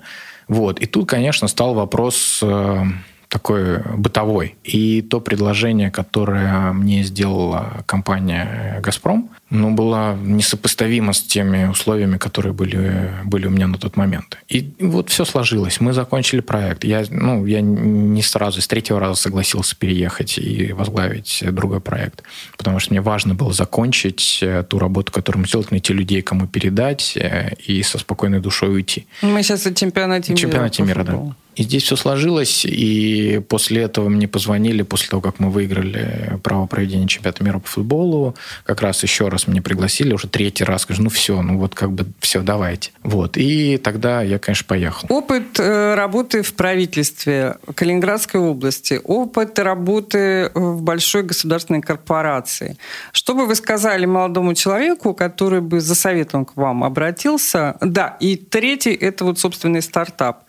Вот. 0.50 0.80
И 0.80 0.86
тут, 0.86 1.10
конечно, 1.10 1.48
стал 1.48 1.74
вопрос 1.74 2.40
э, 2.44 2.84
такой 3.30 3.80
бытовой. 3.98 4.56
И 4.64 5.02
то 5.02 5.20
предложение, 5.20 5.92
которое 5.92 6.72
мне 6.74 7.04
сделала 7.04 7.84
компания 7.86 8.80
«Газпром», 8.82 9.30
ну, 9.52 9.72
было 9.72 10.16
несопоставимо 10.16 11.14
с 11.14 11.22
теми 11.22 11.68
условиями, 11.68 12.18
которые 12.18 12.54
были, 12.54 13.12
были 13.26 13.46
у 13.46 13.52
меня 13.52 13.68
на 13.68 13.78
тот 13.78 13.96
момент. 13.96 14.38
И 14.50 14.74
вот 14.80 15.10
все 15.10 15.24
сложилось. 15.24 15.80
Мы 15.80 15.94
закончили 15.94 16.40
проект. 16.40 16.84
Я, 16.84 17.06
ну, 17.10 17.46
я 17.46 17.62
не 17.62 18.24
сразу, 18.24 18.62
с 18.62 18.68
третьего 18.68 19.00
раза 19.00 19.22
согласился 19.22 19.76
переехать 19.76 20.40
и 20.40 20.74
возглавить 20.74 21.44
другой 21.52 21.80
проект. 21.80 22.24
Потому 22.58 22.80
что 22.80 22.92
мне 22.94 23.02
важно 23.02 23.36
было 23.36 23.54
закончить 23.54 24.40
э, 24.42 24.64
ту 24.68 24.80
работу, 24.80 25.12
которую 25.12 25.42
мы 25.42 25.48
сделали, 25.48 25.68
найти 25.72 25.94
людей, 25.94 26.22
кому 26.24 26.48
передать, 26.48 27.16
э, 27.16 27.54
и 27.66 27.84
со 27.84 28.00
спокойной 28.00 28.40
душой 28.40 28.74
уйти. 28.74 29.06
Мы 29.22 29.44
сейчас 29.44 29.66
о 29.68 29.74
чемпионате 29.74 30.32
мира. 30.32 30.42
Чемпионате 30.42 30.84
мира, 30.84 31.04
да. 31.04 31.36
И 31.56 31.64
здесь 31.64 31.84
все 31.84 31.96
сложилось, 31.96 32.66
и 32.66 33.42
после 33.48 33.84
этого 33.84 34.10
мне 34.10 34.28
позвонили, 34.28 34.84
после 34.84 35.10
того, 35.10 35.22
как 35.22 35.40
мы 35.40 35.50
выиграли 35.50 36.40
право 36.44 36.66
проведения 36.68 37.08
чемпионата 37.08 37.44
мира 37.44 37.60
по 37.60 37.68
футболу, 37.68 38.36
как 38.66 38.82
раз 38.82 39.02
еще 39.04 39.30
раз 39.30 39.48
мне 39.48 39.62
пригласили, 39.62 40.14
уже 40.14 40.28
третий 40.28 40.66
раз, 40.66 40.82
скажу, 40.82 41.02
ну 41.04 41.10
все, 41.10 41.42
ну 41.42 41.58
вот 41.58 41.74
как 41.74 41.92
бы 41.92 42.06
все, 42.20 42.42
давайте. 42.42 42.92
Вот, 43.04 43.38
и 43.38 43.78
тогда 43.78 44.22
я, 44.22 44.38
конечно, 44.38 44.66
поехал. 44.68 45.08
Опыт 45.10 45.60
э, 45.60 45.96
работы 45.96 46.42
в 46.42 46.54
правительстве 46.54 47.56
Калининградской 47.74 48.42
области, 48.42 49.00
опыт 49.04 49.58
работы 49.60 50.52
в 50.54 50.82
большой 50.82 51.24
государственной 51.24 51.82
корпорации. 51.82 52.78
Что 53.14 53.34
бы 53.34 53.46
вы 53.46 53.56
сказали 53.56 54.06
молодому 54.06 54.54
человеку, 54.56 55.14
который 55.14 55.62
бы 55.62 55.80
за 55.80 55.96
советом 55.96 56.46
к 56.46 56.58
вам 56.58 56.84
обратился? 56.84 57.78
Да, 57.82 58.18
и 58.20 58.36
третий– 58.36 58.94
это 58.94 59.24
вот 59.24 59.40
собственный 59.40 59.82
стартап. 59.82 60.44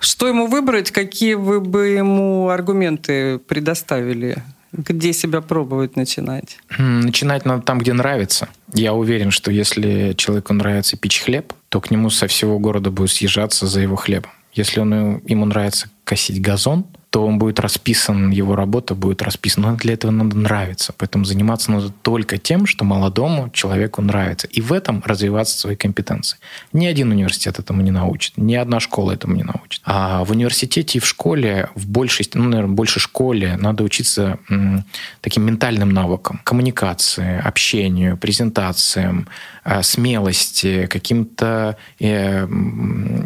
Что 0.00 0.26
ему 0.26 0.46
выбрать? 0.46 0.90
Какие 0.90 1.34
вы 1.34 1.60
бы 1.60 1.88
ему 1.88 2.48
аргументы 2.48 3.38
предоставили? 3.38 4.42
Где 4.72 5.12
себя 5.12 5.40
пробовать 5.40 5.96
начинать? 5.96 6.58
Начинать 6.78 7.44
надо 7.44 7.62
там, 7.62 7.78
где 7.78 7.92
нравится. 7.92 8.48
Я 8.72 8.94
уверен, 8.94 9.30
что 9.30 9.50
если 9.50 10.14
человеку 10.16 10.54
нравится 10.54 10.96
печь 10.96 11.20
хлеб, 11.20 11.52
то 11.68 11.80
к 11.80 11.90
нему 11.90 12.08
со 12.08 12.28
всего 12.28 12.58
города 12.58 12.90
будет 12.90 13.10
съезжаться 13.10 13.66
за 13.66 13.80
его 13.80 13.96
хлебом. 13.96 14.30
Если 14.54 14.80
он, 14.80 15.20
ему 15.26 15.44
нравится 15.44 15.90
косить 16.04 16.40
газон, 16.40 16.86
то 17.10 17.26
он 17.26 17.38
будет 17.38 17.58
расписан, 17.58 18.30
его 18.30 18.54
работа 18.54 18.94
будет 18.94 19.20
расписана. 19.20 19.72
Но 19.72 19.76
для 19.76 19.94
этого 19.94 20.12
надо 20.12 20.38
нравиться. 20.38 20.94
Поэтому 20.96 21.24
заниматься 21.24 21.72
надо 21.72 21.90
только 21.90 22.38
тем, 22.38 22.66
что 22.66 22.84
молодому 22.84 23.50
человеку 23.50 24.00
нравится. 24.00 24.46
И 24.46 24.60
в 24.60 24.72
этом 24.72 25.02
развиваться 25.04 25.58
свои 25.58 25.74
компетенции. 25.74 26.38
Ни 26.72 26.86
один 26.86 27.10
университет 27.10 27.58
этому 27.58 27.82
не 27.82 27.90
научит. 27.90 28.36
Ни 28.36 28.54
одна 28.54 28.78
школа 28.78 29.10
этому 29.10 29.34
не 29.34 29.42
научит. 29.42 29.82
А 29.84 30.22
в 30.24 30.30
университете 30.30 30.98
и 30.98 31.00
в 31.00 31.06
школе, 31.06 31.68
в 31.74 31.88
большей, 31.88 32.28
ну, 32.34 32.44
наверное, 32.44 32.74
больше 32.74 33.00
школе 33.00 33.56
надо 33.56 33.82
учиться 33.82 34.38
м, 34.48 34.84
таким 35.20 35.44
ментальным 35.44 35.90
навыкам. 35.90 36.40
Коммуникации, 36.44 37.40
общению, 37.44 38.18
презентациям, 38.18 39.26
э, 39.64 39.82
смелости, 39.82 40.86
каким-то 40.86 41.76
э, 41.98 42.46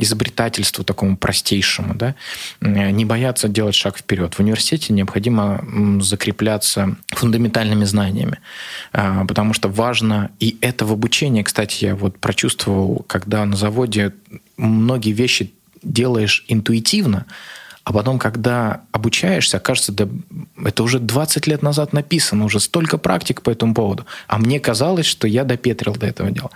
изобретательству 0.00 0.84
такому 0.84 1.18
простейшему. 1.18 1.94
Да? 1.94 2.14
Не 2.62 3.04
бояться 3.04 3.48
делать 3.48 3.73
сделать 3.74 3.76
шаг 3.76 3.98
вперед. 3.98 4.34
В 4.34 4.40
университете 4.40 4.92
необходимо 4.92 5.64
закрепляться 6.00 6.96
фундаментальными 7.08 7.84
знаниями, 7.84 8.38
а, 8.92 9.24
потому 9.24 9.54
что 9.54 9.68
важно, 9.68 10.30
и 10.40 10.56
это 10.60 10.86
в 10.86 10.92
обучении, 10.92 11.42
кстати, 11.42 11.84
я 11.84 11.94
вот 11.94 12.18
прочувствовал, 12.18 13.04
когда 13.06 13.44
на 13.44 13.56
заводе 13.56 14.12
многие 14.56 15.12
вещи 15.12 15.50
делаешь 15.82 16.44
интуитивно, 16.48 17.26
а 17.84 17.92
потом, 17.92 18.18
когда 18.18 18.80
обучаешься, 18.92 19.58
кажется, 19.58 19.92
да 19.92 20.08
это 20.64 20.82
уже 20.82 20.98
20 20.98 21.46
лет 21.46 21.62
назад 21.62 21.92
написано, 21.92 22.46
уже 22.46 22.58
столько 22.58 22.96
практик 22.96 23.42
по 23.42 23.50
этому 23.50 23.74
поводу. 23.74 24.06
А 24.26 24.38
мне 24.38 24.58
казалось, 24.58 25.04
что 25.04 25.28
я 25.28 25.44
допетрил 25.44 25.94
до 25.94 26.06
этого 26.06 26.30
дела. 26.30 26.50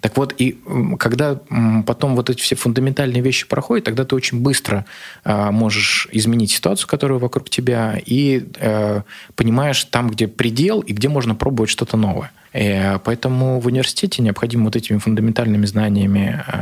Так 0.00 0.16
вот, 0.18 0.34
и 0.36 0.58
когда 0.98 1.40
потом 1.86 2.14
вот 2.16 2.28
эти 2.28 2.42
все 2.42 2.54
фундаментальные 2.54 3.22
вещи 3.22 3.48
проходят, 3.48 3.86
тогда 3.86 4.04
ты 4.04 4.14
очень 4.14 4.40
быстро 4.40 4.84
э, 5.24 5.50
можешь 5.50 6.06
изменить 6.12 6.50
ситуацию, 6.50 6.86
которая 6.86 7.18
вокруг 7.18 7.48
тебя, 7.48 7.98
и 8.04 8.46
э, 8.56 9.02
понимаешь 9.36 9.84
там, 9.84 10.10
где 10.10 10.28
предел, 10.28 10.80
и 10.80 10.92
где 10.92 11.08
можно 11.08 11.34
пробовать 11.34 11.70
что-то 11.70 11.96
новое. 11.96 12.30
Э, 12.54 12.98
поэтому 13.00 13.60
в 13.60 13.66
университете 13.66 14.22
необходимо 14.22 14.64
вот 14.64 14.76
этими 14.76 14.98
фундаментальными 14.98 15.66
знаниями 15.66 16.42
э, 16.46 16.52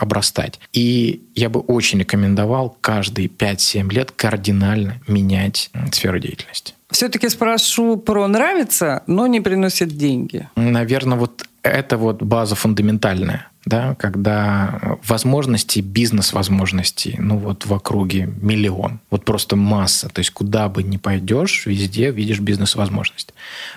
обрастать. 0.00 0.58
И 0.72 1.22
я 1.34 1.48
бы 1.48 1.60
очень 1.60 2.00
рекомендовал 2.00 2.76
каждые 2.80 3.28
5-7 3.28 3.90
лет 3.92 4.10
кардинально 4.10 4.96
менять 5.06 5.70
сферу 5.92 6.18
деятельности. 6.18 6.74
Все-таки 6.90 7.28
спрошу 7.28 7.96
про 7.96 8.26
нравится, 8.26 9.02
но 9.06 9.26
не 9.26 9.40
приносит 9.40 9.88
деньги. 9.88 10.48
Наверное, 10.56 11.16
вот 11.16 11.46
это 11.62 11.96
вот 11.96 12.22
база 12.22 12.54
фундаментальная 12.54 13.48
да, 13.66 13.96
когда 13.96 14.96
возможностей, 15.04 15.82
бизнес-возможностей, 15.82 17.16
ну 17.18 17.36
вот 17.36 17.66
в 17.66 17.74
округе 17.74 18.32
миллион, 18.40 19.00
вот 19.10 19.24
просто 19.24 19.56
масса, 19.56 20.08
то 20.08 20.20
есть 20.20 20.30
куда 20.30 20.68
бы 20.68 20.84
ни 20.84 20.98
пойдешь, 20.98 21.66
везде 21.66 22.12
видишь 22.12 22.38
бизнес-возможность. 22.38 23.34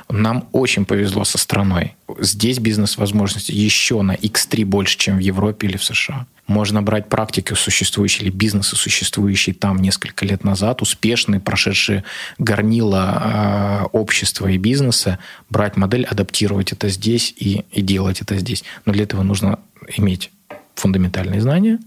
Нам 0.07 0.47
очень 0.51 0.85
повезло 0.85 1.23
со 1.23 1.39
страной. 1.39 1.95
Здесь 2.19 2.59
бизнес-возможности 2.59 3.51
еще 3.51 4.03
на 4.03 4.13
x3 4.13 4.63
больше, 4.63 4.97
чем 4.97 5.17
в 5.17 5.21
Европе 5.21 5.67
или 5.67 5.77
в 5.77 5.83
США. 5.83 6.27
Можно 6.45 6.81
брать 6.81 7.09
практики 7.09 7.53
существующие 7.53 8.23
или 8.23 8.31
бизнесы, 8.31 8.75
существующие 8.75 9.53
там 9.53 9.77
несколько 9.77 10.25
лет 10.25 10.43
назад, 10.43 10.81
успешные, 10.81 11.39
прошедшие 11.39 12.03
горнила 12.39 13.83
э, 13.83 13.85
общества 13.91 14.47
и 14.47 14.57
бизнеса, 14.57 15.19
брать 15.51 15.77
модель, 15.77 16.05
адаптировать 16.05 16.71
это 16.71 16.89
здесь 16.89 17.35
и, 17.37 17.65
и 17.71 17.83
делать 17.83 18.21
это 18.21 18.35
здесь. 18.37 18.63
Но 18.85 18.93
для 18.93 19.03
этого 19.03 19.21
нужно 19.21 19.59
иметь 19.97 20.31
фундаментальные 20.75 21.41
знания, 21.41 21.79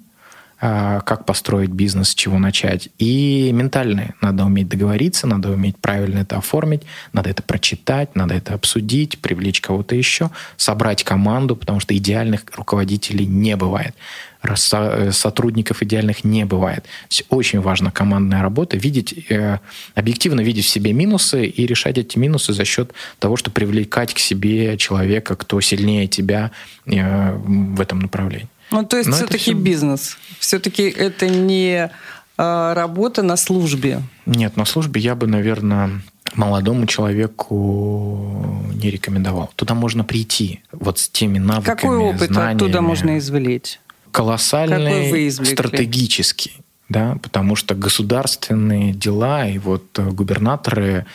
как 0.62 1.24
построить 1.26 1.70
бизнес, 1.70 2.10
с 2.10 2.14
чего 2.14 2.38
начать. 2.38 2.88
И 2.98 3.50
ментальные. 3.52 4.14
Надо 4.20 4.44
уметь 4.44 4.68
договориться, 4.68 5.26
надо 5.26 5.50
уметь 5.50 5.76
правильно 5.76 6.20
это 6.20 6.36
оформить, 6.36 6.82
надо 7.12 7.30
это 7.30 7.42
прочитать, 7.42 8.14
надо 8.14 8.36
это 8.36 8.54
обсудить, 8.54 9.18
привлечь 9.18 9.60
кого-то 9.60 9.96
еще, 9.96 10.30
собрать 10.56 11.02
команду, 11.02 11.56
потому 11.56 11.80
что 11.80 11.96
идеальных 11.96 12.44
руководителей 12.56 13.26
не 13.26 13.56
бывает. 13.56 13.96
Э, 14.42 15.12
сотрудников 15.12 15.82
идеальных 15.82 16.24
не 16.24 16.44
бывает. 16.44 16.84
очень 17.28 17.60
важна 17.60 17.90
командная 17.90 18.42
работа, 18.42 18.76
видеть, 18.76 19.30
э, 19.30 19.58
объективно 19.94 20.40
видеть 20.40 20.64
в 20.64 20.68
себе 20.68 20.92
минусы 20.92 21.46
и 21.46 21.66
решать 21.66 21.98
эти 21.98 22.18
минусы 22.18 22.52
за 22.52 22.64
счет 22.64 22.92
того, 23.18 23.36
что 23.36 23.50
привлекать 23.50 24.14
к 24.14 24.18
себе 24.18 24.76
человека, 24.78 25.36
кто 25.36 25.60
сильнее 25.60 26.08
тебя 26.08 26.50
э, 26.86 27.32
в 27.36 27.80
этом 27.80 28.00
направлении. 28.00 28.48
Ну, 28.72 28.84
то 28.84 28.96
есть 28.96 29.08
Но 29.08 29.16
все-таки 29.16 29.38
все... 29.38 29.52
бизнес. 29.52 30.16
Все-таки 30.38 30.82
это 30.82 31.28
не 31.28 31.90
а, 32.36 32.74
работа 32.74 33.22
на 33.22 33.36
службе. 33.36 34.02
Нет, 34.26 34.56
на 34.56 34.64
службе 34.64 35.00
я 35.00 35.14
бы, 35.14 35.26
наверное, 35.26 36.02
молодому 36.34 36.86
человеку 36.86 38.64
не 38.74 38.90
рекомендовал. 38.90 39.50
Туда 39.56 39.74
можно 39.74 40.04
прийти 40.04 40.60
вот 40.72 40.98
с 40.98 41.08
теми 41.08 41.38
навыками, 41.38 41.76
Какой 41.76 41.96
опыт 41.98 42.30
знаниями. 42.30 42.56
оттуда 42.56 42.80
можно 42.80 43.18
извлечь? 43.18 43.78
Колоссальный, 44.10 45.30
стратегический. 45.30 46.56
Да, 46.88 47.16
потому 47.22 47.56
что 47.56 47.74
государственные 47.74 48.92
дела 48.92 49.46
и 49.46 49.56
вот 49.58 49.98
губернаторы, 49.98 51.06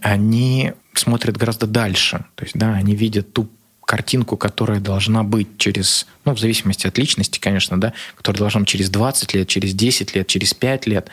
они 0.00 0.72
смотрят 0.94 1.36
гораздо 1.36 1.66
дальше. 1.66 2.24
То 2.34 2.44
есть, 2.44 2.56
да, 2.56 2.72
они 2.72 2.94
видят 2.94 3.32
ту 3.32 3.48
картинку, 3.86 4.36
которая 4.36 4.80
должна 4.80 5.22
быть 5.22 5.58
через, 5.58 6.06
ну, 6.24 6.34
в 6.34 6.40
зависимости 6.40 6.86
от 6.86 6.98
личности, 6.98 7.38
конечно, 7.38 7.80
да, 7.80 7.94
которая 8.16 8.40
должна 8.40 8.60
быть 8.60 8.68
через 8.68 8.90
20 8.90 9.32
лет, 9.34 9.48
через 9.48 9.72
10 9.72 10.14
лет, 10.14 10.26
через 10.26 10.52
5 10.52 10.86
лет. 10.86 11.08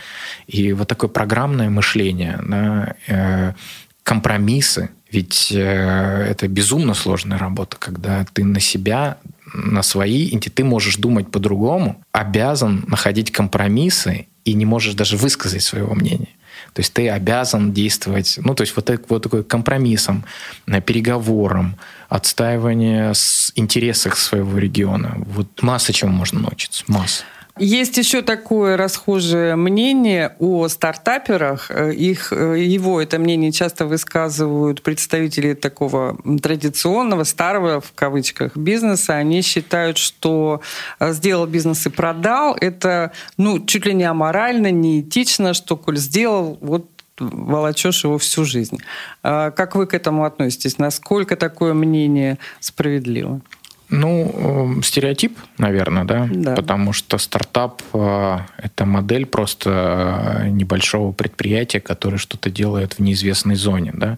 И 0.48 0.74
вот 0.74 0.88
такое 0.88 1.10
программное 1.10 1.70
мышление, 1.70 2.40
да, 2.44 2.96
э, 3.08 3.54
компромиссы, 4.02 4.90
ведь 5.12 5.52
э, 5.52 6.28
это 6.30 6.48
безумно 6.48 6.96
сложная 6.96 7.38
работа, 7.38 7.78
когда 7.78 8.26
ты 8.34 8.44
на 8.44 8.60
себя, 8.60 9.18
на 9.54 9.84
свои, 9.84 10.26
и 10.26 10.40
ты 10.40 10.64
можешь 10.64 10.96
думать 10.96 11.30
по-другому, 11.30 12.04
обязан 12.12 12.84
находить 12.88 13.32
компромиссы 13.32 14.26
и 14.46 14.56
не 14.56 14.66
можешь 14.66 14.96
даже 14.96 15.16
высказать 15.16 15.62
своего 15.62 15.94
мнения. 15.94 16.30
То 16.74 16.80
есть 16.80 16.94
ты 16.94 17.10
обязан 17.10 17.72
действовать, 17.72 18.40
ну, 18.42 18.56
то 18.56 18.62
есть 18.62 18.76
вот, 18.76 18.86
так, 18.86 19.02
вот 19.10 19.22
такой 19.22 19.44
компромиссом, 19.44 20.26
э, 20.66 20.82
переговором, 20.82 21.76
отстаивание 22.14 23.16
с 23.16 23.52
интересах 23.56 24.18
своего 24.18 24.60
региона. 24.60 25.16
Вот 25.26 25.64
масса 25.64 25.94
чему 25.94 26.12
можно 26.12 26.42
научиться, 26.42 26.84
масса. 26.88 27.24
Есть 27.58 27.98
еще 27.98 28.22
такое 28.22 28.78
расхожее 28.78 29.56
мнение 29.56 30.36
о 30.40 30.68
стартаперах. 30.68 31.72
Их, 31.72 32.32
его 32.32 33.00
это 33.00 33.20
мнение 33.20 33.52
часто 33.52 33.86
высказывают 33.86 34.82
представители 34.84 35.54
такого 35.54 36.18
традиционного, 36.42 37.24
старого, 37.24 37.80
в 37.82 37.94
кавычках, 37.94 38.58
бизнеса. 38.58 39.16
Они 39.16 39.42
считают, 39.42 39.98
что 39.98 40.62
сделал 41.00 41.48
бизнес 41.48 41.86
и 41.86 41.90
продал. 41.90 42.56
Это 42.60 43.12
ну, 43.38 43.64
чуть 43.66 43.86
ли 43.86 43.94
не 43.94 44.06
аморально, 44.06 44.72
не 44.72 45.02
этично, 45.02 45.54
что 45.54 45.78
коль 45.78 45.98
сделал, 45.98 46.58
вот 46.62 46.90
волочешь 47.20 48.04
его 48.04 48.18
всю 48.18 48.46
жизнь. 48.46 48.80
А 49.22 49.52
как 49.52 49.76
вы 49.76 49.88
к 49.88 49.94
этому 49.94 50.26
относитесь? 50.26 50.78
Насколько 50.78 51.36
такое 51.36 51.74
мнение 51.74 52.38
справедливо? 52.60 53.42
Ну, 53.90 54.82
стереотип, 54.82 55.38
наверное, 55.60 56.04
да? 56.04 56.28
да. 56.32 56.56
Потому 56.56 56.94
что 56.94 57.20
стартап 57.20 57.84
э,– 57.94 58.38
это 58.58 58.86
модель 58.86 59.28
просто 59.28 60.40
э, 60.46 60.50
небольшого 60.50 61.12
предприятия, 61.12 61.80
которое 61.80 62.18
что-то 62.18 62.50
делает 62.50 62.94
в 62.94 63.00
неизвестной 63.00 63.54
зоне, 63.54 63.92
да? 63.94 64.18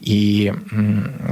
И 0.00 0.54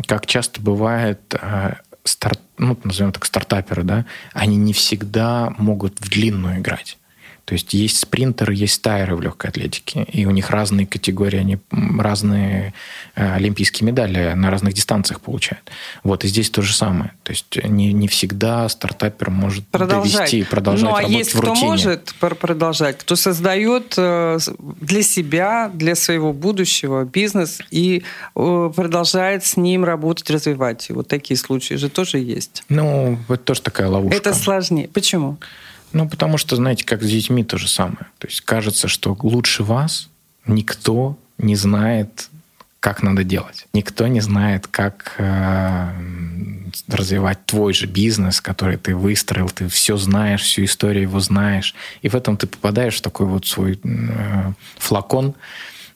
как 0.07 0.27
часто 0.27 0.61
бывает, 0.61 1.21
э, 1.41 1.75
старт, 2.05 2.41
ну, 2.59 2.77
назовем 2.85 3.13
так, 3.13 3.25
стартаперы, 3.25 3.83
да, 3.83 4.05
они 4.35 4.57
не 4.57 4.75
всегда 4.75 5.55
могут 5.57 5.99
в 6.01 6.11
длинную 6.11 6.59
играть. 6.59 6.99
То 7.45 7.55
есть 7.55 7.75
есть 7.75 7.99
спринтеры, 7.99 8.55
есть 8.55 8.81
тайры 8.83 9.17
в 9.17 9.21
легкой 9.21 9.51
атлетике, 9.51 10.05
и 10.05 10.27
у 10.27 10.31
них 10.31 10.51
разные 10.51 10.87
категории, 10.87 11.39
они 11.39 11.59
разные 11.99 12.75
э, 13.15 13.35
олимпийские 13.35 13.87
медали 13.87 14.33
на 14.35 14.51
разных 14.51 14.75
дистанциях 14.75 15.21
получают. 15.21 15.71
Вот, 16.05 16.25
и 16.25 16.29
здесь 16.29 16.51
то 16.51 16.63
же 16.63 16.75
самое. 16.75 17.13
То 17.23 17.33
есть 17.33 17.65
не, 17.65 17.93
не 17.93 18.09
всегда 18.09 18.69
стартапер 18.69 19.31
может 19.31 19.67
продолжать. 19.69 20.13
довести, 20.13 20.45
продолжать 20.45 20.91
ну, 20.91 20.97
а 20.97 21.03
есть 21.03 21.35
в 21.35 21.41
рутине. 21.41 21.57
кто 21.57 21.67
может 21.67 22.15
продолжать, 22.19 22.99
кто 22.99 23.17
создает 23.17 23.95
э, 23.97 24.39
для 24.81 25.03
себя, 25.03 25.71
для 25.73 25.95
своего 25.95 26.33
будущего 26.33 27.05
бизнес 27.05 27.61
и 27.71 28.05
э, 28.37 28.73
продолжает 28.75 29.45
с 29.45 29.57
ним 29.57 29.85
работать, 29.85 30.31
развивать. 30.31 30.91
И 30.91 30.93
вот 30.93 31.09
такие 31.09 31.37
случаи 31.37 31.75
же 31.75 31.89
тоже 31.89 32.19
есть. 32.19 32.65
Ну, 32.69 33.19
это 33.29 33.39
тоже 33.39 33.63
такая 33.63 33.89
ловушка. 33.89 34.17
Это 34.17 34.35
сложнее. 34.35 34.89
Почему? 34.89 35.39
Ну, 35.93 36.09
потому 36.09 36.39
что, 36.39 36.57
знаете, 36.57 36.85
как 36.85 37.03
с 37.03 37.09
детьми 37.09 37.45
то 37.45 37.59
же 37.59 37.69
самое. 37.69 38.07
То 38.19 38.29
есть 38.29 38.43
кажется, 38.43 38.89
что 38.89 39.17
лучше 39.23 39.63
вас 39.63 40.09
никто 40.47 41.19
не 41.39 41.57
знает, 41.57 42.29
как 42.81 43.03
надо 43.03 43.25
делать. 43.25 43.67
Никто 43.73 44.07
не 44.07 44.21
знает, 44.21 44.67
как 44.67 45.15
э, 45.19 45.93
развивать 46.89 47.45
твой 47.45 47.75
же 47.75 47.87
бизнес, 47.87 48.41
который 48.41 48.79
ты 48.79 48.97
выстроил, 48.97 49.51
ты 49.51 49.69
все 49.69 49.97
знаешь, 49.97 50.43
всю 50.43 50.65
историю 50.65 51.03
его 51.03 51.21
знаешь. 51.21 51.75
И 52.03 52.09
в 52.09 52.15
этом 52.15 52.37
ты 52.37 52.47
попадаешь 52.47 52.97
в 52.97 53.03
такой 53.03 53.27
вот 53.27 53.47
свой 53.47 53.79
э, 53.83 54.53
флакон, 54.79 55.35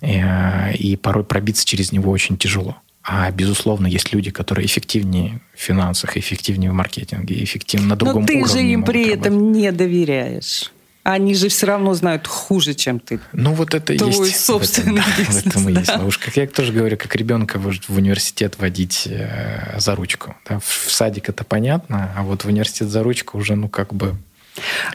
э, 0.01 0.74
и 0.74 0.97
порой 0.97 1.24
пробиться 1.24 1.64
через 1.64 1.90
него 1.92 2.11
очень 2.11 2.36
тяжело. 2.36 2.76
А, 3.07 3.31
безусловно, 3.31 3.87
есть 3.87 4.15
люди, 4.15 4.31
которые 4.31 4.67
эффективнее 4.67 5.41
в 5.55 5.61
финансах, 5.61 6.17
эффективнее 6.17 6.71
в 6.71 6.75
маркетинге, 6.75 7.45
эффективнее 7.45 7.91
на 7.91 7.97
другом 7.97 8.25
уровне. 8.25 8.41
Но 8.41 8.47
ты 8.47 8.53
же 8.53 8.63
им 8.63 8.83
при 8.83 9.05
работать. 9.05 9.21
этом 9.21 9.53
не 9.53 9.71
доверяешь. 9.73 10.73
Они 11.03 11.35
же 11.35 11.49
все 11.51 11.67
равно 11.67 11.93
знают 11.93 12.27
хуже, 12.27 12.73
чем 12.73 12.99
ты. 12.99 13.21
Ну, 13.35 13.53
вот 13.53 13.75
это 13.75 13.95
Твой 13.95 14.29
есть. 14.29 14.43
собственный 14.43 15.03
в 15.03 15.07
этом, 15.07 15.19
бизнес, 15.19 15.43
в 15.43 15.47
этом 15.47 15.75
да. 15.75 15.81
есть 15.81 15.97
ловушка. 15.97 16.25
Как 16.25 16.37
я 16.39 16.47
тоже 16.47 16.73
говорю, 16.73 16.97
как 16.97 17.15
ребенка 17.15 17.59
в 17.59 17.97
университет 17.97 18.59
водить 18.59 19.07
э, 19.07 19.79
за 19.79 19.95
ручку. 19.95 20.35
Да, 20.49 20.61
в 20.61 20.91
садик 20.91 21.29
это 21.29 21.45
понятно, 21.45 22.11
а 22.17 22.23
вот 22.23 22.45
в 22.45 22.49
университет 22.49 22.89
за 22.89 23.03
ручку 23.03 23.37
уже, 23.37 23.55
ну, 23.55 23.69
как 23.69 23.93
бы 23.93 24.17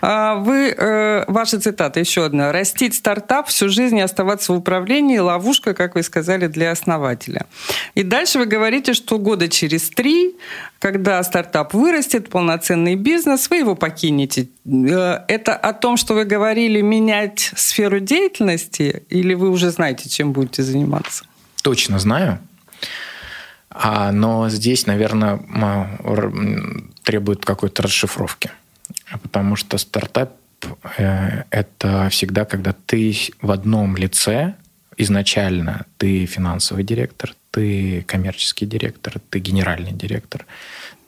вы, 0.02 0.74
э, 0.78 1.26
ваша 1.28 1.60
цитата 1.60 2.00
еще 2.00 2.26
одна. 2.26 2.52
«Растить 2.52 2.96
стартап 2.96 3.48
всю 3.48 3.70
жизнь 3.70 3.98
и 3.98 4.02
оставаться 4.02 4.54
в 4.54 4.58
управлении– 4.58 5.18
ловушка, 5.20 5.74
как 5.74 5.96
вы 5.96 6.04
сказали, 6.04 6.48
для 6.48 6.72
основателя». 6.72 7.46
И 7.96 8.04
дальше 8.04 8.40
вы 8.40 8.46
говорите, 8.46 8.94
что 8.94 9.20
года 9.20 9.50
через 9.50 9.90
три, 9.90 10.36
когда 10.80 11.22
стартап 11.24 11.74
вырастет, 11.74 12.30
полноценный 12.30 12.96
бизнес, 12.96 13.50
вы 13.50 13.58
его 13.58 13.76
покинете. 13.76 14.48
Э, 14.66 15.20
это 15.28 15.56
о 15.56 15.74
том, 15.74 15.98
что 15.98 16.14
вы 16.14 16.24
говорили, 16.24 16.82
менять 16.82 17.52
сферу 17.56 18.00
деятельности, 18.00 19.04
или 19.10 19.34
вы 19.34 19.50
уже 19.50 19.72
знаете, 19.72 20.10
чем 20.10 20.32
будете 20.32 20.64
заниматься? 20.64 21.26
Точно 21.62 22.00
знаю. 22.00 22.40
А, 23.70 24.12
но 24.12 24.50
здесь, 24.50 24.88
наверное, 24.88 25.40
требует 27.04 27.46
какой-то 27.46 27.84
расшифровки. 27.84 28.52
Потому 29.22 29.56
что 29.56 29.78
стартап 29.78 30.34
э,— 30.98 31.44
это 31.50 32.10
всегда, 32.10 32.46
когда 32.46 32.74
ты 32.86 33.16
в 33.42 33.52
одном 33.52 33.96
лице 33.98 34.56
изначально 34.98 35.86
ты 35.98 36.26
финансовый 36.26 36.84
директор, 36.84 37.34
ты 37.52 38.04
коммерческий 38.08 38.66
директор, 38.66 39.16
ты 39.30 39.40
генеральный 39.40 39.94
директор, 39.94 40.46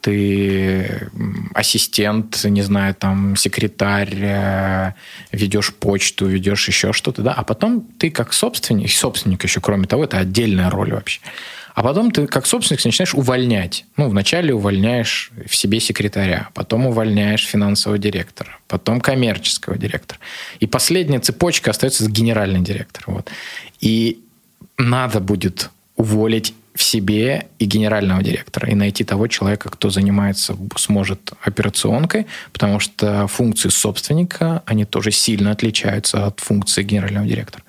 ты 0.01 1.09
ассистент, 1.53 2.43
не 2.45 2.63
знаю, 2.63 2.95
там, 2.95 3.35
секретарь, 3.35 4.17
э, 4.19 4.93
ведешь 5.31 5.73
почту, 5.73 6.25
ведешь 6.25 6.67
еще 6.67 6.91
что-то, 6.91 7.21
да, 7.21 7.33
а 7.33 7.43
потом 7.43 7.81
ты 7.99 8.09
как 8.09 8.33
собственник, 8.33 8.91
собственник 8.91 9.43
еще, 9.43 9.61
кроме 9.61 9.85
того, 9.85 10.05
это 10.05 10.17
отдельная 10.17 10.69
роль 10.69 10.93
вообще. 10.93 11.21
А 11.81 11.83
потом 11.83 12.11
ты, 12.11 12.27
как 12.27 12.45
собственник, 12.45 12.85
начинаешь 12.85 13.15
увольнять. 13.15 13.85
Ну, 13.97 14.07
вначале 14.07 14.53
увольняешь 14.53 15.31
в 15.47 15.55
себе 15.55 15.79
секретаря, 15.79 16.49
потом 16.53 16.85
увольняешь 16.85 17.43
финансового 17.43 17.97
директора, 17.97 18.59
потом 18.67 19.01
коммерческого 19.01 19.79
директора. 19.79 20.19
И 20.59 20.67
последняя 20.67 21.19
цепочка 21.19 21.71
остается 21.71 22.07
генеральный 22.07 22.61
директор. 22.61 23.05
Вот. 23.07 23.31
И 23.79 24.19
надо 24.77 25.19
будет 25.21 25.71
уволить 25.95 26.53
в 26.75 26.83
себе 26.83 27.47
и 27.57 27.65
генерального 27.65 28.21
директора, 28.21 28.69
и 28.69 28.75
найти 28.75 29.03
того 29.03 29.25
человека, 29.25 29.69
кто 29.69 29.89
занимается, 29.89 30.55
сможет 30.75 31.33
операционкой, 31.41 32.27
потому 32.53 32.79
что 32.79 33.25
функции 33.25 33.69
собственника, 33.69 34.61
они 34.67 34.85
тоже 34.85 35.09
сильно 35.09 35.49
отличаются 35.49 36.27
от 36.27 36.41
функции 36.41 36.83
генерального 36.83 37.25
директора. 37.25 37.63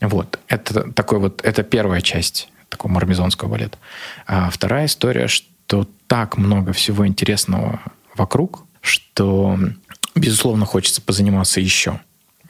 Вот. 0.00 0.40
Это 0.48 0.90
такой 0.90 1.20
вот, 1.20 1.40
это 1.44 1.62
первая 1.62 2.00
часть 2.00 2.48
такого 2.68 2.92
мармезонского 2.92 3.48
балета. 3.48 3.78
А 4.26 4.50
вторая 4.50 4.86
история, 4.86 5.26
что 5.26 5.88
так 6.06 6.36
много 6.36 6.72
всего 6.72 7.06
интересного 7.06 7.80
вокруг, 8.14 8.64
что, 8.80 9.58
безусловно, 10.14 10.66
хочется 10.66 11.00
позаниматься 11.00 11.60
еще. 11.60 12.00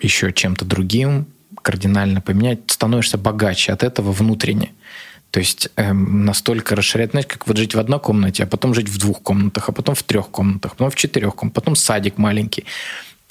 Еще 0.01 0.33
чем-то 0.33 0.65
другим, 0.65 1.27
кардинально 1.63 2.21
поменять. 2.21 2.61
Становишься 2.69 3.19
богаче 3.19 3.73
от 3.73 3.83
этого 3.83 4.13
внутренне. 4.13 4.73
То 5.31 5.41
есть 5.41 5.69
эм, 5.77 6.25
настолько 6.25 6.75
расширять, 6.75 7.11
знаете, 7.11 7.29
как 7.29 7.47
вот 7.47 7.57
жить 7.59 7.75
в 7.75 7.79
одной 7.79 8.01
комнате, 8.01 8.45
а 8.45 8.47
потом 8.47 8.73
жить 8.73 8.89
в 8.89 8.99
двух 8.99 9.21
комнатах, 9.21 9.69
а 9.69 9.73
потом 9.73 9.95
в 9.95 10.03
трех 10.03 10.31
комнатах, 10.31 10.73
потом 10.73 10.91
в 10.91 10.95
четырех 10.95 11.35
комнатах, 11.35 11.63
потом 11.63 11.77
садик 11.77 12.17
маленький 12.17 12.65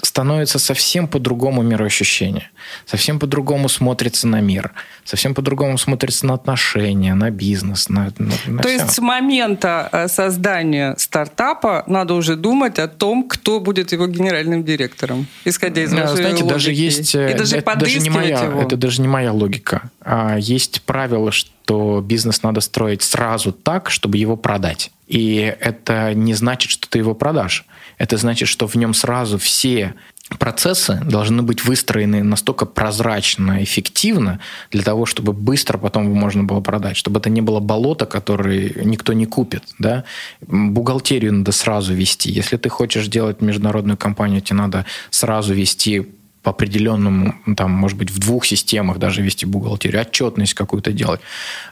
становится 0.04 0.60
совсем 0.60 1.08
по-другому 1.08 1.64
мироощущение, 1.64 2.52
совсем 2.86 3.20
по-другому 3.20 3.68
смотрится 3.68 4.28
на 4.28 4.42
мир, 4.42 4.72
совсем 5.04 5.34
по-другому 5.34 5.78
смотрится 5.78 6.28
на 6.28 6.36
отношения, 6.36 7.16
на 7.16 7.32
бизнес, 7.32 7.90
на, 7.90 8.14
на, 8.18 8.34
на 8.46 8.62
То 8.62 8.70
все. 8.70 8.78
есть 8.78 8.92
с 8.92 9.00
момента 9.00 9.90
э, 9.92 10.08
создания 10.08 10.96
стартапа 10.98 11.84
надо 11.88 12.14
уже 12.14 12.36
думать 12.36 12.78
о 12.78 12.88
том, 12.88 13.28
кто 13.28 13.60
будет 13.60 13.92
его 13.92 14.08
генеральным 14.08 14.64
директором, 14.64 15.26
исходя 15.46 15.82
из 15.82 15.94
вашей 15.94 16.18
Знаете, 16.18 16.44
логики. 16.44 16.54
даже 16.54 16.74
есть... 16.74 17.16
И 17.16 17.34
даже 17.34 17.58
это, 17.58 17.76
даже 17.76 18.00
не 18.00 18.10
моя, 18.12 18.44
его. 18.44 18.62
это 18.62 18.78
даже 18.78 19.02
не 19.02 19.08
моя 19.08 19.32
логика. 19.34 19.90
А 20.02 20.38
есть 20.38 20.84
правило, 20.84 21.32
что 21.32 22.04
бизнес 22.06 22.44
надо 22.44 22.62
строить 22.62 23.02
сразу 23.02 23.52
так, 23.52 23.90
чтобы 23.90 24.18
его 24.18 24.38
продать. 24.38 24.92
И 25.08 25.56
это 25.60 26.14
не 26.14 26.34
значит, 26.36 26.70
что 26.70 26.88
ты 26.88 27.00
его 27.00 27.16
продашь 27.16 27.66
это 27.98 28.18
значит, 28.18 28.48
что 28.48 28.68
в 28.68 28.76
нем 28.76 28.94
сразу 28.94 29.38
все 29.38 29.96
процессы 30.40 31.00
должны 31.06 31.42
быть 31.42 31.64
выстроены 31.64 32.22
настолько 32.24 32.66
прозрачно, 32.66 33.64
эффективно 33.64 34.40
для 34.72 34.84
того, 34.84 35.06
чтобы 35.06 35.32
быстро 35.34 35.78
потом 35.78 36.12
можно 36.12 36.44
было 36.44 36.60
продать, 36.60 36.98
чтобы 36.98 37.20
это 37.20 37.30
не 37.30 37.42
было 37.42 37.60
болото, 37.60 38.06
которое 38.06 38.74
никто 38.84 39.14
не 39.14 39.26
купит. 39.26 39.64
Да? 39.80 40.04
Бухгалтерию 40.42 41.34
надо 41.34 41.52
сразу 41.54 41.94
вести. 41.94 42.30
Если 42.30 42.58
ты 42.58 42.70
хочешь 42.70 43.08
делать 43.08 43.42
международную 43.42 43.98
компанию, 43.98 44.42
тебе 44.42 44.58
надо 44.58 44.86
сразу 45.10 45.54
вести 45.54 46.08
по 46.48 46.52
определенному, 46.52 47.36
там, 47.58 47.72
может 47.72 47.98
быть, 47.98 48.10
в 48.10 48.20
двух 48.20 48.46
системах 48.46 49.00
даже 49.00 49.22
вести 49.22 49.46
бухгалтерию, 49.46 50.00
отчетность 50.00 50.54
какую-то 50.54 50.94
делать, 50.94 51.20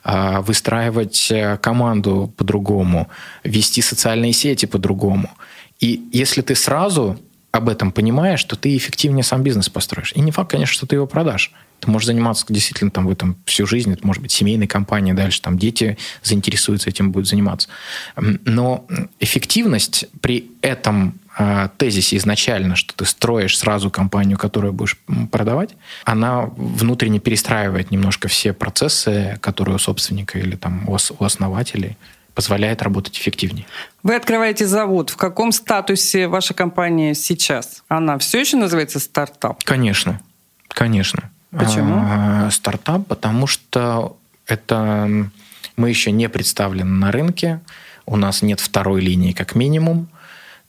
а, 0.03 0.41
выстраивать 0.41 1.32
э, 1.32 1.57
команду 1.61 2.34
по-другому, 2.36 3.07
вести 3.45 3.82
социальные 3.82 4.34
сети 4.34 4.65
по-другому– 4.65 5.30
и 5.80 6.01
если 6.11 6.41
ты 6.41 6.55
сразу 6.55 7.19
об 7.51 7.69
этом 7.69 7.91
понимаешь, 7.91 8.43
то 8.43 8.55
ты 8.55 8.76
эффективнее 8.76 9.23
сам 9.23 9.43
бизнес 9.43 9.69
построишь. 9.69 10.13
И 10.15 10.21
не 10.21 10.32
факт, 10.32 10.51
конечно, 10.51 10.73
что 10.73 10.88
ты 10.88 10.95
его 10.95 11.07
продашь. 11.07 11.51
Ты 11.86 11.91
можешь 11.91 12.07
заниматься 12.07 12.45
действительно 12.49 12.89
там 12.89 13.05
в 13.05 13.11
этом 13.11 13.38
всю 13.45 13.67
жизнь, 13.67 13.93
это 13.93 14.05
может 14.05 14.21
быть 14.23 14.31
семейная 14.31 14.65
компания, 14.65 15.13
дальше 15.13 15.39
там 15.39 15.59
дети 15.59 15.99
заинтересуются 16.23 16.89
этим, 16.89 17.11
будут 17.11 17.29
заниматься. 17.29 17.69
Но 18.15 18.88
эффективность 19.19 20.07
при 20.19 20.49
этом 20.61 21.19
э, 21.38 21.69
тезисе 21.77 22.17
изначально, 22.17 22.75
что 22.75 22.95
ты 22.95 23.05
строишь 23.05 23.55
сразу 23.57 23.91
компанию, 23.91 24.39
которую 24.39 24.73
будешь 24.73 24.97
продавать, 25.31 25.75
она 26.05 26.49
внутренне 26.57 27.19
перестраивает 27.19 27.91
немножко 27.91 28.27
все 28.27 28.51
процессы, 28.51 29.38
которые 29.41 29.75
у 29.75 29.79
собственника 29.79 30.39
или 30.39 30.55
там 30.55 30.89
у 30.89 31.23
основателей 31.23 31.97
позволяет 32.33 32.81
работать 32.81 33.15
эффективнее. 33.17 33.67
Вы 34.01 34.15
открываете 34.15 34.65
завод. 34.65 35.11
В 35.11 35.17
каком 35.17 35.51
статусе 35.51 36.27
ваша 36.27 36.55
компания 36.55 37.13
сейчас? 37.13 37.83
Она 37.88 38.17
все 38.17 38.39
еще 38.39 38.57
называется 38.57 38.99
стартап? 38.99 39.63
Конечно, 39.63 40.19
конечно. 40.67 41.29
Почему? 41.58 41.95
А, 41.97 42.49
стартап, 42.51 43.08
потому 43.08 43.47
что 43.47 44.18
это 44.45 45.30
мы 45.78 45.89
еще 45.89 46.12
не 46.12 46.30
представлены 46.30 46.89
на 46.89 47.12
рынке, 47.12 47.62
у 48.06 48.18
нас 48.18 48.41
нет 48.41 48.60
второй 48.60 49.01
линии 49.01 49.32
как 49.32 49.56
минимум, 49.56 50.08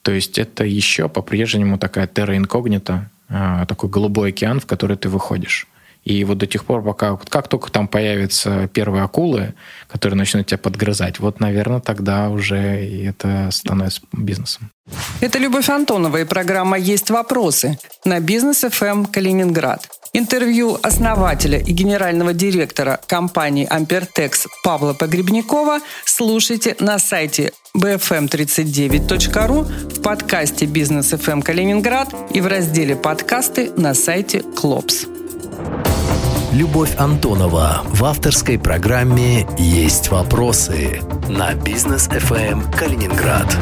то 0.03 0.13
есть 0.13 0.39
это 0.39 0.65
еще 0.65 1.09
по-прежнему 1.09 1.79
такая 1.79 2.07
терра 2.07 2.37
инкогнита, 2.37 3.11
а, 3.29 3.67
такой 3.67 3.91
голубой 3.91 4.31
океан, 4.31 4.61
в 4.61 4.67
который 4.67 4.97
ты 4.97 5.09
выходишь. 5.09 5.67
И 6.07 6.23
вот 6.23 6.39
до 6.39 6.47
тех 6.47 6.65
пор, 6.65 6.85
пока 6.85 7.17
как 7.17 7.49
только 7.49 7.69
там 7.73 7.89
появятся 7.89 8.69
первые 8.69 9.03
акулы, 9.03 9.55
которые 9.89 10.17
начнут 10.17 10.47
тебя 10.47 10.59
подгрызать, 10.59 11.19
вот, 11.19 11.41
наверное, 11.41 11.81
тогда 11.81 12.31
уже 12.31 12.87
и 12.87 13.07
это 13.07 13.51
становится 13.51 14.03
бизнесом. 14.13 14.71
Это 15.21 15.39
Любовь 15.39 15.69
Антонова 15.69 16.19
и 16.19 16.25
программа 16.25 16.79
«Есть 16.79 17.11
вопросы» 17.11 17.77
на 18.05 18.21
Бизнес 18.21 18.65
ФМ 18.71 18.85
эм 18.85 19.07
Калининград. 19.07 19.89
Интервью 20.19 20.79
основателя 20.83 21.59
и 21.59 21.73
генерального 21.73 22.33
директора 22.33 23.01
компании 23.07 23.67
«Ампертекс» 23.69 24.47
Павла 24.65 24.95
Погребнякова 24.95 25.81
слушайте 26.07 26.75
на 26.81 26.99
сайте 26.99 27.53
bfm39.ru, 27.77 29.65
в 29.65 30.01
подкасте 30.01 30.65
«Бизнес 30.65 31.11
ФМ 31.11 31.31
эм 31.33 31.43
Калининград» 31.43 32.15
и 32.33 32.41
в 32.41 32.47
разделе 32.47 32.97
«Подкасты» 32.97 33.71
на 33.77 33.93
сайте 33.93 34.41
«Клопс». 34.41 35.05
Любовь 36.51 36.95
Антонова 36.97 37.83
в 37.85 38.03
авторской 38.03 38.59
программе 38.59 39.47
«Есть 39.59 40.09
вопросы» 40.09 41.03
на 41.29 41.53
бизнес 41.53 42.09
FM 42.09 42.75
Калининград. 42.75 43.55